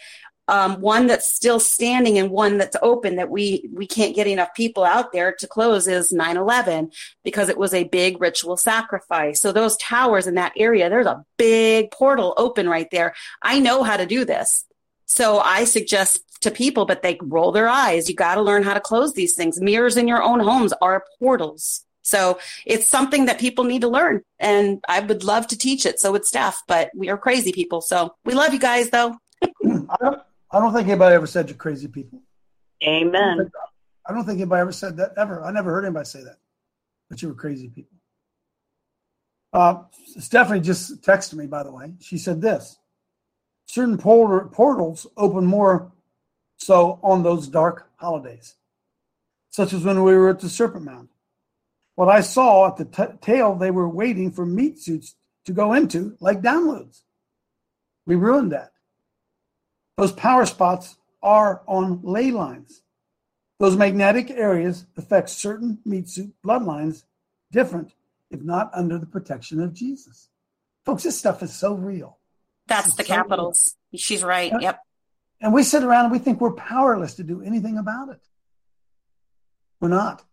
um, 0.48 0.80
one 0.80 1.08
that's 1.08 1.34
still 1.34 1.60
standing 1.60 2.18
and 2.18 2.30
one 2.30 2.58
that's 2.58 2.78
open 2.82 3.16
that 3.16 3.30
we 3.30 3.68
we 3.74 3.88
can't 3.88 4.16
get 4.16 4.28
enough 4.28 4.54
people 4.56 4.84
out 4.84 5.12
there 5.12 5.34
to 5.40 5.48
close 5.48 5.88
is 5.88 6.14
9-11 6.14 6.94
because 7.24 7.50
it 7.50 7.58
was 7.58 7.74
a 7.74 7.86
big 7.86 8.22
ritual 8.22 8.58
sacrifice 8.58 9.42
so 9.42 9.52
those 9.52 9.76
towers 9.78 10.28
in 10.28 10.36
that 10.36 10.54
area 10.56 10.90
there's 10.90 11.08
a 11.08 11.24
big 11.38 11.90
portal 11.92 12.34
open 12.38 12.70
right 12.70 12.90
there 12.92 13.16
i 13.42 13.60
know 13.60 13.84
how 13.84 13.98
to 13.98 14.06
do 14.06 14.24
this 14.26 14.66
so 15.06 15.40
i 15.40 15.64
suggest 15.64 16.22
to 16.46 16.52
people 16.52 16.86
but 16.86 17.02
they 17.02 17.18
roll 17.22 17.52
their 17.52 17.68
eyes 17.68 18.10
you 18.10 18.16
got 18.16 18.36
to 18.36 18.42
learn 18.42 18.64
how 18.64 18.74
to 18.74 18.80
close 18.80 19.14
these 19.14 19.36
things 19.36 19.60
mirrors 19.60 19.98
in 19.98 20.08
your 20.08 20.24
own 20.24 20.40
homes 20.40 20.74
are 20.82 21.04
portals 21.20 21.84
so 22.02 22.40
it's 22.66 22.88
something 22.88 23.26
that 23.26 23.40
people 23.40 23.66
need 23.66 23.82
to 23.82 23.90
learn 23.90 24.22
and 24.40 24.84
i 24.88 25.00
would 25.02 25.24
love 25.24 25.46
to 25.48 25.58
teach 25.58 25.86
it 25.86 26.00
so 26.00 26.12
would 26.14 26.26
staff 26.26 26.62
but 26.68 26.90
we 26.96 27.10
are 27.10 27.18
crazy 27.18 27.52
people 27.52 27.82
so 27.82 28.16
we 28.24 28.34
love 28.34 28.54
you 28.54 28.60
guys 28.60 28.90
though 28.90 29.16
I 29.66 29.96
don't, 30.02 30.22
I 30.52 30.60
don't 30.60 30.74
think 30.74 30.88
anybody 30.88 31.16
ever 31.16 31.28
said 31.28 31.50
you're 31.50 31.58
crazy 31.58 31.88
people. 31.88 32.22
Amen. 32.84 33.52
I 34.08 34.14
don't 34.14 34.26
think 34.26 34.40
anybody 34.40 34.62
ever 34.62 34.72
said 34.72 34.98
that 34.98 35.14
ever. 35.18 35.44
I 35.44 35.52
never 35.52 35.72
heard 35.72 35.86
anybody 35.86 36.06
say 36.06 36.24
that, 36.24 36.38
but 37.10 37.22
you 37.22 37.30
were 37.30 37.34
crazy 37.34 37.70
people. 37.70 37.98
Uh, 39.52 39.84
Stephanie 40.20 40.60
just 40.60 41.02
texted 41.02 41.34
me, 41.36 41.48
by 41.48 41.64
the 41.64 41.72
way. 41.72 41.94
She 42.00 42.18
said 42.18 42.42
this 42.42 42.78
certain 43.68 43.98
portals 43.98 45.08
open 45.18 45.46
more 45.46 45.92
so 46.58 47.00
on 47.04 47.24
those 47.24 47.48
dark 47.48 47.90
holidays, 47.98 48.56
such 49.50 49.74
as 49.74 49.84
when 49.84 50.04
we 50.04 50.16
were 50.16 50.30
at 50.30 50.40
the 50.40 50.50
Serpent 50.50 50.86
Mound. 50.86 51.10
What 51.96 52.10
I 52.10 52.22
saw 52.22 52.68
at 52.68 52.78
the 52.78 52.86
t- 52.86 53.18
tail, 53.22 53.56
they 53.56 53.72
were 53.72 53.88
waiting 53.88 54.32
for 54.32 54.46
meat 54.46 54.80
suits 54.80 55.16
to 55.46 55.54
go 55.54 55.74
into, 55.74 56.18
like 56.20 56.42
downloads. 56.42 57.02
We 58.06 58.16
ruined 58.16 58.52
that. 58.52 58.72
Those 59.98 60.12
power 60.12 60.46
spots 60.46 60.98
are 61.24 61.62
on 61.68 62.02
ley 62.04 62.32
lines. 62.32 62.82
Those 63.60 63.78
magnetic 63.78 64.30
areas 64.30 64.86
affect 64.98 65.30
certain 65.30 65.80
meat 65.86 66.10
suit 66.10 66.34
bloodlines 66.46 67.04
different, 67.52 67.94
if 68.30 68.42
not 68.42 68.70
under 68.74 68.98
the 68.98 69.06
protection 69.06 69.62
of 69.62 69.74
Jesus. 69.74 70.30
Folks, 70.86 71.04
this 71.04 71.18
stuff 71.18 71.42
is 71.42 71.56
so 71.56 71.74
real. 71.74 72.18
That's 72.68 72.94
the 72.96 73.04
so 73.04 73.08
capitals. 73.08 73.76
She's 73.96 74.24
right. 74.24 74.52
Yep. 74.60 74.80
And 75.42 75.54
we 75.54 75.64
sit 75.64 75.84
around 75.84 76.06
and 76.06 76.12
we 76.12 76.20
think 76.20 76.40
we're 76.40 76.54
powerless 76.54 77.16
to 77.16 77.24
do 77.24 77.42
anything 77.42 77.78
about 77.78 78.10
it. 78.10 78.22
We're 79.80 79.90
not. 79.90 80.24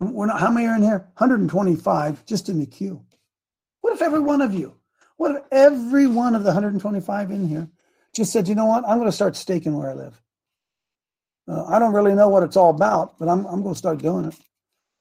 We're 0.00 0.26
not. 0.26 0.40
How 0.40 0.50
many 0.50 0.66
are 0.66 0.76
in 0.76 0.82
here? 0.82 1.08
125 1.16 2.26
just 2.26 2.48
in 2.48 2.58
the 2.60 2.66
queue. 2.66 3.04
What 3.80 3.94
if 3.94 4.02
every 4.02 4.20
one 4.20 4.42
of 4.42 4.54
you, 4.54 4.74
what 5.16 5.36
if 5.36 5.42
every 5.50 6.06
one 6.06 6.34
of 6.34 6.42
the 6.42 6.48
125 6.48 7.30
in 7.30 7.48
here 7.48 7.68
just 8.14 8.32
said, 8.32 8.48
you 8.48 8.54
know 8.54 8.66
what? 8.66 8.84
I'm 8.86 8.98
going 8.98 9.08
to 9.08 9.12
start 9.12 9.36
staking 9.36 9.76
where 9.76 9.90
I 9.90 9.94
live. 9.94 10.20
Uh, 11.48 11.64
I 11.64 11.78
don't 11.78 11.94
really 11.94 12.14
know 12.14 12.28
what 12.28 12.42
it's 12.42 12.56
all 12.56 12.70
about, 12.70 13.18
but 13.18 13.28
I'm, 13.28 13.46
I'm 13.46 13.62
going 13.62 13.74
to 13.74 13.78
start 13.78 13.98
doing 13.98 14.26
it. 14.26 14.34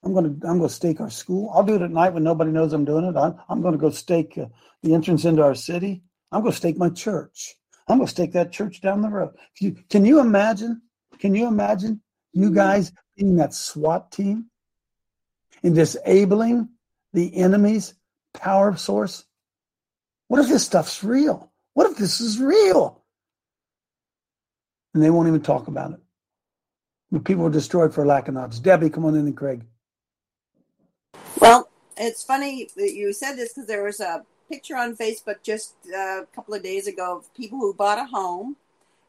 I'm 0.04 0.14
going 0.14 0.40
to 0.40 0.48
I'm 0.48 0.60
going 0.60 0.70
to 0.70 0.74
stake 0.74 1.02
our 1.02 1.10
school. 1.10 1.52
I'll 1.54 1.64
do 1.64 1.76
it 1.76 1.82
at 1.82 1.92
night 1.92 2.14
when 2.14 2.24
nobody 2.24 2.52
knows 2.52 2.72
I'm 2.72 2.86
doing 2.86 3.04
it. 3.04 3.18
I'm, 3.18 3.36
I'm 3.50 3.62
going 3.62 3.74
to 3.74 3.80
go 3.80 3.90
stake 3.90 4.38
uh, 4.38 4.46
the 4.84 4.94
entrance 4.94 5.26
into 5.26 5.44
our 5.44 5.56
city. 5.56 6.04
I'm 6.32 6.42
going 6.42 6.52
to 6.52 6.58
stake 6.58 6.78
my 6.78 6.90
church. 6.90 7.56
I'm 7.88 7.98
going 7.98 8.08
to 8.08 8.12
stake 8.12 8.34
that 8.34 8.52
church 8.52 8.82
down 8.82 9.02
the 9.02 9.10
road. 9.10 9.36
You, 9.60 9.78
can 9.90 10.06
you 10.06 10.20
imagine? 10.20 10.82
Can 11.20 11.34
you 11.34 11.48
imagine 11.48 12.02
you 12.34 12.48
mm-hmm. 12.48 12.56
guys 12.56 12.92
being 13.16 13.38
that 13.38 13.54
SWAT 13.54 14.12
team 14.12 14.48
and 15.64 15.74
disabling 15.74 16.70
the 17.14 17.36
enemy's 17.36 17.94
power 18.34 18.76
source? 18.76 19.26
What 20.28 20.42
if 20.42 20.50
this 20.50 20.66
stuff's 20.66 21.04
real? 21.04 21.52
What 21.74 21.90
if 21.90 21.98
this 21.98 22.20
is 22.20 22.40
real? 22.40 23.04
And 24.94 25.02
they 25.02 25.10
won't 25.10 25.28
even 25.30 25.42
talk 25.42 25.68
about 25.68 25.94
it. 25.94 26.00
But 27.12 27.24
people 27.24 27.46
are 27.46 27.52
destroyed 27.52 27.94
for 27.94 28.06
lack 28.06 28.28
of 28.28 28.34
knowledge. 28.34 28.62
Debbie, 28.62 28.90
come 28.90 29.06
on 29.06 29.16
in 29.16 29.28
and 29.28 29.38
Craig. 29.38 29.64
Well, 31.40 31.70
it's 31.96 32.24
funny 32.24 32.70
that 32.76 32.94
you 32.94 33.14
said 33.14 33.36
this 33.36 33.54
because 33.54 33.68
there 33.68 33.84
was 33.84 34.02
a 34.02 34.26
picture 34.50 34.76
on 34.76 34.96
Facebook 34.96 35.44
just 35.44 35.76
uh, 35.94 36.22
a 36.22 36.28
couple 36.34 36.54
of 36.54 36.64
days 36.64 36.88
ago 36.88 37.18
of 37.18 37.34
people 37.34 37.60
who 37.60 37.74
bought 37.74 38.00
a 38.00 38.06
home 38.06 38.56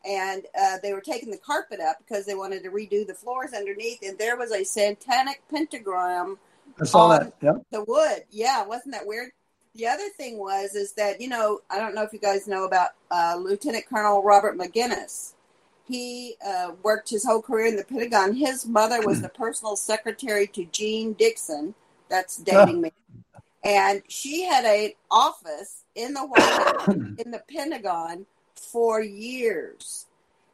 and 0.07 0.45
uh, 0.59 0.77
they 0.83 0.93
were 0.93 1.01
taking 1.01 1.31
the 1.31 1.39
carpet 1.39 1.81
up 1.81 1.99
because 1.99 2.25
they 2.25 2.35
wanted 2.35 2.63
to 2.63 2.71
redo 2.71 3.07
the 3.07 3.15
floors 3.15 3.53
underneath, 3.53 3.99
and 4.03 4.17
there 4.19 4.37
was 4.37 4.53
a 4.53 4.65
satanic 4.65 5.43
pentagram 5.51 6.39
I 6.81 6.85
saw 6.85 7.09
that. 7.09 7.35
Yep. 7.43 7.63
the 7.71 7.85
wood. 7.85 8.25
Yeah, 8.31 8.65
wasn't 8.65 8.95
that 8.95 9.07
weird? 9.07 9.33
The 9.75 9.87
other 9.87 10.09
thing 10.17 10.39
was 10.39 10.75
is 10.75 10.93
that 10.95 11.21
you 11.21 11.29
know 11.29 11.61
I 11.71 11.79
don't 11.79 11.95
know 11.95 12.03
if 12.03 12.13
you 12.13 12.19
guys 12.19 12.47
know 12.47 12.65
about 12.65 12.91
uh, 13.11 13.37
Lieutenant 13.39 13.87
Colonel 13.89 14.23
Robert 14.23 14.57
Maginnis. 14.57 15.35
He 15.87 16.37
uh, 16.47 16.73
worked 16.83 17.09
his 17.09 17.25
whole 17.25 17.41
career 17.41 17.67
in 17.67 17.77
the 17.77 17.85
Pentagon. 17.85 18.35
His 18.35 18.67
mother 18.67 19.01
was 19.03 19.23
the 19.23 19.29
personal 19.45 19.75
secretary 19.75 20.47
to 20.49 20.67
Jeane 20.67 21.15
Dixon. 21.15 21.75
That's 22.09 22.37
dating 22.37 22.81
me. 22.83 22.93
And 23.69 24.03
she 24.09 24.45
had 24.45 24.65
an 24.65 24.93
office 25.11 25.85
in 25.95 26.15
the 26.15 26.27
White 26.27 26.41
House, 26.41 26.89
in 27.19 27.31
the 27.31 27.43
Pentagon 27.53 28.25
for 28.55 29.03
years. 29.03 30.07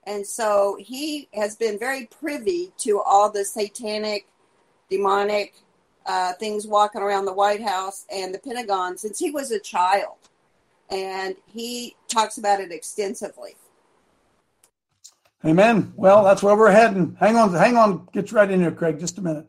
And 0.02 0.26
so 0.26 0.76
he 0.80 1.28
has 1.32 1.54
been 1.54 1.78
very 1.78 2.06
privy 2.06 2.72
to 2.78 3.00
all 3.00 3.30
the 3.30 3.44
satanic, 3.44 4.26
demonic 4.90 5.54
uh, 6.04 6.32
things 6.32 6.66
walking 6.66 7.02
around 7.02 7.26
the 7.26 7.32
White 7.32 7.62
House 7.62 8.04
and 8.12 8.34
the 8.34 8.38
Pentagon 8.40 8.98
since 8.98 9.20
he 9.20 9.30
was 9.30 9.52
a 9.52 9.60
child. 9.60 10.16
And 10.90 11.36
he 11.46 11.94
talks 12.08 12.36
about 12.36 12.58
it 12.58 12.72
extensively. 12.72 13.54
Amen. 15.44 15.92
Well, 15.94 16.24
that's 16.24 16.42
where 16.42 16.56
we're 16.56 16.72
heading. 16.72 17.16
Hang 17.20 17.36
on, 17.36 17.54
hang 17.54 17.76
on. 17.76 18.08
Get 18.12 18.32
right 18.32 18.50
in 18.50 18.60
here, 18.60 18.72
Craig. 18.72 18.98
Just 18.98 19.18
a 19.18 19.22
minute. 19.22 19.46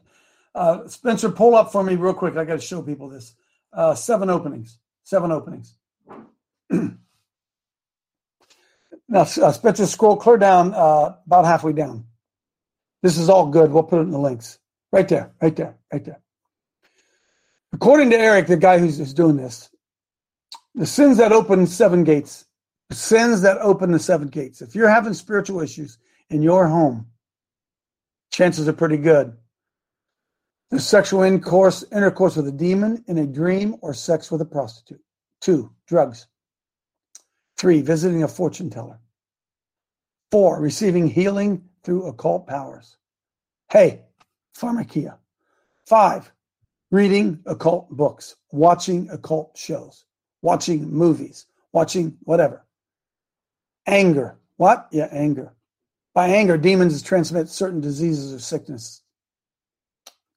Uh, 0.53 0.87
Spencer, 0.87 1.31
pull 1.31 1.55
up 1.55 1.71
for 1.71 1.83
me 1.83 1.95
real 1.95 2.13
quick. 2.13 2.37
I 2.37 2.45
got 2.45 2.55
to 2.55 2.61
show 2.61 2.83
people 2.83 3.09
this. 3.09 3.33
Uh, 3.75 3.93
seven 3.93 4.29
openings. 4.29 4.79
Seven 5.03 5.31
openings. 5.31 5.75
now, 6.69 6.97
uh, 9.09 9.25
Spencer, 9.25 9.85
scroll 9.85 10.15
clear 10.15 10.37
down 10.37 10.73
uh, 10.73 11.15
about 11.25 11.45
halfway 11.45 11.73
down. 11.73 12.05
This 13.03 13.17
is 13.17 13.29
all 13.29 13.47
good. 13.47 13.71
We'll 13.71 13.83
put 13.83 13.99
it 13.99 14.03
in 14.03 14.11
the 14.11 14.17
links. 14.17 14.57
Right 14.91 15.07
there, 15.07 15.31
right 15.41 15.55
there, 15.55 15.75
right 15.91 16.03
there. 16.03 16.21
According 17.73 18.11
to 18.11 18.17
Eric, 18.17 18.47
the 18.47 18.55
guy 18.55 18.79
who's, 18.79 18.97
who's 18.97 19.13
doing 19.13 19.35
this, 19.35 19.69
the 20.73 20.85
sins 20.85 21.17
that 21.17 21.33
open 21.33 21.67
seven 21.67 22.05
gates, 22.05 22.45
sins 22.91 23.41
that 23.41 23.57
open 23.57 23.91
the 23.91 23.99
seven 23.99 24.29
gates. 24.29 24.61
If 24.61 24.73
you're 24.73 24.89
having 24.89 25.13
spiritual 25.13 25.59
issues 25.59 25.97
in 26.29 26.41
your 26.41 26.67
home, 26.67 27.07
chances 28.31 28.69
are 28.69 28.73
pretty 28.73 28.97
good. 28.97 29.35
The 30.71 30.79
sexual 30.79 31.21
intercourse, 31.21 31.83
intercourse 31.91 32.35
with 32.35 32.47
a 32.47 32.51
demon 32.51 33.03
in 33.07 33.19
a 33.19 33.27
dream 33.27 33.75
or 33.81 33.93
sex 33.93 34.31
with 34.31 34.41
a 34.41 34.45
prostitute. 34.45 35.01
Two, 35.39 35.71
drugs. 35.87 36.27
Three, 37.57 37.81
visiting 37.81 38.23
a 38.23 38.27
fortune 38.27 38.69
teller. 38.69 38.99
Four, 40.31 40.59
receiving 40.59 41.07
healing 41.07 41.63
through 41.83 42.07
occult 42.07 42.47
powers. 42.47 42.97
Hey, 43.71 44.01
pharmakeia. 44.57 45.17
Five, 45.85 46.31
reading 46.91 47.39
occult 47.45 47.89
books, 47.91 48.35
watching 48.51 49.09
occult 49.11 49.55
shows, 49.55 50.05
watching 50.41 50.91
movies, 50.91 51.45
watching 51.73 52.17
whatever. 52.23 52.65
Anger. 53.85 54.39
What? 54.57 54.87
Yeah, 54.91 55.09
anger. 55.11 55.53
By 56.15 56.29
anger, 56.29 56.57
demons 56.57 57.01
transmit 57.03 57.49
certain 57.49 57.81
diseases 57.81 58.33
or 58.33 58.39
sickness. 58.39 59.03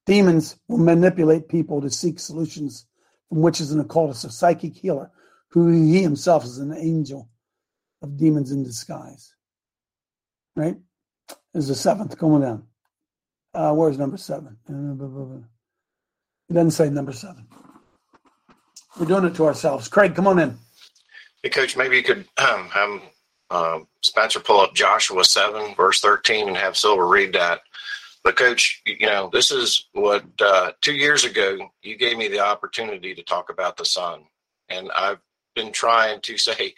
Demons 0.09 0.55
will 0.67 0.79
manipulate 0.79 1.47
people 1.47 1.79
to 1.81 1.89
seek 1.91 2.19
solutions 2.19 2.87
from 3.29 3.43
witches 3.43 3.71
and 3.71 3.79
occultists, 3.79 4.23
a 4.23 4.31
psychic 4.31 4.75
healer, 4.75 5.11
who 5.49 5.67
he 5.67 6.01
himself 6.01 6.43
is 6.43 6.57
an 6.57 6.73
angel 6.75 7.29
of 8.01 8.17
demons 8.17 8.51
in 8.51 8.63
disguise. 8.63 9.35
Right? 10.55 10.77
There's 11.53 11.67
the 11.67 11.75
seventh 11.75 12.17
going 12.17 12.41
down. 12.41 12.63
Uh, 13.53 13.71
where's 13.73 13.99
number 13.99 14.17
seven? 14.17 14.57
It 14.67 16.53
doesn't 16.53 16.71
say 16.71 16.89
number 16.89 17.13
seven. 17.13 17.47
We're 18.99 19.05
doing 19.05 19.25
it 19.25 19.35
to 19.35 19.45
ourselves. 19.45 19.87
Craig, 19.89 20.15
come 20.15 20.25
on 20.25 20.39
in. 20.39 20.57
Hey, 21.43 21.49
Coach, 21.49 21.77
maybe 21.77 21.97
you 21.97 22.03
could 22.03 22.25
um, 22.39 22.67
have 22.69 23.01
um, 23.51 23.87
Spencer 24.01 24.39
pull 24.39 24.59
up 24.59 24.73
Joshua 24.73 25.23
7, 25.23 25.75
verse 25.75 26.01
13, 26.01 26.47
and 26.47 26.57
have 26.57 26.75
Silver 26.75 27.05
read 27.05 27.33
that. 27.33 27.59
But, 28.23 28.35
Coach, 28.35 28.81
you 28.85 29.07
know, 29.07 29.29
this 29.31 29.49
is 29.49 29.87
what 29.93 30.23
uh, 30.41 30.71
two 30.81 30.93
years 30.93 31.23
ago 31.23 31.57
you 31.81 31.97
gave 31.97 32.17
me 32.17 32.27
the 32.27 32.39
opportunity 32.39 33.15
to 33.15 33.23
talk 33.23 33.49
about 33.49 33.77
the 33.77 33.85
sun. 33.85 34.23
And 34.69 34.91
I've 34.95 35.19
been 35.55 35.71
trying 35.71 36.21
to 36.21 36.37
say 36.37 36.73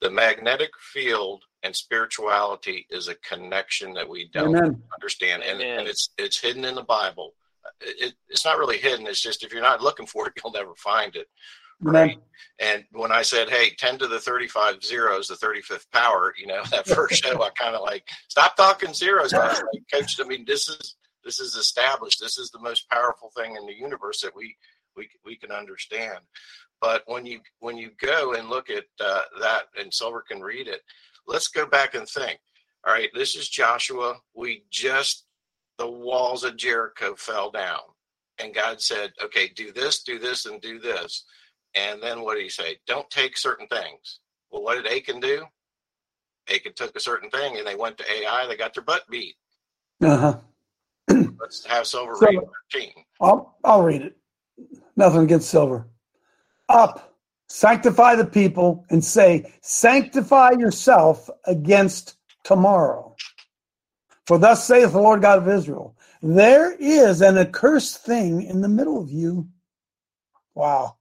the 0.00 0.10
magnetic 0.10 0.70
field 0.92 1.42
and 1.62 1.74
spirituality 1.74 2.86
is 2.90 3.08
a 3.08 3.14
connection 3.16 3.92
that 3.94 4.08
we 4.08 4.28
don't 4.32 4.56
Amen. 4.56 4.82
understand. 4.94 5.42
And, 5.42 5.60
and 5.60 5.88
it's, 5.88 6.10
it's 6.18 6.40
hidden 6.40 6.64
in 6.64 6.74
the 6.74 6.82
Bible. 6.82 7.34
It, 7.80 8.14
it's 8.28 8.44
not 8.44 8.58
really 8.58 8.78
hidden. 8.78 9.06
It's 9.06 9.22
just 9.22 9.42
if 9.42 9.52
you're 9.52 9.62
not 9.62 9.82
looking 9.82 10.06
for 10.06 10.28
it, 10.28 10.34
you'll 10.44 10.52
never 10.52 10.74
find 10.76 11.16
it. 11.16 11.26
Right? 11.80 12.18
And 12.60 12.84
when 12.92 13.12
I 13.12 13.22
said, 13.22 13.50
"Hey, 13.50 13.70
ten 13.70 13.98
to 13.98 14.06
the 14.06 14.20
thirty-five 14.20 14.82
zeros, 14.82 15.28
the 15.28 15.36
thirty-fifth 15.36 15.90
power," 15.90 16.34
you 16.38 16.46
know, 16.46 16.62
that 16.70 16.86
first 16.86 17.24
show, 17.24 17.42
I 17.42 17.50
kind 17.50 17.74
of 17.74 17.82
like 17.82 18.08
stop 18.28 18.56
talking 18.56 18.94
zeros. 18.94 19.32
Like, 19.32 19.62
Coach, 19.92 20.20
I 20.20 20.24
mean, 20.24 20.44
this 20.46 20.68
is 20.68 20.96
this 21.24 21.40
is 21.40 21.56
established. 21.56 22.20
This 22.20 22.38
is 22.38 22.50
the 22.50 22.60
most 22.60 22.88
powerful 22.90 23.30
thing 23.36 23.56
in 23.56 23.66
the 23.66 23.74
universe 23.74 24.20
that 24.20 24.36
we 24.36 24.56
we 24.96 25.08
we 25.24 25.36
can 25.36 25.50
understand. 25.50 26.18
But 26.80 27.02
when 27.06 27.26
you 27.26 27.40
when 27.60 27.76
you 27.76 27.90
go 28.00 28.34
and 28.34 28.48
look 28.48 28.70
at 28.70 28.84
uh, 29.00 29.22
that, 29.40 29.64
and 29.78 29.92
Silver 29.92 30.22
can 30.22 30.40
read 30.40 30.68
it, 30.68 30.82
let's 31.26 31.48
go 31.48 31.66
back 31.66 31.94
and 31.94 32.08
think. 32.08 32.38
All 32.86 32.92
right, 32.92 33.10
this 33.14 33.34
is 33.34 33.48
Joshua. 33.48 34.16
We 34.34 34.64
just 34.70 35.24
the 35.78 35.90
walls 35.90 36.44
of 36.44 36.56
Jericho 36.56 37.14
fell 37.16 37.50
down, 37.50 37.80
and 38.38 38.54
God 38.54 38.80
said, 38.80 39.12
"Okay, 39.22 39.48
do 39.48 39.72
this, 39.72 40.02
do 40.02 40.18
this, 40.18 40.46
and 40.46 40.60
do 40.60 40.78
this." 40.78 41.24
And 41.74 42.02
then 42.02 42.20
what 42.22 42.34
did 42.34 42.42
He 42.44 42.48
say? 42.48 42.78
Don't 42.86 43.08
take 43.10 43.36
certain 43.36 43.66
things. 43.68 44.20
Well, 44.50 44.62
what 44.62 44.82
did 44.82 44.92
Achan 44.92 45.20
do? 45.20 45.44
Achan 46.48 46.72
took 46.76 46.94
a 46.96 47.00
certain 47.00 47.30
thing, 47.30 47.58
and 47.58 47.66
they 47.66 47.74
went 47.74 47.98
to 47.98 48.04
Ai. 48.12 48.46
They 48.46 48.56
got 48.56 48.74
their 48.74 48.84
butt 48.84 49.02
beat. 49.10 49.34
Uh 50.02 50.16
huh. 50.16 50.38
Let's 51.40 51.64
have 51.66 51.86
Silver 51.86 52.14
So- 52.16 52.26
read 52.26 52.40
thirteen. 52.72 52.92
I'll, 53.20 53.56
I'll 53.64 53.82
read 53.82 54.02
it. 54.02 54.16
Nothing 54.96 55.22
against 55.22 55.50
silver. 55.50 55.88
Up, 56.68 57.14
sanctify 57.48 58.14
the 58.16 58.24
people, 58.26 58.84
and 58.90 59.04
say, 59.04 59.52
Sanctify 59.62 60.52
yourself 60.52 61.28
against 61.46 62.16
tomorrow. 62.44 63.14
For 64.26 64.38
thus 64.38 64.66
saith 64.66 64.92
the 64.92 65.00
Lord 65.00 65.22
God 65.22 65.38
of 65.38 65.48
Israel, 65.48 65.96
there 66.22 66.72
is 66.78 67.20
an 67.20 67.36
accursed 67.38 68.04
thing 68.04 68.42
in 68.42 68.60
the 68.60 68.68
middle 68.68 69.00
of 69.00 69.10
you. 69.10 69.48
Wow. 70.54 70.96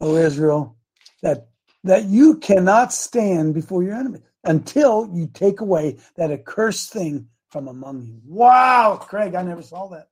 O 0.00 0.16
Israel, 0.16 0.76
that 1.22 1.48
that 1.84 2.04
you 2.04 2.36
cannot 2.38 2.92
stand 2.92 3.54
before 3.54 3.82
your 3.82 3.94
enemy 3.94 4.20
until 4.44 5.08
you 5.12 5.26
take 5.32 5.60
away 5.60 5.98
that 6.16 6.30
accursed 6.30 6.92
thing 6.92 7.28
from 7.50 7.68
among 7.68 8.04
you. 8.04 8.20
Wow, 8.26 8.98
Craig, 9.00 9.34
I 9.34 9.42
never 9.42 9.62
saw 9.62 9.88
that. 9.88 10.08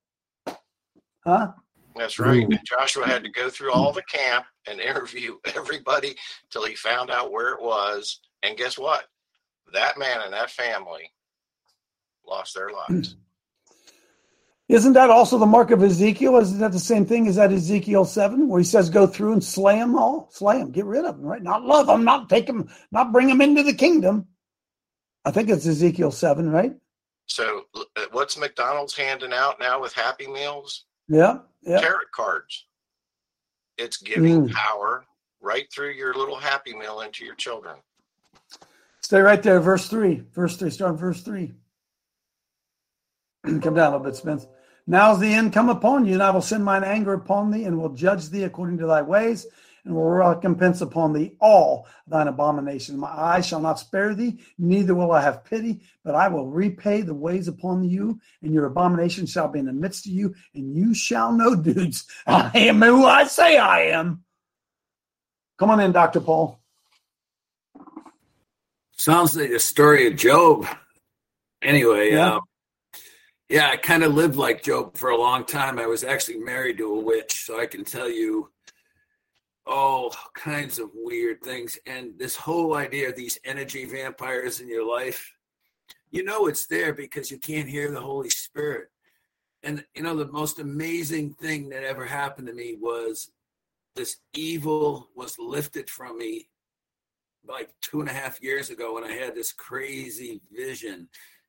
Huh? 1.24 1.52
That's 1.96 2.18
right. 2.18 2.44
And 2.44 2.60
Joshua 2.64 3.06
had 3.06 3.24
to 3.24 3.30
go 3.30 3.50
through 3.50 3.72
all 3.72 3.92
the 3.92 4.02
camp 4.02 4.46
and 4.66 4.80
interview 4.80 5.36
everybody 5.56 6.16
till 6.50 6.64
he 6.64 6.74
found 6.74 7.10
out 7.10 7.32
where 7.32 7.50
it 7.50 7.60
was. 7.60 8.20
And 8.42 8.56
guess 8.56 8.78
what? 8.78 9.04
That 9.72 9.98
man 9.98 10.20
and 10.22 10.32
that 10.32 10.50
family 10.50 11.12
lost 12.26 12.54
their 12.54 12.70
lives. 12.70 13.16
Isn't 14.68 14.92
that 14.92 15.08
also 15.08 15.38
the 15.38 15.46
mark 15.46 15.70
of 15.70 15.82
Ezekiel? 15.82 16.36
Isn't 16.36 16.58
that 16.58 16.72
the 16.72 16.78
same 16.78 17.06
thing 17.06 17.26
as 17.26 17.36
that 17.36 17.52
Ezekiel 17.52 18.04
7, 18.04 18.48
where 18.48 18.60
he 18.60 18.64
says, 18.64 18.90
go 18.90 19.06
through 19.06 19.32
and 19.32 19.42
slay 19.42 19.78
them 19.78 19.96
all? 19.96 20.28
Slay 20.30 20.58
them, 20.58 20.70
get 20.70 20.84
rid 20.84 21.06
of 21.06 21.16
them, 21.16 21.24
right? 21.24 21.42
Not 21.42 21.64
love 21.64 21.86
them, 21.86 22.04
not 22.04 22.28
take 22.28 22.46
them, 22.46 22.68
not 22.92 23.10
bring 23.10 23.28
them 23.28 23.40
into 23.40 23.62
the 23.62 23.72
kingdom. 23.72 24.26
I 25.24 25.30
think 25.30 25.48
it's 25.48 25.66
Ezekiel 25.66 26.10
7, 26.10 26.50
right? 26.50 26.74
So, 27.26 27.62
uh, 27.74 27.84
what's 28.12 28.36
McDonald's 28.38 28.94
handing 28.96 29.32
out 29.32 29.58
now 29.58 29.80
with 29.80 29.94
Happy 29.94 30.26
Meals? 30.26 30.84
Yeah, 31.08 31.38
yeah. 31.62 31.80
Tarot 31.80 32.00
cards. 32.14 32.66
It's 33.78 33.96
giving 33.98 34.48
Mm. 34.48 34.52
power 34.52 35.06
right 35.40 35.66
through 35.72 35.92
your 35.92 36.12
little 36.14 36.36
Happy 36.36 36.74
Meal 36.76 37.00
into 37.00 37.24
your 37.24 37.36
children. 37.36 37.76
Stay 39.00 39.20
right 39.20 39.42
there, 39.42 39.60
verse 39.60 39.88
3. 39.88 40.24
Verse 40.34 40.56
3, 40.58 40.68
start 40.70 40.96
verse 40.96 41.22
3. 41.22 41.54
Come 43.44 43.60
down 43.60 43.76
a 43.92 43.96
little 43.96 44.00
bit, 44.00 44.16
Spence. 44.16 44.46
Now 44.90 45.12
is 45.12 45.18
the 45.18 45.34
end 45.34 45.52
come 45.52 45.68
upon 45.68 46.06
you, 46.06 46.14
and 46.14 46.22
I 46.22 46.30
will 46.30 46.40
send 46.40 46.64
mine 46.64 46.82
anger 46.82 47.12
upon 47.12 47.50
thee, 47.50 47.64
and 47.64 47.78
will 47.78 47.90
judge 47.90 48.30
thee 48.30 48.44
according 48.44 48.78
to 48.78 48.86
thy 48.86 49.02
ways, 49.02 49.46
and 49.84 49.94
will 49.94 50.08
recompense 50.08 50.80
upon 50.80 51.12
thee 51.12 51.34
all 51.40 51.86
thine 52.06 52.26
abominations. 52.26 52.96
My 52.96 53.12
eye 53.14 53.42
shall 53.42 53.60
not 53.60 53.78
spare 53.78 54.14
thee, 54.14 54.40
neither 54.56 54.94
will 54.94 55.12
I 55.12 55.20
have 55.20 55.44
pity, 55.44 55.82
but 56.02 56.14
I 56.14 56.28
will 56.28 56.46
repay 56.46 57.02
the 57.02 57.12
ways 57.12 57.48
upon 57.48 57.84
you, 57.84 58.18
and 58.40 58.54
your 58.54 58.64
abomination 58.64 59.26
shall 59.26 59.48
be 59.48 59.58
in 59.58 59.66
the 59.66 59.74
midst 59.74 60.06
of 60.06 60.12
you, 60.12 60.34
and 60.54 60.74
you 60.74 60.94
shall 60.94 61.32
know, 61.32 61.54
dudes, 61.62 62.06
I 62.26 62.50
am 62.54 62.80
who 62.80 63.04
I 63.04 63.24
say 63.24 63.58
I 63.58 63.88
am. 63.88 64.24
Come 65.58 65.68
on 65.68 65.80
in, 65.80 65.92
Dr. 65.92 66.20
Paul. 66.20 66.60
Sounds 68.96 69.36
like 69.36 69.50
the 69.50 69.60
story 69.60 70.06
of 70.06 70.16
Job. 70.16 70.66
Anyway, 71.60 72.12
Yeah. 72.12 72.36
um, 72.36 72.47
yeah, 73.48 73.70
I 73.70 73.76
kind 73.76 74.02
of 74.02 74.14
lived 74.14 74.36
like 74.36 74.62
Job 74.62 74.96
for 74.96 75.10
a 75.10 75.16
long 75.16 75.44
time. 75.44 75.78
I 75.78 75.86
was 75.86 76.04
actually 76.04 76.38
married 76.38 76.78
to 76.78 76.92
a 76.92 77.00
witch, 77.00 77.44
so 77.46 77.60
I 77.60 77.66
can 77.66 77.84
tell 77.84 78.08
you 78.08 78.50
all 79.66 80.14
kinds 80.34 80.78
of 80.78 80.90
weird 80.94 81.42
things. 81.42 81.78
And 81.86 82.18
this 82.18 82.36
whole 82.36 82.74
idea 82.74 83.08
of 83.08 83.16
these 83.16 83.38
energy 83.44 83.84
vampires 83.84 84.60
in 84.60 84.68
your 84.68 84.86
life, 84.88 85.32
you 86.10 86.24
know 86.24 86.46
it's 86.46 86.66
there 86.66 86.92
because 86.94 87.30
you 87.30 87.38
can't 87.38 87.68
hear 87.68 87.90
the 87.90 88.00
Holy 88.00 88.30
Spirit. 88.30 88.88
And 89.62 89.84
you 89.94 90.02
know, 90.02 90.16
the 90.16 90.32
most 90.32 90.58
amazing 90.58 91.34
thing 91.34 91.68
that 91.70 91.84
ever 91.84 92.04
happened 92.04 92.46
to 92.48 92.54
me 92.54 92.76
was 92.80 93.30
this 93.96 94.18
evil 94.34 95.08
was 95.16 95.38
lifted 95.38 95.90
from 95.90 96.18
me 96.18 96.48
like 97.46 97.70
two 97.80 98.00
and 98.00 98.08
a 98.08 98.12
half 98.12 98.42
years 98.42 98.70
ago 98.70 98.94
when 98.94 99.04
I 99.04 99.12
had 99.12 99.34
this 99.34 99.52
crazy 99.52 100.40
vision. 100.52 101.08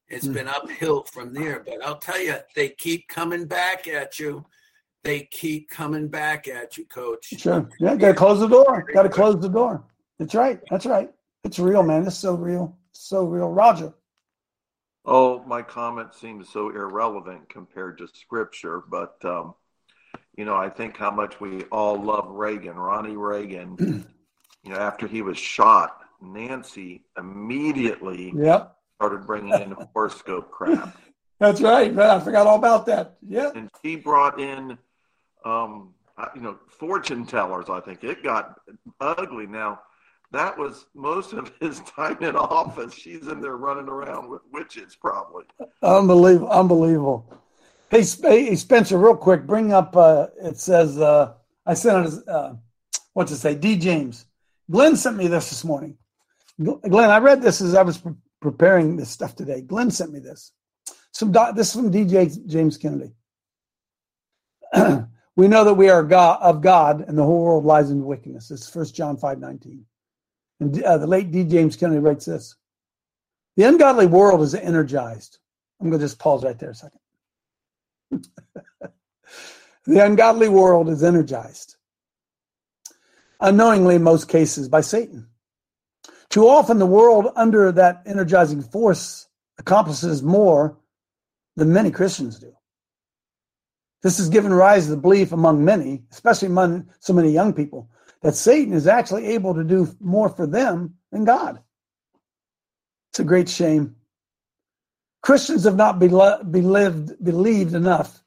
It's 0.09 0.25
Hmm. 0.25 0.33
been 0.33 0.47
uphill 0.47 1.03
from 1.03 1.33
there, 1.33 1.59
but 1.65 1.83
I'll 1.85 1.99
tell 1.99 2.19
you, 2.19 2.35
they 2.55 2.69
keep 2.69 3.07
coming 3.07 3.45
back 3.45 3.87
at 3.87 4.19
you. 4.19 4.45
They 5.03 5.21
keep 5.31 5.69
coming 5.69 6.07
back 6.07 6.47
at 6.47 6.77
you, 6.77 6.85
coach. 6.85 7.25
Sure. 7.25 7.69
Yeah, 7.79 7.95
got 7.95 8.09
to 8.09 8.13
close 8.15 8.39
the 8.39 8.47
door. 8.47 8.85
Got 8.93 9.03
to 9.03 9.09
close 9.09 9.39
the 9.39 9.47
door. 9.47 9.83
That's 10.17 10.35
right. 10.35 10.59
That's 10.69 10.85
right. 10.85 11.09
It's 11.43 11.59
real, 11.59 11.83
man. 11.83 12.05
It's 12.05 12.17
so 12.17 12.35
real. 12.35 12.77
So 12.91 13.25
real. 13.25 13.49
Roger. 13.49 13.93
Oh, 15.05 15.41
my 15.45 15.61
comment 15.61 16.13
seems 16.13 16.49
so 16.49 16.69
irrelevant 16.69 17.47
compared 17.49 17.97
to 17.99 18.07
scripture, 18.07 18.83
but 18.89 19.15
um, 19.23 19.53
you 20.35 20.43
know, 20.43 20.55
I 20.55 20.69
think 20.69 20.97
how 20.97 21.11
much 21.11 21.39
we 21.39 21.63
all 21.65 21.95
love 22.01 22.27
Reagan, 22.29 22.75
Ronnie 22.75 23.15
Reagan. 23.15 23.75
you 24.63 24.71
know, 24.71 24.77
after 24.77 25.07
he 25.07 25.21
was 25.21 25.37
shot, 25.37 26.01
Nancy 26.21 27.05
immediately 27.17 28.33
Yep. 28.35 28.75
Started 28.99 29.25
bringing 29.25 29.53
in 29.53 29.69
the 29.69 29.87
horoscope 29.93 30.51
crap, 30.51 30.97
That's 31.39 31.61
right. 31.61 31.93
Man, 31.93 32.09
I 32.09 32.19
forgot 32.19 32.47
all 32.47 32.57
about 32.57 32.85
that. 32.87 33.15
Yeah. 33.25 33.51
and 33.55 33.69
he 33.81 33.95
brought 33.95 34.41
in, 34.41 34.77
um, 35.45 35.93
uh, 36.17 36.25
you 36.35 36.41
know, 36.41 36.57
fortune 36.67 37.25
tellers. 37.25 37.69
I 37.69 37.79
think 37.79 38.03
it 38.03 38.21
got 38.21 38.59
ugly. 38.99 39.47
Now, 39.47 39.79
that 40.31 40.57
was 40.57 40.87
most 40.93 41.31
of 41.31 41.53
his 41.61 41.79
time 41.95 42.17
in 42.21 42.35
office. 42.35 42.93
She's 42.93 43.27
in 43.27 43.39
there 43.39 43.55
running 43.55 43.87
around 43.87 44.29
with 44.29 44.41
witches, 44.51 44.97
probably. 44.99 45.45
Unbelievable. 45.81 46.49
Unbelievable. 46.49 47.33
Hey, 47.89 48.03
hey, 48.21 48.53
Spencer, 48.57 48.97
real 48.97 49.15
quick, 49.15 49.47
bring 49.47 49.71
up, 49.71 49.95
uh, 49.95 50.27
it 50.43 50.57
says, 50.57 50.99
uh, 50.99 51.35
I 51.65 51.73
sent 51.73 52.05
it, 52.05 52.07
as, 52.07 52.27
uh, 52.27 52.55
what 53.13 53.29
to 53.29 53.35
say, 53.37 53.55
D. 53.55 53.77
James. 53.77 54.25
Glenn 54.69 54.97
sent 54.97 55.15
me 55.15 55.27
this 55.29 55.49
this 55.51 55.63
morning. 55.63 55.97
Glenn, 56.61 57.09
I 57.09 57.19
read 57.19 57.41
this 57.41 57.61
as 57.61 57.75
I 57.75 57.81
was 57.81 58.03
preparing 58.41 58.95
this 58.95 59.09
stuff 59.09 59.35
today. 59.35 59.61
Glenn 59.61 59.91
sent 59.91 60.11
me 60.11 60.19
this. 60.19 60.51
Some 61.11 61.31
this 61.31 61.69
is 61.69 61.73
from 61.73 61.91
DJ 61.91 62.45
James 62.47 62.77
Kennedy. 62.77 63.13
we 65.35 65.47
know 65.47 65.63
that 65.63 65.73
we 65.73 65.89
are 65.89 66.03
God 66.03 66.39
of 66.41 66.61
God, 66.61 67.01
and 67.07 67.17
the 67.17 67.23
whole 67.23 67.43
world 67.43 67.65
lies 67.65 67.89
in 67.89 68.05
wickedness. 68.05 68.51
It's 68.51 68.69
First 68.69 68.95
John 68.95 69.17
five 69.17 69.39
nineteen. 69.39 69.85
And 70.59 70.83
uh, 70.83 70.97
the 70.97 71.07
late 71.07 71.31
D. 71.31 71.43
James 71.45 71.75
Kennedy 71.75 71.99
writes 71.99 72.25
this: 72.25 72.55
The 73.55 73.63
ungodly 73.63 74.05
world 74.05 74.41
is 74.41 74.53
energized. 74.53 75.39
I'm 75.81 75.89
going 75.89 75.99
to 75.99 76.05
just 76.05 76.19
pause 76.19 76.43
right 76.43 76.59
there 76.59 76.71
a 76.71 76.75
second. 76.75 76.99
the 79.85 80.05
ungodly 80.05 80.49
world 80.49 80.89
is 80.89 81.03
energized, 81.03 81.77
unknowingly 83.39 83.95
in 83.95 84.03
most 84.03 84.27
cases 84.27 84.67
by 84.67 84.81
Satan. 84.81 85.28
Too 86.29 86.47
often, 86.47 86.77
the 86.77 86.85
world 86.85 87.27
under 87.35 87.71
that 87.71 88.03
energizing 88.05 88.61
force 88.61 89.27
accomplishes 89.57 90.21
more 90.21 90.77
than 91.55 91.73
many 91.73 91.91
Christians 91.91 92.39
do. 92.39 92.53
This 94.01 94.17
has 94.17 94.29
given 94.29 94.53
rise 94.53 94.85
to 94.85 94.91
the 94.91 94.97
belief 94.97 95.31
among 95.31 95.65
many, 95.65 96.03
especially 96.11 96.47
among 96.47 96.87
so 96.99 97.13
many 97.13 97.31
young 97.31 97.53
people, 97.53 97.89
that 98.21 98.35
Satan 98.35 98.73
is 98.73 98.87
actually 98.87 99.25
able 99.27 99.53
to 99.55 99.63
do 99.63 99.89
more 99.99 100.29
for 100.29 100.47
them 100.47 100.95
than 101.11 101.25
God. 101.25 101.59
It's 103.11 103.19
a 103.19 103.23
great 103.23 103.49
shame. 103.49 103.95
Christians 105.21 105.65
have 105.65 105.75
not 105.75 105.99
believed, 105.99 107.21
believed, 107.23 107.73
enough 107.73 108.23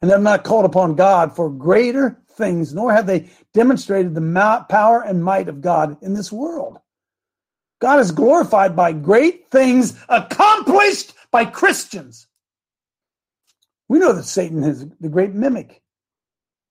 and 0.00 0.10
have 0.10 0.22
not 0.22 0.42
called 0.42 0.64
upon 0.64 0.96
God 0.96 1.36
for 1.36 1.48
greater 1.48 2.18
things, 2.32 2.74
nor 2.74 2.92
have 2.92 3.06
they 3.06 3.30
demonstrated 3.54 4.14
the 4.14 4.66
power 4.68 5.02
and 5.02 5.22
might 5.22 5.48
of 5.48 5.60
God 5.60 5.96
in 6.02 6.14
this 6.14 6.32
world. 6.32 6.78
God 7.82 7.98
is 7.98 8.12
glorified 8.12 8.76
by 8.76 8.92
great 8.92 9.50
things 9.50 9.98
accomplished 10.08 11.14
by 11.32 11.44
Christians. 11.44 12.28
We 13.88 13.98
know 13.98 14.12
that 14.12 14.22
Satan 14.22 14.62
is 14.62 14.86
the 15.00 15.08
great 15.08 15.32
mimic. 15.32 15.82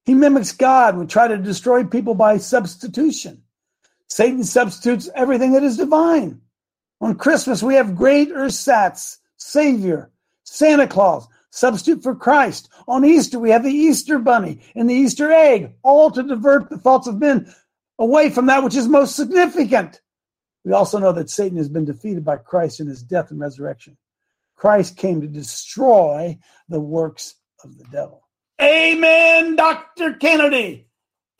He 0.05 0.13
mimics 0.13 0.53
God 0.53 0.95
and 0.95 1.09
try 1.09 1.27
to 1.27 1.37
destroy 1.37 1.83
people 1.83 2.15
by 2.15 2.37
substitution. 2.37 3.43
Satan 4.07 4.45
substitutes 4.45 5.09
everything 5.13 5.51
that 5.51 5.63
is 5.63 5.75
divine. 5.75 6.39
On 7.01 7.15
Christmas, 7.15 7.61
we 7.61 7.75
have 7.75 7.97
great 7.97 8.29
ersatz, 8.29 9.17
Savior, 9.35 10.11
Santa 10.45 10.87
Claus, 10.87 11.27
substitute 11.49 12.01
for 12.01 12.15
Christ. 12.15 12.69
On 12.87 13.03
Easter, 13.03 13.37
we 13.37 13.49
have 13.49 13.63
the 13.65 13.69
Easter 13.69 14.17
bunny 14.17 14.61
and 14.75 14.89
the 14.89 14.95
Easter 14.95 15.29
egg, 15.29 15.73
all 15.83 16.09
to 16.09 16.23
divert 16.23 16.69
the 16.69 16.77
thoughts 16.77 17.07
of 17.07 17.19
men 17.19 17.53
away 17.99 18.29
from 18.29 18.45
that 18.45 18.63
which 18.63 18.75
is 18.75 18.87
most 18.87 19.17
significant. 19.17 19.99
We 20.63 20.73
also 20.73 20.99
know 20.99 21.11
that 21.13 21.29
Satan 21.29 21.57
has 21.57 21.69
been 21.69 21.85
defeated 21.85 22.23
by 22.23 22.37
Christ 22.37 22.79
in 22.79 22.87
his 22.87 23.01
death 23.01 23.31
and 23.31 23.39
resurrection. 23.39 23.97
Christ 24.55 24.95
came 24.95 25.21
to 25.21 25.27
destroy 25.27 26.37
the 26.69 26.79
works 26.79 27.35
of 27.63 27.77
the 27.77 27.83
devil. 27.85 28.27
Amen, 28.61 29.55
Dr. 29.55 30.13
Kennedy. 30.13 30.87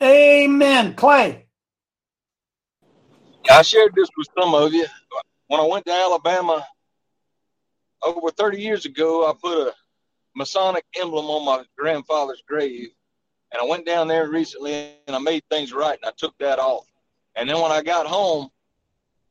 Amen. 0.02 0.94
Clay. 0.94 1.46
I 3.50 3.62
shared 3.62 3.92
this 3.94 4.08
with 4.16 4.26
some 4.36 4.54
of 4.54 4.72
you. 4.72 4.86
When 5.46 5.60
I 5.60 5.64
went 5.64 5.86
to 5.86 5.92
Alabama 5.92 6.66
over 8.04 8.30
30 8.30 8.60
years 8.60 8.86
ago, 8.86 9.28
I 9.28 9.34
put 9.40 9.68
a 9.68 9.72
Masonic 10.34 10.84
emblem 11.00 11.26
on 11.26 11.44
my 11.44 11.64
grandfather's 11.78 12.42
grave. 12.46 12.88
And 13.52 13.60
I 13.60 13.64
went 13.64 13.86
down 13.86 14.08
there 14.08 14.28
recently 14.28 14.94
and 15.06 15.14
I 15.14 15.18
made 15.18 15.44
things 15.50 15.72
right 15.72 15.98
and 16.02 16.08
I 16.08 16.12
took 16.16 16.36
that 16.38 16.58
off. 16.58 16.86
And 17.36 17.48
then 17.48 17.60
when 17.60 17.70
I 17.70 17.82
got 17.82 18.06
home, 18.06 18.48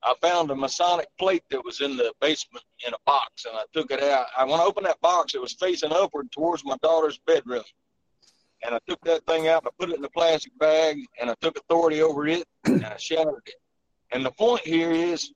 I 0.03 0.15
found 0.21 0.49
a 0.49 0.55
Masonic 0.55 1.07
plate 1.19 1.43
that 1.49 1.63
was 1.63 1.81
in 1.81 1.95
the 1.95 2.13
basement 2.21 2.65
in 2.85 2.93
a 2.93 2.97
box 3.05 3.45
and 3.45 3.55
I 3.55 3.63
took 3.73 3.91
it 3.91 4.01
out. 4.01 4.27
I 4.35 4.45
went 4.45 4.61
to 4.61 4.65
open 4.65 4.83
that 4.85 4.99
box, 5.01 5.35
it 5.35 5.41
was 5.41 5.53
facing 5.53 5.91
upward 5.91 6.31
towards 6.31 6.65
my 6.65 6.75
daughter's 6.81 7.19
bedroom. 7.27 7.63
And 8.63 8.75
I 8.75 8.79
took 8.87 9.01
that 9.05 9.25
thing 9.25 9.47
out 9.47 9.63
and 9.63 9.67
I 9.69 9.71
put 9.79 9.91
it 9.91 9.97
in 9.97 10.03
a 10.05 10.09
plastic 10.09 10.57
bag 10.57 10.97
and 11.19 11.29
I 11.29 11.35
took 11.41 11.57
authority 11.57 12.01
over 12.01 12.27
it 12.27 12.45
and 12.65 12.85
I 12.85 12.97
shattered 12.97 13.43
it. 13.45 13.55
And 14.11 14.25
the 14.25 14.31
point 14.31 14.61
here 14.61 14.91
is 14.91 15.31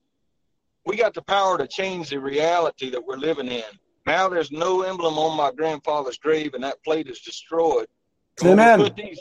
we 0.86 0.98
got 0.98 1.14
the 1.14 1.22
power 1.24 1.58
to 1.58 1.68
change 1.68 2.10
the 2.10 2.20
reality 2.20 2.90
that 2.90 3.04
we're 3.06 3.18
living 3.18 3.48
in. 3.48 3.64
Now 4.06 4.30
there's 4.30 4.52
no 4.52 4.82
emblem 4.84 5.18
on 5.18 5.38
my 5.38 5.52
grandfather's 5.52 6.18
grave 6.18 6.54
and 6.54 6.64
that 6.64 6.84
plate 6.84 7.08
is 7.08 7.20
destroyed. 7.20 7.88
And 8.40 8.50
when 8.50 8.58
we 8.58 8.64
Amen. 8.64 8.80
put 8.80 8.96
these- 8.96 9.20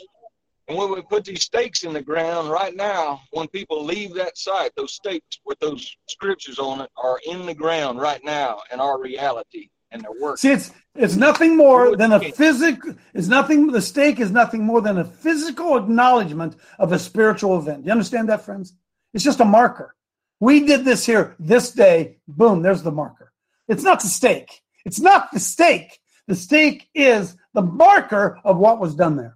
and 0.67 0.77
when 0.77 0.91
we 0.91 1.01
put 1.03 1.25
these 1.25 1.43
stakes 1.43 1.83
in 1.83 1.93
the 1.93 2.01
ground 2.01 2.49
right 2.49 2.75
now, 2.75 3.21
when 3.31 3.47
people 3.47 3.83
leave 3.83 4.13
that 4.15 4.37
site, 4.37 4.71
those 4.75 4.93
stakes 4.93 5.39
with 5.45 5.59
those 5.59 5.95
scriptures 6.07 6.57
on 6.57 6.81
it 6.81 6.89
are 6.97 7.19
in 7.27 7.45
the 7.45 7.53
ground 7.53 7.99
right 7.99 8.23
now 8.23 8.61
in 8.73 8.79
our 8.79 8.99
reality 8.99 9.69
and 9.91 10.03
they're 10.03 10.11
working. 10.19 10.37
See, 10.37 10.51
it's 10.51 10.71
it's 10.95 11.15
nothing 11.15 11.55
more 11.55 11.95
than 11.95 12.13
a 12.13 12.19
physical. 12.19 12.95
It's 13.13 13.27
nothing. 13.27 13.67
The 13.67 13.81
stake 13.81 14.19
is 14.19 14.31
nothing 14.31 14.63
more 14.63 14.81
than 14.81 14.97
a 14.97 15.05
physical 15.05 15.77
acknowledgement 15.77 16.55
of 16.79 16.91
a 16.91 16.99
spiritual 16.99 17.57
event. 17.59 17.85
You 17.85 17.91
understand 17.91 18.29
that, 18.29 18.45
friends? 18.45 18.73
It's 19.13 19.23
just 19.23 19.41
a 19.41 19.45
marker. 19.45 19.95
We 20.39 20.65
did 20.65 20.83
this 20.83 21.05
here 21.05 21.35
this 21.39 21.71
day. 21.71 22.17
Boom. 22.27 22.61
There's 22.61 22.81
the 22.81 22.91
marker. 22.91 23.31
It's 23.67 23.83
not 23.83 24.01
the 24.01 24.07
stake. 24.07 24.61
It's 24.85 24.99
not 24.99 25.31
the 25.31 25.39
stake. 25.39 25.99
The 26.27 26.35
stake 26.35 26.89
is 26.93 27.35
the 27.53 27.61
marker 27.61 28.39
of 28.43 28.57
what 28.57 28.79
was 28.79 28.95
done 28.95 29.15
there. 29.15 29.34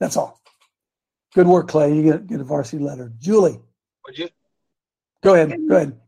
That's 0.00 0.16
all. 0.16 0.40
Good 1.34 1.46
work, 1.46 1.68
Clay. 1.68 1.94
You 1.94 2.02
get, 2.02 2.26
get 2.26 2.40
a 2.40 2.44
varsity 2.44 2.82
letter. 2.82 3.12
Julie, 3.18 3.60
Would 4.06 4.18
you? 4.18 4.28
go 5.22 5.34
ahead. 5.34 5.54
Go 5.68 5.76
ahead. 5.76 6.00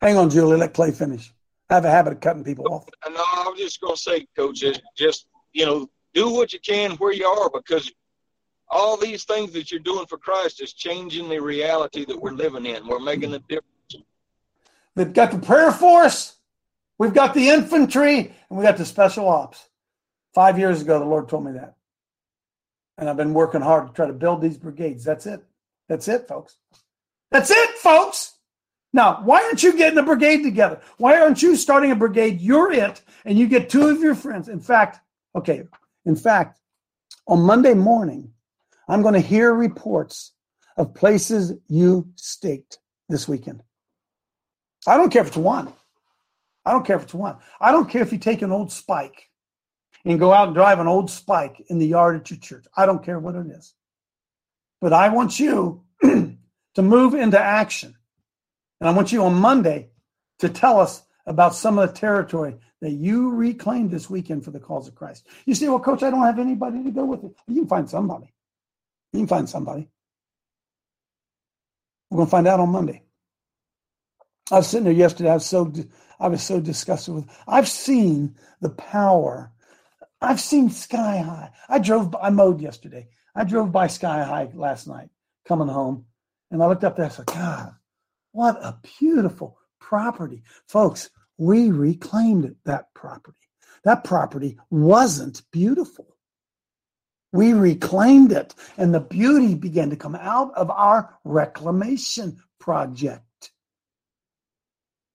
Hang 0.00 0.16
on, 0.16 0.30
Julie. 0.30 0.56
Let 0.56 0.74
Clay 0.74 0.92
finish. 0.92 1.32
I 1.70 1.74
have 1.74 1.84
a 1.84 1.90
habit 1.90 2.12
of 2.14 2.20
cutting 2.20 2.44
people 2.44 2.66
off. 2.68 2.84
Uh, 2.86 3.06
and 3.06 3.16
I 3.16 3.48
was 3.48 3.58
just 3.58 3.80
going 3.80 3.96
to 3.96 4.00
say, 4.00 4.26
Coach, 4.36 4.62
is 4.62 4.80
just, 4.96 5.26
you 5.52 5.64
know, 5.64 5.88
do 6.12 6.30
what 6.30 6.52
you 6.52 6.60
can 6.60 6.92
where 6.92 7.12
you 7.12 7.26
are 7.26 7.50
because 7.50 7.90
all 8.70 8.96
these 8.96 9.24
things 9.24 9.52
that 9.52 9.70
you're 9.70 9.80
doing 9.80 10.06
for 10.06 10.18
Christ 10.18 10.62
is 10.62 10.72
changing 10.72 11.28
the 11.28 11.40
reality 11.40 12.04
that 12.04 12.20
we're 12.20 12.32
living 12.32 12.66
in. 12.66 12.86
We're 12.86 12.98
making 13.00 13.34
a 13.34 13.38
difference. 13.40 13.70
We've 14.96 15.12
got 15.12 15.32
the 15.32 15.38
prayer 15.38 15.72
force, 15.72 16.36
we've 16.98 17.14
got 17.14 17.34
the 17.34 17.50
infantry, 17.50 18.32
and 18.48 18.58
we 18.58 18.62
got 18.62 18.76
the 18.76 18.84
special 18.84 19.28
ops. 19.28 19.68
Five 20.34 20.58
years 20.58 20.82
ago, 20.82 20.98
the 20.98 21.04
Lord 21.04 21.28
told 21.28 21.44
me 21.44 21.52
that. 21.52 21.74
And 22.96 23.08
I've 23.08 23.16
been 23.16 23.34
working 23.34 23.60
hard 23.60 23.88
to 23.88 23.92
try 23.92 24.06
to 24.06 24.12
build 24.12 24.40
these 24.40 24.56
brigades. 24.56 25.04
That's 25.04 25.26
it. 25.26 25.42
That's 25.88 26.08
it, 26.08 26.28
folks. 26.28 26.56
That's 27.30 27.50
it, 27.50 27.70
folks. 27.70 28.34
Now, 28.92 29.22
why 29.24 29.42
aren't 29.42 29.62
you 29.62 29.76
getting 29.76 29.98
a 29.98 30.04
brigade 30.04 30.44
together? 30.44 30.80
Why 30.98 31.20
aren't 31.20 31.42
you 31.42 31.56
starting 31.56 31.90
a 31.90 31.96
brigade? 31.96 32.40
You're 32.40 32.72
it, 32.72 33.02
and 33.24 33.36
you 33.36 33.48
get 33.48 33.68
two 33.68 33.88
of 33.88 34.00
your 34.00 34.14
friends. 34.14 34.48
In 34.48 34.60
fact, 34.60 35.00
okay, 35.34 35.64
in 36.04 36.14
fact, 36.14 36.60
on 37.26 37.40
Monday 37.40 37.74
morning, 37.74 38.32
I'm 38.88 39.02
going 39.02 39.14
to 39.14 39.20
hear 39.20 39.52
reports 39.52 40.32
of 40.76 40.94
places 40.94 41.54
you 41.66 42.08
staked 42.14 42.78
this 43.08 43.26
weekend. 43.26 43.62
I 44.86 44.96
don't 44.96 45.10
care 45.10 45.22
if 45.22 45.28
it's 45.28 45.36
one. 45.36 45.72
I 46.64 46.72
don't 46.72 46.86
care 46.86 46.96
if 46.96 47.02
it's 47.02 47.14
one. 47.14 47.36
I 47.60 47.72
don't 47.72 47.90
care 47.90 48.02
if 48.02 48.12
you 48.12 48.18
take 48.18 48.42
an 48.42 48.52
old 48.52 48.70
spike 48.70 49.28
and 50.04 50.18
go 50.18 50.32
out 50.32 50.48
and 50.48 50.54
drive 50.54 50.80
an 50.80 50.86
old 50.86 51.10
spike 51.10 51.64
in 51.68 51.78
the 51.78 51.86
yard 51.86 52.16
at 52.16 52.30
your 52.30 52.38
church. 52.38 52.66
I 52.76 52.86
don't 52.86 53.02
care 53.02 53.18
what 53.18 53.34
it 53.34 53.46
is. 53.46 53.74
But 54.80 54.92
I 54.92 55.08
want 55.08 55.40
you 55.40 55.84
to 56.02 56.82
move 56.82 57.14
into 57.14 57.40
action. 57.40 57.94
And 58.80 58.88
I 58.88 58.92
want 58.92 59.12
you 59.12 59.24
on 59.24 59.34
Monday 59.34 59.88
to 60.40 60.48
tell 60.48 60.78
us 60.78 61.02
about 61.26 61.54
some 61.54 61.78
of 61.78 61.88
the 61.88 61.98
territory 61.98 62.56
that 62.82 62.90
you 62.90 63.30
reclaimed 63.30 63.90
this 63.90 64.10
weekend 64.10 64.44
for 64.44 64.50
the 64.50 64.60
cause 64.60 64.88
of 64.88 64.94
Christ. 64.94 65.26
You 65.46 65.54
say, 65.54 65.68
well, 65.68 65.80
coach, 65.80 66.02
I 66.02 66.10
don't 66.10 66.24
have 66.24 66.38
anybody 66.38 66.82
to 66.84 66.90
go 66.90 67.06
with 67.06 67.24
it. 67.24 67.32
You 67.48 67.62
can 67.62 67.68
find 67.68 67.88
somebody. 67.88 68.32
You 69.12 69.20
can 69.20 69.26
find 69.26 69.48
somebody. 69.48 69.88
We're 72.10 72.16
going 72.16 72.26
to 72.26 72.30
find 72.30 72.46
out 72.46 72.60
on 72.60 72.68
Monday. 72.68 73.02
I 74.50 74.56
was 74.56 74.66
sitting 74.66 74.84
there 74.84 74.92
yesterday. 74.92 75.30
I 75.30 75.34
was 75.34 75.46
so 75.46 75.72
I 76.20 76.28
was 76.28 76.42
so 76.42 76.60
disgusted 76.60 77.14
with. 77.14 77.24
I've 77.48 77.68
seen 77.68 78.36
the 78.60 78.70
power. 78.70 79.50
I've 80.20 80.40
seen 80.40 80.70
Sky 80.70 81.18
High. 81.18 81.50
I 81.68 81.78
drove. 81.78 82.10
by- 82.10 82.20
I 82.20 82.30
mowed 82.30 82.60
yesterday. 82.60 83.08
I 83.34 83.44
drove 83.44 83.72
by 83.72 83.88
Sky 83.88 84.22
High 84.24 84.50
last 84.54 84.86
night 84.86 85.10
coming 85.44 85.68
home, 85.68 86.06
and 86.50 86.62
I 86.62 86.66
looked 86.66 86.84
up 86.84 86.96
there. 86.96 87.06
I 87.06 87.10
said, 87.10 87.26
God, 87.26 87.74
what 88.32 88.56
a 88.56 88.78
beautiful 88.98 89.58
property, 89.80 90.42
folks. 90.68 91.10
We 91.36 91.70
reclaimed 91.70 92.54
that 92.64 92.94
property. 92.94 93.36
That 93.82 94.04
property 94.04 94.58
wasn't 94.70 95.42
beautiful. 95.50 96.16
We 97.32 97.52
reclaimed 97.52 98.30
it, 98.30 98.54
and 98.76 98.94
the 98.94 99.00
beauty 99.00 99.56
began 99.56 99.90
to 99.90 99.96
come 99.96 100.14
out 100.14 100.54
of 100.54 100.70
our 100.70 101.18
reclamation 101.24 102.40
project. 102.60 103.50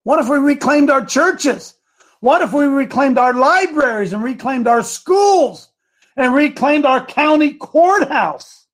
What 0.04 0.20
if 0.20 0.28
we 0.28 0.38
reclaimed 0.38 0.90
our 0.90 1.04
churches? 1.04 1.74
What 2.20 2.42
if 2.42 2.52
we 2.52 2.66
reclaimed 2.66 3.16
our 3.18 3.32
libraries 3.32 4.12
and 4.12 4.22
reclaimed 4.22 4.66
our 4.66 4.82
schools 4.82 5.70
and 6.16 6.34
reclaimed 6.34 6.84
our 6.84 7.04
county 7.04 7.54
courthouse? 7.54 8.66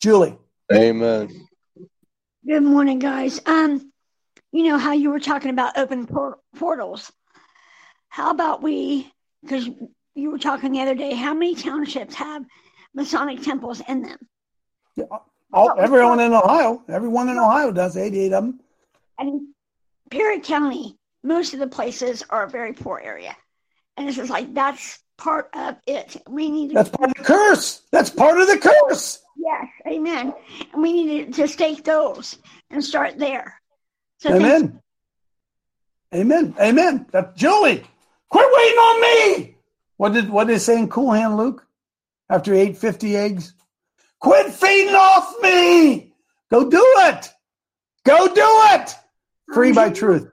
Julie. 0.00 0.36
Amen. 0.72 1.46
Good 2.46 2.62
morning, 2.62 2.98
guys. 2.98 3.40
Um, 3.46 3.92
you 4.50 4.64
know 4.64 4.78
how 4.78 4.92
you 4.92 5.10
were 5.10 5.20
talking 5.20 5.50
about 5.50 5.78
open 5.78 6.06
por- 6.06 6.38
portals. 6.56 7.12
How 8.08 8.30
about 8.30 8.62
we? 8.62 9.12
Because 9.42 9.68
you 10.14 10.30
were 10.32 10.38
talking 10.38 10.72
the 10.72 10.80
other 10.80 10.94
day. 10.94 11.14
How 11.14 11.32
many 11.32 11.54
townships 11.54 12.14
have 12.16 12.44
Masonic 12.94 13.42
temples 13.42 13.80
in 13.88 14.02
them? 14.02 14.18
Yeah. 14.96 15.04
All, 15.52 15.74
everyone 15.78 16.20
in 16.20 16.32
Ohio, 16.32 16.82
everyone 16.88 17.28
in 17.28 17.38
Ohio 17.38 17.72
does 17.72 17.96
88 17.96 18.32
of 18.32 18.44
them. 18.44 18.60
And 19.18 19.28
in 19.28 19.54
Perry 20.10 20.40
County, 20.40 20.96
most 21.22 21.54
of 21.54 21.60
the 21.60 21.66
places 21.66 22.22
are 22.30 22.44
a 22.44 22.50
very 22.50 22.72
poor 22.72 23.00
area, 23.02 23.36
and 23.96 24.08
it's 24.08 24.16
just 24.16 24.30
like 24.30 24.54
that's 24.54 24.98
part 25.16 25.50
of 25.54 25.76
it. 25.86 26.22
We 26.28 26.50
need 26.50 26.68
to, 26.68 26.74
That's 26.74 26.90
part 26.90 27.10
of 27.10 27.16
the 27.16 27.24
curse. 27.24 27.82
That's 27.90 28.10
part 28.10 28.40
of 28.40 28.46
the 28.46 28.58
curse. 28.58 29.20
yes, 29.36 29.66
amen. 29.86 30.32
And 30.72 30.82
we 30.82 30.92
need 31.04 31.34
to 31.34 31.48
stake 31.48 31.84
those 31.84 32.38
and 32.70 32.84
start 32.84 33.18
there. 33.18 33.60
So 34.18 34.30
thanks 34.30 34.44
Amen. 34.44 34.80
Amen. 36.14 36.54
Amen. 36.60 37.06
That 37.12 37.36
Julie, 37.36 37.84
quit 38.30 38.48
waiting 38.52 38.78
on 38.78 39.00
me. 39.02 39.56
What 39.96 40.12
did 40.14 40.30
what 40.30 40.46
did 40.46 40.60
say 40.60 40.78
in 40.78 40.88
Cool 40.88 41.12
Hand 41.12 41.36
Luke 41.36 41.66
after 42.30 42.54
he 42.54 42.60
ate 42.60 42.78
50 42.78 43.16
eggs? 43.16 43.52
Quit 44.20 44.52
feeding 44.52 44.94
off 44.94 45.34
me. 45.42 46.12
Go 46.50 46.70
do 46.70 46.82
it. 46.82 47.28
Go 48.04 48.26
do 48.26 48.46
it. 48.72 48.94
Free 49.52 49.72
by 49.80 49.90
truth. 49.90 50.30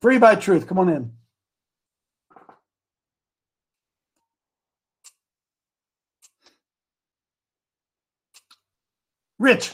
Free 0.00 0.18
by 0.18 0.34
truth. 0.34 0.66
Come 0.66 0.78
on 0.78 0.88
in. 0.88 1.12
Rich. 9.38 9.72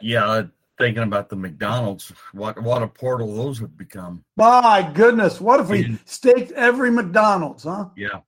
Yeah, 0.00 0.42
thinking 0.78 1.04
about 1.04 1.28
the 1.28 1.36
McDonald's. 1.36 2.12
What 2.32 2.60
what 2.60 2.82
a 2.82 2.88
portal 2.88 3.34
those 3.34 3.60
have 3.60 3.76
become. 3.76 4.24
My 4.36 4.90
goodness, 4.94 5.40
what 5.40 5.60
if 5.60 5.68
we 5.68 5.98
staked 6.04 6.52
every 6.52 6.90
McDonald's, 6.90 7.64
huh? 7.64 7.86
Yeah. 7.96 8.20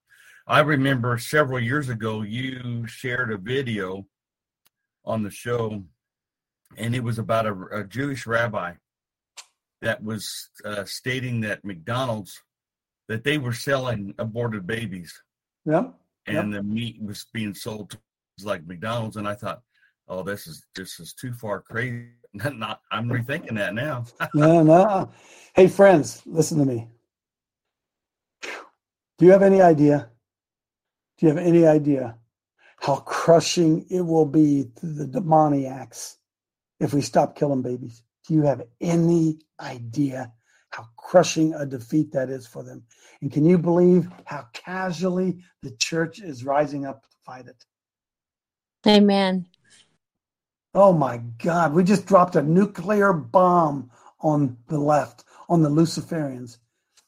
I 0.46 0.61
remember 0.61 1.18
several 1.18 1.59
years 1.59 1.88
ago 1.88 2.22
you 2.22 2.86
shared 2.86 3.32
a 3.32 3.36
video 3.36 4.07
on 5.04 5.24
the 5.24 5.30
show, 5.30 5.82
and 6.76 6.94
it 6.94 7.02
was 7.02 7.18
about 7.18 7.46
a, 7.46 7.54
a 7.72 7.84
Jewish 7.84 8.26
rabbi 8.26 8.74
that 9.82 10.02
was 10.02 10.28
uh, 10.64 10.84
stating 10.84 11.40
that 11.42 11.64
McDonald's 11.64 12.42
that 13.08 13.24
they 13.24 13.38
were 13.38 13.52
selling 13.52 14.14
aborted 14.18 14.66
babies 14.66 15.12
Yep. 15.64 15.94
and 16.26 16.52
the 16.52 16.62
meat 16.62 17.00
was 17.00 17.26
being 17.32 17.54
sold 17.54 17.90
to 17.90 17.98
like 18.44 18.66
McDonald's, 18.66 19.16
and 19.16 19.26
I 19.26 19.34
thought, 19.34 19.62
oh, 20.08 20.22
this 20.22 20.46
is 20.46 20.64
this 20.74 21.00
is 21.00 21.12
too 21.14 21.32
far 21.32 21.60
crazy. 21.60 22.08
Not, 22.34 22.80
I'm 22.90 23.08
rethinking 23.08 23.54
that 23.56 23.74
now. 23.74 24.04
no, 24.34 24.62
no. 24.62 25.10
Hey, 25.54 25.68
friends, 25.68 26.22
listen 26.26 26.58
to 26.58 26.66
me. 26.66 26.88
Do 28.42 29.24
you 29.24 29.32
have 29.32 29.42
any 29.42 29.62
idea? 29.62 30.10
Do 31.16 31.26
you 31.26 31.34
have 31.34 31.42
any 31.42 31.66
idea 31.66 32.16
how 32.78 32.96
crushing 32.96 33.86
it 33.88 34.02
will 34.02 34.26
be 34.26 34.70
to 34.80 34.86
the 34.86 35.06
demoniacs 35.06 36.16
if 36.80 36.92
we 36.92 37.00
stop 37.00 37.36
killing 37.36 37.62
babies? 37.62 38.02
Do 38.26 38.34
you 38.34 38.42
have 38.42 38.62
any 38.80 39.38
idea 39.60 40.32
how 40.70 40.86
crushing 40.96 41.54
a 41.54 41.64
defeat 41.64 42.12
that 42.12 42.28
is 42.28 42.46
for 42.46 42.62
them? 42.62 42.84
And 43.20 43.32
can 43.32 43.44
you 43.44 43.58
believe 43.58 44.08
how 44.24 44.46
casually 44.52 45.44
the 45.62 45.70
church 45.72 46.20
is 46.20 46.44
rising 46.44 46.84
up 46.84 47.02
to 47.02 47.08
fight 47.24 47.46
it? 47.46 47.64
Amen. 48.86 49.46
Oh 50.74 50.92
my 50.92 51.18
God, 51.42 51.72
we 51.72 51.84
just 51.84 52.06
dropped 52.06 52.36
a 52.36 52.42
nuclear 52.42 53.12
bomb 53.12 53.90
on 54.20 54.58
the 54.68 54.78
left, 54.78 55.24
on 55.48 55.62
the 55.62 55.70
Luciferians, 55.70 56.58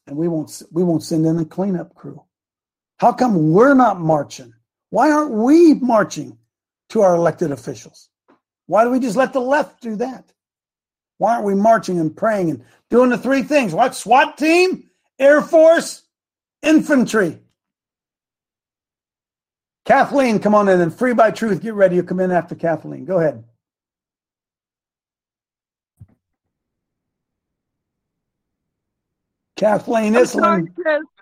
and 0.07 0.17
we 0.17 0.29
won't 0.29 0.63
we 0.73 0.83
won't 0.83 1.03
send 1.03 1.27
in 1.27 1.39
a 1.39 1.45
cleanup 1.45 1.95
crew. 1.95 2.23
How 2.99 3.13
come 3.13 3.53
we're 3.53 3.75
not 3.75 4.01
marching? 4.01 4.55
Why 4.91 5.11
aren't 5.11 5.33
we 5.33 5.75
marching 5.75 6.39
to 6.89 7.03
our 7.03 7.15
elected 7.15 7.53
officials? 7.53 8.09
Why 8.69 8.85
do 8.85 8.91
we 8.91 9.01
just 9.01 9.17
let 9.17 9.33
the 9.33 9.41
left 9.41 9.81
do 9.81 9.97
that? 9.97 10.31
Why 11.17 11.35
aren't 11.35 11.47
we 11.47 11.55
marching 11.55 11.99
and 11.99 12.17
praying 12.17 12.51
and 12.51 12.65
doing 12.91 13.11
the 13.11 13.19
three 13.19 13.43
things? 13.43 13.75
What 13.75 13.95
SWAT 13.97 14.39
team, 14.39 14.89
Air 15.19 15.43
Force, 15.43 16.03
infantry? 16.63 17.41
Kathleen, 19.85 20.39
come 20.39 20.55
on 20.55 20.69
in 20.69 20.83
and 20.83 20.95
free 20.95 21.15
by 21.15 21.31
truth. 21.31 21.63
Get 21.63 21.73
ready. 21.73 21.97
You 21.97 22.03
come 22.03 22.21
in 22.21 22.31
after 22.31 22.55
Kathleen. 22.55 23.07
Go 23.07 23.19
ahead. 23.19 23.43
Kathleen 29.57 30.15
I'm 30.15 30.25
sorry, 30.27 30.65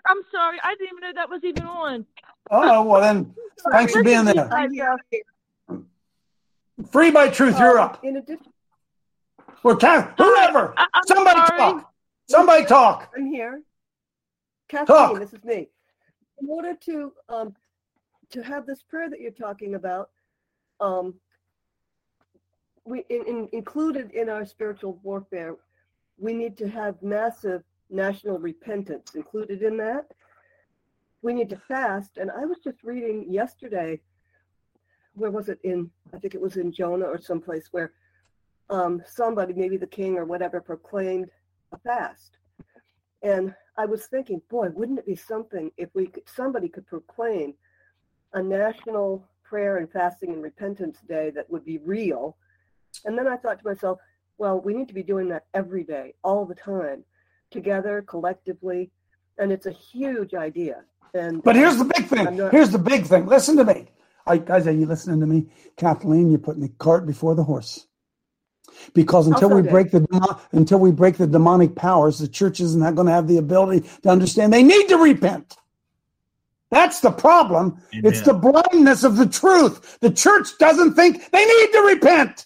I'm 0.05 0.21
sorry. 0.31 0.59
I 0.63 0.75
didn't 0.75 0.89
even 0.97 0.99
know 1.01 1.13
that 1.15 1.29
was 1.29 1.41
even 1.43 1.63
on. 1.63 2.05
Oh, 2.51 2.83
well 2.83 3.01
then, 3.01 3.33
thanks 3.71 3.93
for 3.93 4.03
being 4.03 4.25
there. 4.25 4.47
Free 6.91 7.09
my 7.11 7.27
truth, 7.29 7.57
you're 7.57 7.79
up. 7.79 8.03
In 8.03 8.17
addition, 8.17 8.53
We're 9.63 9.75
Kath, 9.75 10.13
whoever. 10.17 10.73
I- 10.77 10.87
Somebody 11.07 11.39
sorry. 11.47 11.57
talk. 11.59 11.93
Somebody 12.29 12.65
talk. 12.65 13.11
I'm 13.17 13.25
here. 13.31 13.61
Kathleen, 14.69 14.85
Talk. 14.97 15.19
this 15.19 15.33
is 15.33 15.43
me. 15.43 15.69
In 16.41 16.49
order 16.49 16.75
to 16.75 17.13
um, 17.29 17.55
to 18.29 18.43
have 18.43 18.65
this 18.67 18.83
prayer 18.83 19.09
that 19.09 19.19
you're 19.21 19.31
talking 19.31 19.75
about, 19.75 20.09
um, 20.79 21.15
we 22.85 23.05
in, 23.09 23.25
in, 23.25 23.49
included 23.53 24.11
in 24.11 24.29
our 24.29 24.45
spiritual 24.45 24.99
warfare, 25.01 25.55
we 26.19 26.33
need 26.33 26.57
to 26.57 26.67
have 26.69 27.01
massive 27.01 27.63
national 27.89 28.37
repentance 28.37 29.15
included 29.15 29.63
in 29.63 29.77
that. 29.77 30.11
We 31.23 31.33
need 31.33 31.49
to 31.49 31.57
fast, 31.67 32.17
and 32.17 32.29
I 32.29 32.45
was 32.45 32.59
just 32.63 32.83
reading 32.83 33.25
yesterday. 33.31 33.99
Where 35.17 35.31
was 35.31 35.49
it 35.49 35.59
in? 35.63 35.89
I 36.13 36.19
think 36.19 36.35
it 36.35 36.41
was 36.41 36.57
in 36.57 36.71
Jonah 36.71 37.05
or 37.05 37.19
someplace 37.19 37.67
where 37.71 37.91
um, 38.69 39.01
somebody, 39.05 39.53
maybe 39.53 39.77
the 39.77 39.87
king 39.87 40.17
or 40.17 40.25
whatever, 40.25 40.61
proclaimed 40.61 41.29
a 41.71 41.77
fast. 41.79 42.37
And 43.23 43.53
I 43.77 43.85
was 43.85 44.05
thinking, 44.05 44.41
boy, 44.49 44.69
wouldn't 44.69 44.99
it 44.99 45.05
be 45.07 45.15
something 45.15 45.71
if 45.77 45.89
we 45.95 46.07
could, 46.07 46.23
somebody 46.27 46.69
could 46.69 46.85
proclaim 46.85 47.55
a 48.33 48.43
national 48.43 49.27
prayer 49.43 49.77
and 49.77 49.91
fasting 49.91 50.33
and 50.33 50.43
repentance 50.43 50.99
day 51.07 51.31
that 51.31 51.49
would 51.49 51.65
be 51.65 51.79
real. 51.79 52.37
And 53.05 53.17
then 53.17 53.27
I 53.27 53.37
thought 53.37 53.59
to 53.59 53.67
myself, 53.67 53.99
well, 54.37 54.59
we 54.61 54.73
need 54.73 54.87
to 54.89 54.93
be 54.93 55.03
doing 55.03 55.29
that 55.29 55.45
every 55.55 55.83
day, 55.83 56.13
all 56.23 56.45
the 56.45 56.53
time, 56.53 57.03
together, 57.49 58.03
collectively. 58.07 58.91
And 59.39 59.51
it's 59.51 59.65
a 59.65 59.71
huge 59.71 60.35
idea. 60.35 60.83
And 61.15 61.41
But 61.41 61.55
here's 61.55 61.77
the 61.77 61.85
big 61.85 62.05
thing. 62.05 62.37
Not- 62.37 62.51
Here's 62.51 62.69
the 62.69 62.77
big 62.77 63.05
thing. 63.05 63.25
Listen 63.25 63.55
to 63.57 63.65
me. 63.65 63.87
I, 64.27 64.37
guys, 64.37 64.67
are 64.67 64.71
you 64.71 64.85
listening 64.85 65.19
to 65.21 65.25
me? 65.25 65.47
Kathleen, 65.77 66.29
you're 66.29 66.39
putting 66.39 66.61
the 66.61 66.69
cart 66.69 67.05
before 67.05 67.33
the 67.35 67.43
horse. 67.43 67.87
Because 68.93 69.27
oh, 69.27 69.33
until 69.33 69.49
we 69.49 69.55
someday. 69.55 69.71
break 69.71 69.91
the 69.91 70.37
until 70.51 70.79
we 70.79 70.91
break 70.91 71.17
the 71.17 71.25
demonic 71.25 71.75
powers, 71.75 72.19
the 72.19 72.27
church 72.27 72.59
is 72.59 72.75
not 72.75 72.95
going 72.95 73.07
to 73.07 73.13
have 73.13 73.27
the 73.27 73.37
ability 73.37 73.87
to 74.03 74.09
understand 74.09 74.53
they 74.53 74.63
need 74.63 74.87
to 74.89 74.97
repent. 74.97 75.55
That's 76.69 76.99
the 76.99 77.11
problem. 77.11 77.81
It's 77.93 78.21
the 78.21 78.33
blindness 78.33 79.03
of 79.03 79.15
the 79.15 79.25
truth. 79.25 79.97
The 80.01 80.11
church 80.11 80.49
doesn't 80.59 80.93
think 80.95 81.31
they 81.31 81.45
need 81.45 81.71
to 81.71 81.79
repent. 81.93 82.45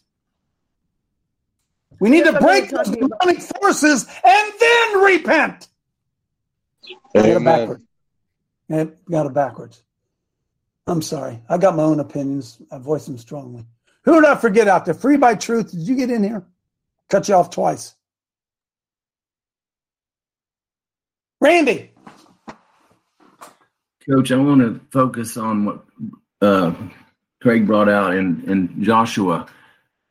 We 1.99 2.09
need 2.09 2.25
Yes, 2.25 2.33
to 2.35 2.39
break 2.39 2.71
not 2.71 2.85
those 2.85 2.95
talking 2.95 3.03
about- 3.03 3.19
demonic 3.21 3.41
forces 3.41 4.07
and 4.23 4.53
then 4.59 5.01
repent. 5.03 5.67
I 7.15 7.21
got 7.21 7.25
it 7.25 7.43
backwards. 7.43 7.83
Yeah, 8.69 8.85
got 9.09 9.25
it 9.25 9.33
backwards. 9.33 9.83
I'm 10.91 11.01
sorry. 11.01 11.41
I 11.47 11.57
got 11.57 11.77
my 11.77 11.83
own 11.83 12.01
opinions. 12.01 12.57
I 12.69 12.77
voice 12.77 13.05
them 13.05 13.17
strongly. 13.17 13.65
Who 14.03 14.19
did 14.19 14.29
I 14.29 14.35
forget 14.35 14.67
out 14.67 14.83
there? 14.83 14.93
Free 14.93 15.15
by 15.15 15.35
truth. 15.35 15.71
Did 15.71 15.87
you 15.87 15.95
get 15.95 16.11
in 16.11 16.21
here? 16.21 16.43
Cut 17.09 17.29
you 17.29 17.35
off 17.35 17.49
twice. 17.49 17.95
Randy. 21.39 21.91
Coach, 24.05 24.33
I 24.33 24.35
want 24.35 24.59
to 24.59 24.81
focus 24.91 25.37
on 25.37 25.63
what 25.63 25.85
uh, 26.41 26.73
Craig 27.41 27.65
brought 27.65 27.87
out 27.87 28.13
in, 28.13 28.43
in 28.45 28.83
Joshua, 28.83 29.47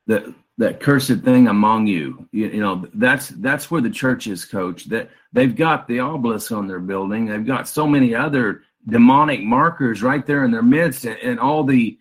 that 0.06 0.24
that 0.56 0.80
cursed 0.80 1.20
thing 1.20 1.48
among 1.48 1.88
you. 1.88 2.26
you. 2.32 2.48
You 2.48 2.60
know, 2.60 2.88
that's 2.94 3.28
that's 3.28 3.70
where 3.70 3.82
the 3.82 3.90
church 3.90 4.26
is, 4.26 4.46
Coach. 4.46 4.86
That 4.86 5.10
they've 5.32 5.54
got 5.54 5.86
the 5.88 6.00
obelisk 6.00 6.52
on 6.52 6.66
their 6.66 6.80
building. 6.80 7.26
They've 7.26 7.44
got 7.44 7.68
so 7.68 7.86
many 7.86 8.14
other 8.14 8.62
demonic 8.88 9.42
markers 9.42 10.02
right 10.02 10.26
there 10.26 10.44
in 10.44 10.50
their 10.50 10.62
midst, 10.62 11.04
and, 11.04 11.18
and 11.18 11.40
all 11.40 11.64
the 11.64 11.98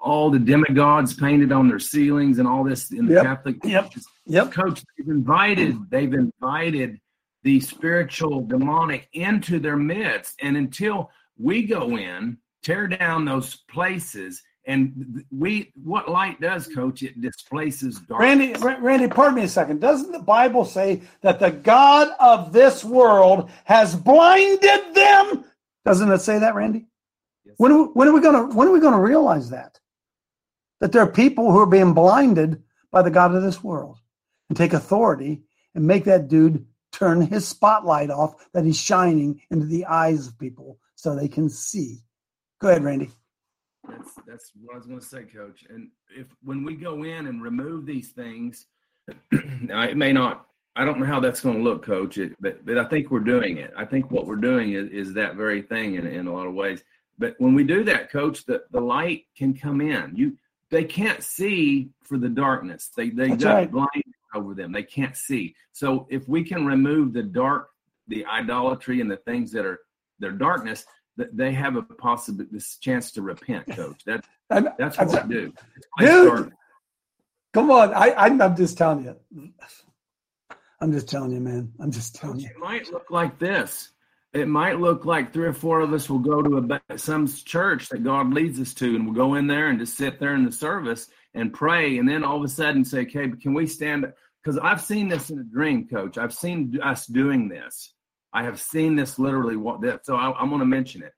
all 0.00 0.30
the 0.30 0.38
demigods 0.38 1.14
painted 1.14 1.52
on 1.52 1.68
their 1.68 1.78
ceilings 1.78 2.40
and 2.40 2.48
all 2.48 2.64
this 2.64 2.90
in 2.90 3.06
the 3.06 3.14
Yep. 3.14 3.24
Catholic. 3.24 3.56
Yep. 3.64 3.92
Yep. 4.26 4.52
Coach, 4.52 4.82
they've 4.98 5.08
invited 5.08 5.76
they've 5.90 6.12
invited 6.12 7.00
the 7.44 7.60
spiritual 7.60 8.42
demonic 8.42 9.08
into 9.12 9.58
their 9.58 9.76
midst, 9.76 10.40
and 10.42 10.56
until 10.56 11.10
we 11.38 11.64
go 11.64 11.96
in, 11.96 12.38
tear 12.62 12.86
down 12.86 13.24
those 13.24 13.56
places, 13.68 14.42
and 14.66 15.24
we 15.36 15.72
what 15.82 16.08
light 16.08 16.40
does, 16.40 16.68
Coach? 16.68 17.02
It 17.02 17.20
displaces 17.20 17.98
darkness. 18.00 18.60
Randy, 18.60 18.80
Randy, 18.82 19.08
pardon 19.08 19.36
me 19.36 19.42
a 19.44 19.48
second. 19.48 19.80
Doesn't 19.80 20.12
the 20.12 20.20
Bible 20.20 20.64
say 20.64 21.02
that 21.22 21.40
the 21.40 21.50
God 21.50 22.10
of 22.20 22.52
this 22.52 22.84
world 22.84 23.50
has 23.64 23.96
blinded 23.96 24.94
them? 24.94 25.44
Doesn't 25.84 26.10
it 26.12 26.20
say 26.20 26.38
that, 26.38 26.54
Randy? 26.54 26.86
When, 27.56 27.72
are 27.72 27.82
we- 27.82 27.88
when 27.92 28.08
are 28.08 28.12
we 28.12 28.20
going 28.20 28.50
to 28.50 28.54
when 28.56 28.68
are 28.68 28.72
we 28.72 28.80
going 28.80 28.94
to 28.94 29.00
realize 29.00 29.50
that? 29.50 29.78
That 30.80 30.92
there 30.92 31.02
are 31.02 31.10
people 31.10 31.50
who 31.52 31.58
are 31.58 31.66
being 31.66 31.94
blinded 31.94 32.62
by 32.90 33.02
the 33.02 33.10
God 33.10 33.34
of 33.34 33.42
this 33.42 33.62
world 33.62 33.98
and 34.48 34.56
take 34.56 34.72
authority 34.72 35.42
and 35.74 35.86
make 35.86 36.04
that 36.04 36.28
dude 36.28 36.66
turn 36.92 37.22
his 37.22 37.46
spotlight 37.48 38.10
off 38.10 38.34
that 38.52 38.64
he's 38.64 38.78
shining 38.80 39.40
into 39.50 39.66
the 39.66 39.86
eyes 39.86 40.26
of 40.28 40.38
people 40.38 40.78
so 40.94 41.14
they 41.14 41.28
can 41.28 41.48
see. 41.48 41.98
Go 42.60 42.68
ahead, 42.68 42.84
Randy. 42.84 43.10
That's 43.88 44.12
that's 44.26 44.52
what 44.60 44.74
I 44.74 44.78
was 44.78 44.86
going 44.86 45.00
to 45.00 45.04
say, 45.06 45.24
Coach. 45.24 45.64
And 45.68 45.88
if 46.16 46.26
when 46.42 46.64
we 46.64 46.76
go 46.76 47.02
in 47.02 47.26
and 47.26 47.42
remove 47.42 47.86
these 47.86 48.10
things, 48.10 48.66
now 49.60 49.82
it 49.82 49.96
may 49.96 50.12
not. 50.12 50.46
I 50.74 50.84
don't 50.84 50.98
know 50.98 51.06
how 51.06 51.20
that's 51.20 51.40
going 51.40 51.58
to 51.58 51.62
look, 51.62 51.84
Coach. 51.84 52.18
It, 52.18 52.34
but 52.40 52.64
but 52.64 52.78
I 52.78 52.84
think 52.84 53.10
we're 53.10 53.20
doing 53.20 53.58
it. 53.58 53.72
I 53.76 53.84
think 53.84 54.10
what 54.10 54.26
we're 54.26 54.36
doing 54.36 54.72
is, 54.72 54.88
is 54.90 55.14
that 55.14 55.36
very 55.36 55.62
thing 55.62 55.96
in 55.96 56.06
in 56.06 56.26
a 56.26 56.32
lot 56.32 56.46
of 56.46 56.54
ways. 56.54 56.82
But 57.18 57.34
when 57.38 57.54
we 57.54 57.62
do 57.62 57.84
that, 57.84 58.10
Coach, 58.10 58.46
the, 58.46 58.64
the 58.70 58.80
light 58.80 59.26
can 59.36 59.54
come 59.54 59.80
in. 59.80 60.12
You 60.16 60.36
they 60.70 60.84
can't 60.84 61.22
see 61.22 61.90
for 62.02 62.16
the 62.16 62.28
darkness. 62.28 62.90
They 62.96 63.10
they 63.10 63.28
That's 63.28 63.44
got 63.44 63.54
right. 63.54 63.70
blind 63.70 64.14
over 64.34 64.54
them. 64.54 64.72
They 64.72 64.82
can't 64.82 65.16
see. 65.16 65.54
So 65.72 66.06
if 66.10 66.26
we 66.28 66.42
can 66.42 66.64
remove 66.64 67.12
the 67.12 67.22
dark, 67.22 67.68
the 68.08 68.24
idolatry, 68.24 69.00
and 69.02 69.10
the 69.10 69.18
things 69.18 69.52
that 69.52 69.66
are 69.66 69.80
their 70.18 70.32
darkness, 70.32 70.86
th- 71.18 71.28
they 71.34 71.52
have 71.52 71.76
a 71.76 71.82
possible 71.82 72.46
this 72.50 72.78
chance 72.78 73.12
to 73.12 73.22
repent, 73.22 73.66
Coach. 73.76 74.02
That 74.06 74.24
that's 74.48 74.96
what 74.96 75.28
we 75.28 75.34
do. 75.34 75.52
Dude. 75.98 76.52
Come 77.52 77.70
on, 77.70 77.92
I, 77.92 78.08
I 78.08 78.26
I'm 78.28 78.56
just 78.56 78.78
telling 78.78 79.04
you. 79.04 79.52
I'm 80.82 80.90
just 80.90 81.08
telling 81.08 81.30
you, 81.30 81.38
man. 81.38 81.72
I'm 81.78 81.92
just 81.92 82.16
telling 82.16 82.40
you. 82.40 82.48
It 82.48 82.58
might 82.58 82.90
look 82.90 83.08
like 83.08 83.38
this. 83.38 83.90
It 84.32 84.48
might 84.48 84.80
look 84.80 85.04
like 85.04 85.32
three 85.32 85.46
or 85.46 85.52
four 85.52 85.80
of 85.80 85.92
us 85.92 86.10
will 86.10 86.18
go 86.18 86.42
to 86.42 86.80
a, 86.90 86.98
some 86.98 87.28
church 87.28 87.88
that 87.90 88.02
God 88.02 88.34
leads 88.34 88.58
us 88.58 88.74
to, 88.74 88.96
and 88.96 89.06
we'll 89.06 89.14
go 89.14 89.34
in 89.36 89.46
there 89.46 89.68
and 89.68 89.78
just 89.78 89.96
sit 89.96 90.18
there 90.18 90.34
in 90.34 90.44
the 90.44 90.50
service 90.50 91.08
and 91.34 91.52
pray, 91.52 91.98
and 91.98 92.08
then 92.08 92.24
all 92.24 92.38
of 92.38 92.42
a 92.42 92.48
sudden 92.48 92.84
say, 92.84 93.02
"Okay, 93.02 93.26
but 93.26 93.40
can 93.40 93.54
we 93.54 93.64
stand?" 93.64 94.12
Because 94.42 94.58
I've 94.58 94.80
seen 94.80 95.06
this 95.06 95.30
in 95.30 95.38
a 95.38 95.44
dream, 95.44 95.86
Coach. 95.86 96.18
I've 96.18 96.34
seen 96.34 96.80
us 96.82 97.06
doing 97.06 97.48
this. 97.48 97.94
I 98.32 98.42
have 98.42 98.60
seen 98.60 98.96
this 98.96 99.20
literally. 99.20 99.54
So 100.02 100.16
I, 100.16 100.42
am 100.42 100.48
going 100.48 100.58
to 100.58 100.66
mention 100.66 101.04
it, 101.04 101.12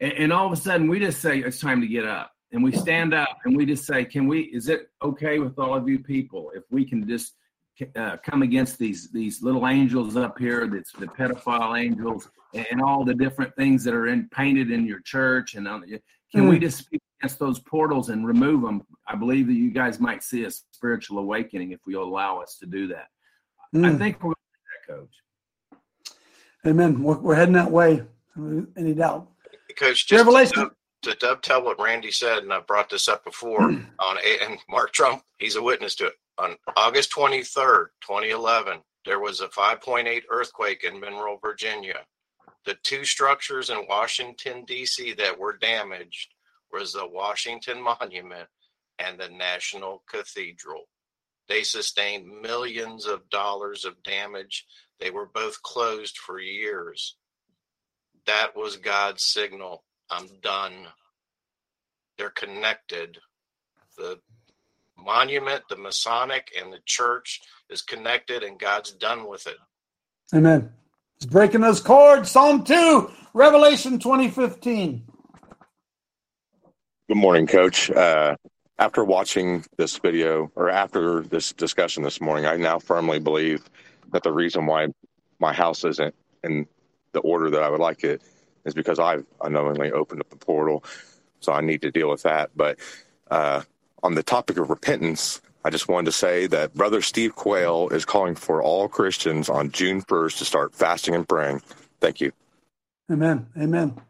and, 0.00 0.12
and 0.14 0.32
all 0.32 0.46
of 0.46 0.52
a 0.52 0.56
sudden 0.56 0.88
we 0.88 0.98
just 0.98 1.20
say 1.20 1.38
it's 1.38 1.60
time 1.60 1.80
to 1.80 1.86
get 1.86 2.04
up, 2.04 2.32
and 2.50 2.64
we 2.64 2.72
stand 2.72 3.14
up, 3.14 3.38
and 3.44 3.56
we 3.56 3.66
just 3.66 3.86
say, 3.86 4.04
"Can 4.04 4.26
we? 4.26 4.40
Is 4.40 4.68
it 4.68 4.90
okay 5.00 5.38
with 5.38 5.60
all 5.60 5.76
of 5.76 5.88
you 5.88 6.00
people 6.00 6.50
if 6.56 6.64
we 6.72 6.84
can 6.84 7.06
just?" 7.06 7.34
Uh, 7.94 8.16
come 8.24 8.40
against 8.40 8.78
these 8.78 9.10
these 9.10 9.42
little 9.42 9.68
angels 9.68 10.16
up 10.16 10.38
here 10.38 10.66
that's 10.66 10.92
the 10.92 11.06
pedophile 11.06 11.78
angels 11.78 12.30
and 12.54 12.80
all 12.80 13.04
the 13.04 13.14
different 13.14 13.54
things 13.54 13.84
that 13.84 13.92
are 13.92 14.06
in, 14.06 14.26
painted 14.30 14.70
in 14.70 14.86
your 14.86 15.00
church 15.00 15.56
and 15.56 15.68
on, 15.68 15.82
can 15.82 16.00
mm. 16.44 16.48
we 16.48 16.58
just 16.58 16.78
speak 16.78 17.02
against 17.20 17.38
those 17.38 17.58
portals 17.58 18.08
and 18.08 18.26
remove 18.26 18.62
them 18.62 18.82
i 19.06 19.14
believe 19.14 19.46
that 19.46 19.52
you 19.52 19.70
guys 19.70 20.00
might 20.00 20.22
see 20.22 20.44
a 20.44 20.50
spiritual 20.50 21.18
awakening 21.18 21.72
if 21.72 21.80
we 21.86 21.92
allow 21.94 22.40
us 22.40 22.56
to 22.58 22.64
do 22.64 22.86
that. 22.86 23.08
Mm. 23.74 23.94
i 23.94 23.98
think 23.98 24.22
we're 24.22 24.32
going 24.32 24.36
to 24.36 24.92
do 24.94 24.96
that 24.96 25.00
coach. 25.00 25.80
Amen. 26.66 27.02
We're, 27.02 27.18
we're 27.18 27.34
heading 27.34 27.54
that 27.54 27.70
way. 27.70 28.02
Any 28.76 28.94
doubt? 28.94 29.28
Coach 29.78 30.06
just 30.06 30.18
Revelation. 30.18 30.70
To, 31.02 31.10
to 31.10 31.14
dovetail 31.18 31.62
what 31.62 31.78
randy 31.78 32.10
said 32.10 32.38
and 32.38 32.52
i 32.52 32.60
brought 32.60 32.88
this 32.88 33.06
up 33.06 33.22
before 33.22 33.60
on 33.60 34.16
and 34.42 34.58
mark 34.70 34.92
trump 34.92 35.22
he's 35.38 35.56
a 35.56 35.62
witness 35.62 35.94
to 35.96 36.06
it 36.06 36.14
on 36.38 36.56
August 36.76 37.10
23rd, 37.12 37.86
2011, 38.02 38.78
there 39.04 39.20
was 39.20 39.40
a 39.40 39.48
5.8 39.48 40.22
earthquake 40.30 40.84
in 40.84 41.00
Monroe, 41.00 41.38
Virginia. 41.40 42.00
The 42.64 42.76
two 42.82 43.04
structures 43.04 43.70
in 43.70 43.86
Washington, 43.88 44.64
D.C. 44.64 45.14
that 45.14 45.38
were 45.38 45.56
damaged 45.56 46.34
was 46.72 46.92
the 46.92 47.06
Washington 47.06 47.80
Monument 47.80 48.48
and 48.98 49.18
the 49.18 49.28
National 49.28 50.02
Cathedral. 50.10 50.88
They 51.48 51.62
sustained 51.62 52.42
millions 52.42 53.06
of 53.06 53.30
dollars 53.30 53.84
of 53.84 54.02
damage. 54.02 54.66
They 54.98 55.10
were 55.10 55.26
both 55.26 55.62
closed 55.62 56.18
for 56.18 56.40
years. 56.40 57.16
That 58.26 58.56
was 58.56 58.76
God's 58.76 59.22
signal. 59.22 59.84
I'm 60.10 60.28
done. 60.42 60.88
They're 62.18 62.30
connected. 62.30 63.18
The 63.96 64.18
monument, 64.98 65.62
the 65.68 65.76
Masonic, 65.76 66.52
and 66.60 66.72
the 66.72 66.80
church 66.84 67.42
is 67.70 67.82
connected, 67.82 68.42
and 68.42 68.58
God's 68.58 68.92
done 68.92 69.28
with 69.28 69.46
it. 69.46 69.56
Amen. 70.34 70.70
He's 71.18 71.26
breaking 71.26 71.60
those 71.60 71.80
cords. 71.80 72.30
Psalm 72.30 72.64
2, 72.64 73.10
Revelation 73.32 73.98
2015. 73.98 75.04
Good 77.08 77.16
morning, 77.16 77.46
Coach. 77.46 77.90
Uh, 77.90 78.36
after 78.78 79.04
watching 79.04 79.64
this 79.78 79.96
video 79.98 80.50
or 80.54 80.68
after 80.68 81.22
this 81.22 81.52
discussion 81.52 82.02
this 82.02 82.20
morning, 82.20 82.46
I 82.46 82.56
now 82.56 82.78
firmly 82.78 83.18
believe 83.18 83.68
that 84.12 84.22
the 84.22 84.32
reason 84.32 84.66
why 84.66 84.88
my 85.38 85.52
house 85.52 85.84
isn't 85.84 86.14
in 86.44 86.66
the 87.12 87.20
order 87.20 87.50
that 87.50 87.62
I 87.62 87.70
would 87.70 87.80
like 87.80 88.04
it 88.04 88.22
is 88.64 88.74
because 88.74 88.98
I've 88.98 89.24
unknowingly 89.40 89.92
opened 89.92 90.20
up 90.20 90.28
the 90.28 90.36
portal. 90.36 90.84
So 91.40 91.52
I 91.52 91.60
need 91.60 91.82
to 91.82 91.90
deal 91.90 92.10
with 92.10 92.24
that. 92.24 92.50
But 92.54 92.78
uh, 93.30 93.62
on 94.02 94.14
the 94.14 94.22
topic 94.22 94.58
of 94.58 94.70
repentance, 94.70 95.40
I 95.64 95.70
just 95.70 95.88
wanted 95.88 96.06
to 96.06 96.12
say 96.12 96.46
that 96.48 96.74
Brother 96.74 97.02
Steve 97.02 97.34
Quayle 97.34 97.88
is 97.88 98.04
calling 98.04 98.34
for 98.34 98.62
all 98.62 98.88
Christians 98.88 99.48
on 99.48 99.70
June 99.72 100.02
1st 100.02 100.38
to 100.38 100.44
start 100.44 100.74
fasting 100.74 101.14
and 101.14 101.28
praying. 101.28 101.60
Thank 102.00 102.20
you. 102.20 102.32
Amen. 103.10 103.46
Amen. 103.60 104.00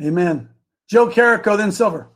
Amen. 0.00 0.48
Joe 0.88 1.08
Carrico, 1.08 1.56
then 1.56 1.72
Silver. 1.72 2.08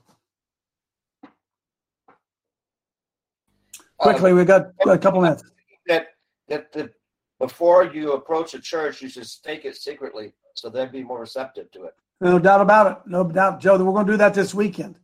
Quickly, 3.97 4.33
we've 4.33 4.47
got 4.47 4.73
a 4.87 4.99
couple 4.99 5.21
minutes. 5.21 5.43
That 5.87 6.09
that 6.49 6.73
the, 6.73 6.91
before 7.39 7.85
you 7.85 8.13
approach 8.13 8.55
a 8.55 8.61
church, 8.61 9.03
you 9.03 9.09
should 9.09 9.27
stake 9.27 9.65
it 9.65 9.77
secretly, 9.77 10.33
so 10.55 10.69
they'd 10.69 10.93
be 10.93 11.03
more 11.03 11.21
receptive 11.21 11.71
to 11.73 11.85
it. 11.85 11.95
No 12.21 12.39
doubt 12.39 12.61
about 12.61 12.93
it. 12.93 12.99
No 13.07 13.25
doubt, 13.25 13.61
Joe. 13.61 13.77
We're 13.83 13.93
going 13.93 14.07
to 14.07 14.13
do 14.13 14.17
that 14.19 14.35
this 14.35 14.55
weekend. 14.55 14.99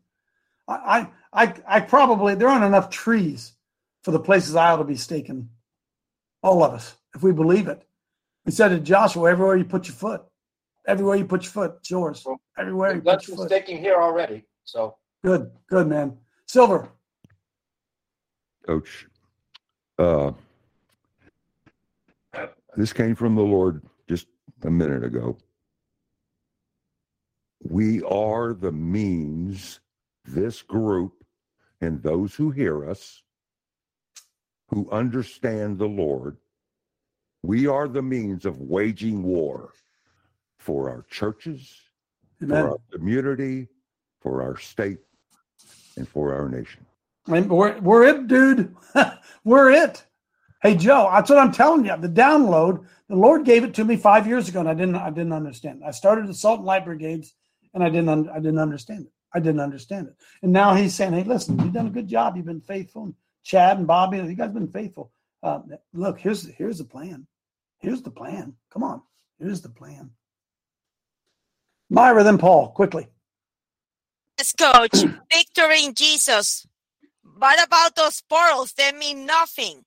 I, 0.66 0.74
I, 0.74 1.10
I 1.34 1.80
probably 1.80 2.36
there 2.36 2.48
aren't 2.48 2.64
enough 2.64 2.90
trees 2.90 3.54
for 4.04 4.12
the 4.12 4.20
places 4.20 4.54
I 4.54 4.70
ought 4.70 4.76
to 4.76 4.84
be 4.84 4.94
staking. 4.94 5.48
All 6.42 6.62
of 6.62 6.72
us, 6.72 6.96
if 7.14 7.22
we 7.22 7.32
believe 7.32 7.68
it. 7.68 7.82
We 8.44 8.52
said 8.52 8.68
to 8.68 8.78
Joshua, 8.78 9.30
everywhere 9.30 9.56
you 9.56 9.64
put 9.64 9.88
your 9.88 9.96
foot, 9.96 10.22
everywhere 10.86 11.16
you 11.16 11.24
put 11.24 11.42
your 11.42 11.50
foot, 11.50 11.76
it's 11.80 11.90
yours. 11.90 12.22
Well, 12.24 12.40
everywhere 12.58 12.94
you 12.94 13.00
put 13.00 13.26
your 13.26 13.38
foot. 13.38 13.48
staking 13.48 13.78
here 13.78 13.96
already. 13.96 14.44
So 14.64 14.96
good, 15.24 15.50
good 15.68 15.88
man. 15.88 16.18
Silver. 16.46 16.90
Coach, 18.66 19.06
uh, 19.98 20.32
this 22.76 22.92
came 22.92 23.14
from 23.14 23.34
the 23.34 23.42
Lord 23.42 23.82
just 24.08 24.26
a 24.62 24.70
minute 24.70 25.02
ago. 25.02 25.36
We 27.60 28.02
are 28.02 28.52
the 28.52 28.72
means 28.72 29.80
this 30.26 30.62
group 30.62 31.23
and 31.80 32.02
those 32.02 32.34
who 32.34 32.50
hear 32.50 32.88
us 32.88 33.22
who 34.68 34.90
understand 34.90 35.78
the 35.78 35.86
Lord, 35.86 36.36
we 37.42 37.66
are 37.66 37.88
the 37.88 38.02
means 38.02 38.44
of 38.46 38.60
waging 38.60 39.22
war 39.22 39.72
for 40.58 40.88
our 40.88 41.04
churches, 41.10 41.80
Amen. 42.42 42.64
for 42.64 42.70
our 42.70 42.78
community, 42.92 43.68
for 44.20 44.42
our 44.42 44.56
state, 44.56 44.98
and 45.96 46.08
for 46.08 46.34
our 46.34 46.48
nation. 46.48 46.84
And 47.26 47.50
we're, 47.50 47.78
we're 47.80 48.04
it, 48.04 48.26
dude. 48.26 48.74
we're 49.44 49.70
it. 49.70 50.04
Hey 50.62 50.74
Joe, 50.74 51.10
that's 51.12 51.28
what 51.28 51.38
I'm 51.38 51.52
telling 51.52 51.84
you. 51.84 51.94
The 51.98 52.08
download, 52.08 52.86
the 53.10 53.16
Lord 53.16 53.44
gave 53.44 53.64
it 53.64 53.74
to 53.74 53.84
me 53.84 53.96
five 53.96 54.26
years 54.26 54.48
ago, 54.48 54.60
and 54.60 54.68
I 54.68 54.72
didn't. 54.72 54.96
I 54.96 55.10
didn't 55.10 55.34
understand. 55.34 55.82
I 55.86 55.90
started 55.90 56.26
the 56.26 56.32
Salt 56.32 56.60
and 56.60 56.66
Light 56.66 56.86
Brigades, 56.86 57.34
and 57.74 57.84
I 57.84 57.90
didn't. 57.90 58.30
I 58.30 58.36
didn't 58.36 58.58
understand 58.58 59.04
it. 59.04 59.12
I 59.34 59.40
didn't 59.40 59.60
understand 59.60 60.06
it. 60.06 60.14
And 60.42 60.52
now 60.52 60.74
he's 60.74 60.94
saying, 60.94 61.12
hey, 61.12 61.24
listen, 61.24 61.58
you've 61.58 61.72
done 61.72 61.88
a 61.88 61.90
good 61.90 62.08
job. 62.08 62.36
You've 62.36 62.46
been 62.46 62.60
faithful. 62.60 63.04
And 63.04 63.14
Chad 63.42 63.78
and 63.78 63.86
Bobby, 63.86 64.18
you 64.18 64.34
guys 64.34 64.46
have 64.46 64.54
been 64.54 64.68
faithful. 64.68 65.10
Uh, 65.42 65.60
look, 65.92 66.18
here's 66.18 66.46
here's 66.46 66.78
the 66.78 66.84
plan. 66.84 67.26
Here's 67.78 68.00
the 68.00 68.10
plan. 68.10 68.54
Come 68.72 68.82
on. 68.82 69.02
Here's 69.38 69.60
the 69.60 69.68
plan. 69.68 70.10
Myra, 71.90 72.24
then 72.24 72.38
Paul, 72.38 72.70
quickly. 72.70 73.08
Yes, 74.38 74.52
coach. 74.52 74.92
Victory 75.32 75.84
in 75.84 75.94
Jesus. 75.94 76.66
What 77.36 77.62
about 77.62 77.94
those 77.94 78.22
portals? 78.22 78.72
They 78.72 78.92
mean 78.92 79.26
nothing. 79.26 79.84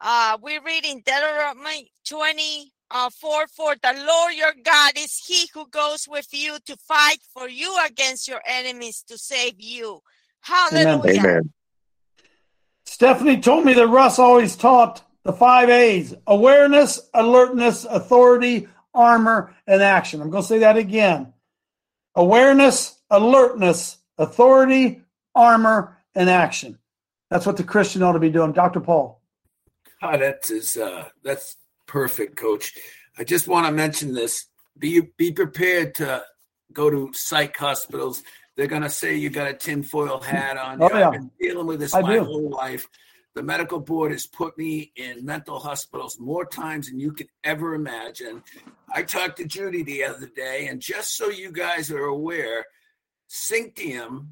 Uh, 0.00 0.38
we 0.42 0.58
read 0.58 0.84
in 0.84 0.98
Deuteronomy 0.98 1.92
20, 2.08 2.72
uh, 2.90 3.10
4 3.10 3.46
for 3.48 3.74
the 3.76 4.04
Lord 4.06 4.34
your 4.34 4.54
God 4.64 4.92
is 4.96 5.16
he 5.16 5.48
who 5.52 5.66
goes 5.68 6.06
with 6.08 6.28
you 6.32 6.58
to 6.66 6.76
fight 6.76 7.18
for 7.32 7.48
you 7.48 7.76
against 7.86 8.28
your 8.28 8.40
enemies 8.46 9.04
to 9.08 9.18
save 9.18 9.60
you. 9.60 10.00
Hallelujah. 10.40 10.88
Amen. 10.88 11.18
Amen. 11.18 11.52
Stephanie 12.84 13.40
told 13.40 13.64
me 13.64 13.74
that 13.74 13.86
Russ 13.86 14.18
always 14.18 14.56
taught 14.56 15.02
the 15.24 15.32
five 15.32 15.68
A's 15.68 16.14
awareness, 16.26 16.98
alertness, 17.12 17.84
authority, 17.84 18.68
armor, 18.94 19.54
and 19.66 19.82
action. 19.82 20.22
I'm 20.22 20.30
going 20.30 20.42
to 20.42 20.48
say 20.48 20.58
that 20.60 20.76
again 20.76 21.32
awareness, 22.14 22.98
alertness, 23.10 23.98
authority, 24.16 25.02
armor, 25.34 25.98
and 26.14 26.28
action. 26.28 26.78
That's 27.30 27.46
what 27.46 27.56
the 27.56 27.64
Christian 27.64 28.02
ought 28.02 28.14
to 28.14 28.18
be 28.18 28.30
doing. 28.30 28.52
Dr. 28.52 28.80
Paul. 28.80 29.20
God, 30.00 30.20
that 30.20 30.50
is 30.50 30.76
uh, 30.76 31.08
that's 31.22 31.56
perfect, 31.88 32.36
Coach. 32.36 32.74
I 33.18 33.24
just 33.24 33.48
want 33.48 33.66
to 33.66 33.72
mention 33.72 34.14
this. 34.14 34.46
Be 34.78 35.00
be 35.16 35.32
prepared 35.32 35.96
to 35.96 36.22
go 36.72 36.88
to 36.88 37.10
psych 37.12 37.56
hospitals. 37.56 38.22
They're 38.56 38.68
going 38.68 38.82
to 38.82 38.90
say 38.90 39.16
you 39.16 39.30
got 39.30 39.48
a 39.48 39.54
tinfoil 39.54 40.20
hat 40.20 40.56
on. 40.56 40.80
Oh, 40.82 40.88
yeah. 40.92 41.06
I've 41.06 41.12
been 41.12 41.30
dealing 41.40 41.66
with 41.66 41.80
this 41.80 41.94
I 41.94 42.00
my 42.02 42.14
do. 42.14 42.24
whole 42.24 42.50
life. 42.50 42.88
The 43.34 43.42
medical 43.42 43.78
board 43.80 44.10
has 44.12 44.26
put 44.26 44.58
me 44.58 44.92
in 44.96 45.24
mental 45.24 45.60
hospitals 45.60 46.18
more 46.18 46.44
times 46.44 46.88
than 46.88 46.98
you 46.98 47.12
could 47.12 47.28
ever 47.44 47.74
imagine. 47.74 48.42
I 48.92 49.02
talked 49.02 49.36
to 49.38 49.44
Judy 49.44 49.82
the 49.84 50.04
other 50.04 50.26
day, 50.34 50.66
and 50.68 50.80
just 50.80 51.16
so 51.16 51.28
you 51.28 51.52
guys 51.52 51.90
are 51.90 52.04
aware, 52.04 52.64
Synctium 53.30 54.30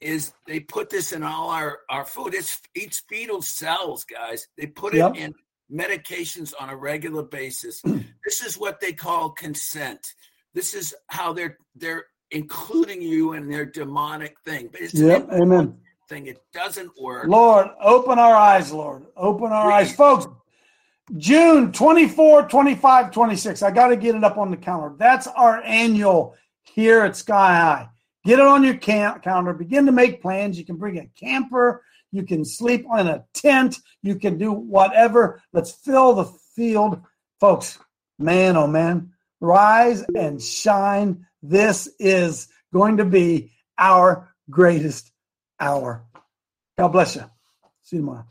is 0.00 0.32
they 0.46 0.60
put 0.60 0.90
this 0.90 1.12
in 1.12 1.22
all 1.22 1.50
our, 1.50 1.80
our 1.88 2.04
food. 2.04 2.34
It's 2.34 2.60
eats 2.74 3.02
fetal 3.08 3.42
cells, 3.42 4.04
guys. 4.04 4.46
They 4.56 4.66
put 4.66 4.94
Yep. 4.94 5.14
it 5.14 5.18
in 5.18 5.34
medications 5.72 6.52
on 6.58 6.70
a 6.70 6.76
regular 6.76 7.22
basis. 7.22 7.80
Hmm. 7.80 7.98
this 8.24 8.42
is 8.42 8.58
what 8.58 8.80
they 8.80 8.92
call 8.92 9.30
consent. 9.30 10.14
This 10.54 10.74
is 10.74 10.94
how 11.08 11.32
they're 11.32 11.56
they're 11.76 12.06
including 12.30 13.02
you 13.02 13.32
in 13.34 13.48
their 13.48 13.64
demonic 13.64 14.36
thing. 14.44 14.68
But 14.70 14.80
it's 14.82 14.94
Yep. 14.94 15.28
Amen. 15.32 15.78
thing. 16.08 16.26
It 16.26 16.42
doesn't 16.52 16.90
work. 17.00 17.28
Lord, 17.28 17.68
open 17.80 18.18
our 18.18 18.34
eyes, 18.34 18.72
Lord. 18.72 19.06
Open 19.16 19.52
our 19.52 19.70
eyes. 19.70 19.94
Folks, 19.94 20.26
June 21.16 21.72
24, 21.72 22.48
25, 22.48 23.10
26. 23.10 23.62
I 23.62 23.70
got 23.70 23.88
to 23.88 23.96
get 23.96 24.14
it 24.14 24.24
up 24.24 24.38
on 24.38 24.50
the 24.50 24.56
calendar. 24.56 24.96
That's 24.98 25.26
our 25.28 25.62
annual 25.62 26.36
here 26.62 27.02
at 27.02 27.16
Sky 27.16 27.54
High. 27.54 27.88
Get 28.24 28.38
it 28.38 28.46
on 28.46 28.62
your 28.64 28.74
camp 28.74 29.22
calendar. 29.22 29.52
Begin 29.52 29.86
to 29.86 29.92
make 29.92 30.20
plans. 30.20 30.58
You 30.58 30.64
can 30.64 30.76
bring 30.76 30.98
a 30.98 31.06
camper. 31.18 31.82
You 32.12 32.24
can 32.24 32.44
sleep 32.44 32.86
in 32.98 33.06
a 33.06 33.24
tent. 33.34 33.78
You 34.02 34.16
can 34.16 34.38
do 34.38 34.52
whatever. 34.52 35.42
Let's 35.52 35.72
fill 35.72 36.14
the 36.14 36.24
field. 36.56 37.00
Folks, 37.38 37.78
man, 38.18 38.56
oh 38.56 38.66
man, 38.66 39.12
rise 39.40 40.04
and 40.16 40.42
shine. 40.42 41.26
This 41.42 41.88
is 41.98 42.48
going 42.72 42.98
to 42.98 43.04
be 43.04 43.52
our 43.78 44.34
greatest 44.50 45.10
hour. 45.58 46.04
God 46.78 46.88
bless 46.88 47.16
you. 47.16 47.24
See 47.82 47.96
you 47.96 48.02
tomorrow. 48.02 48.24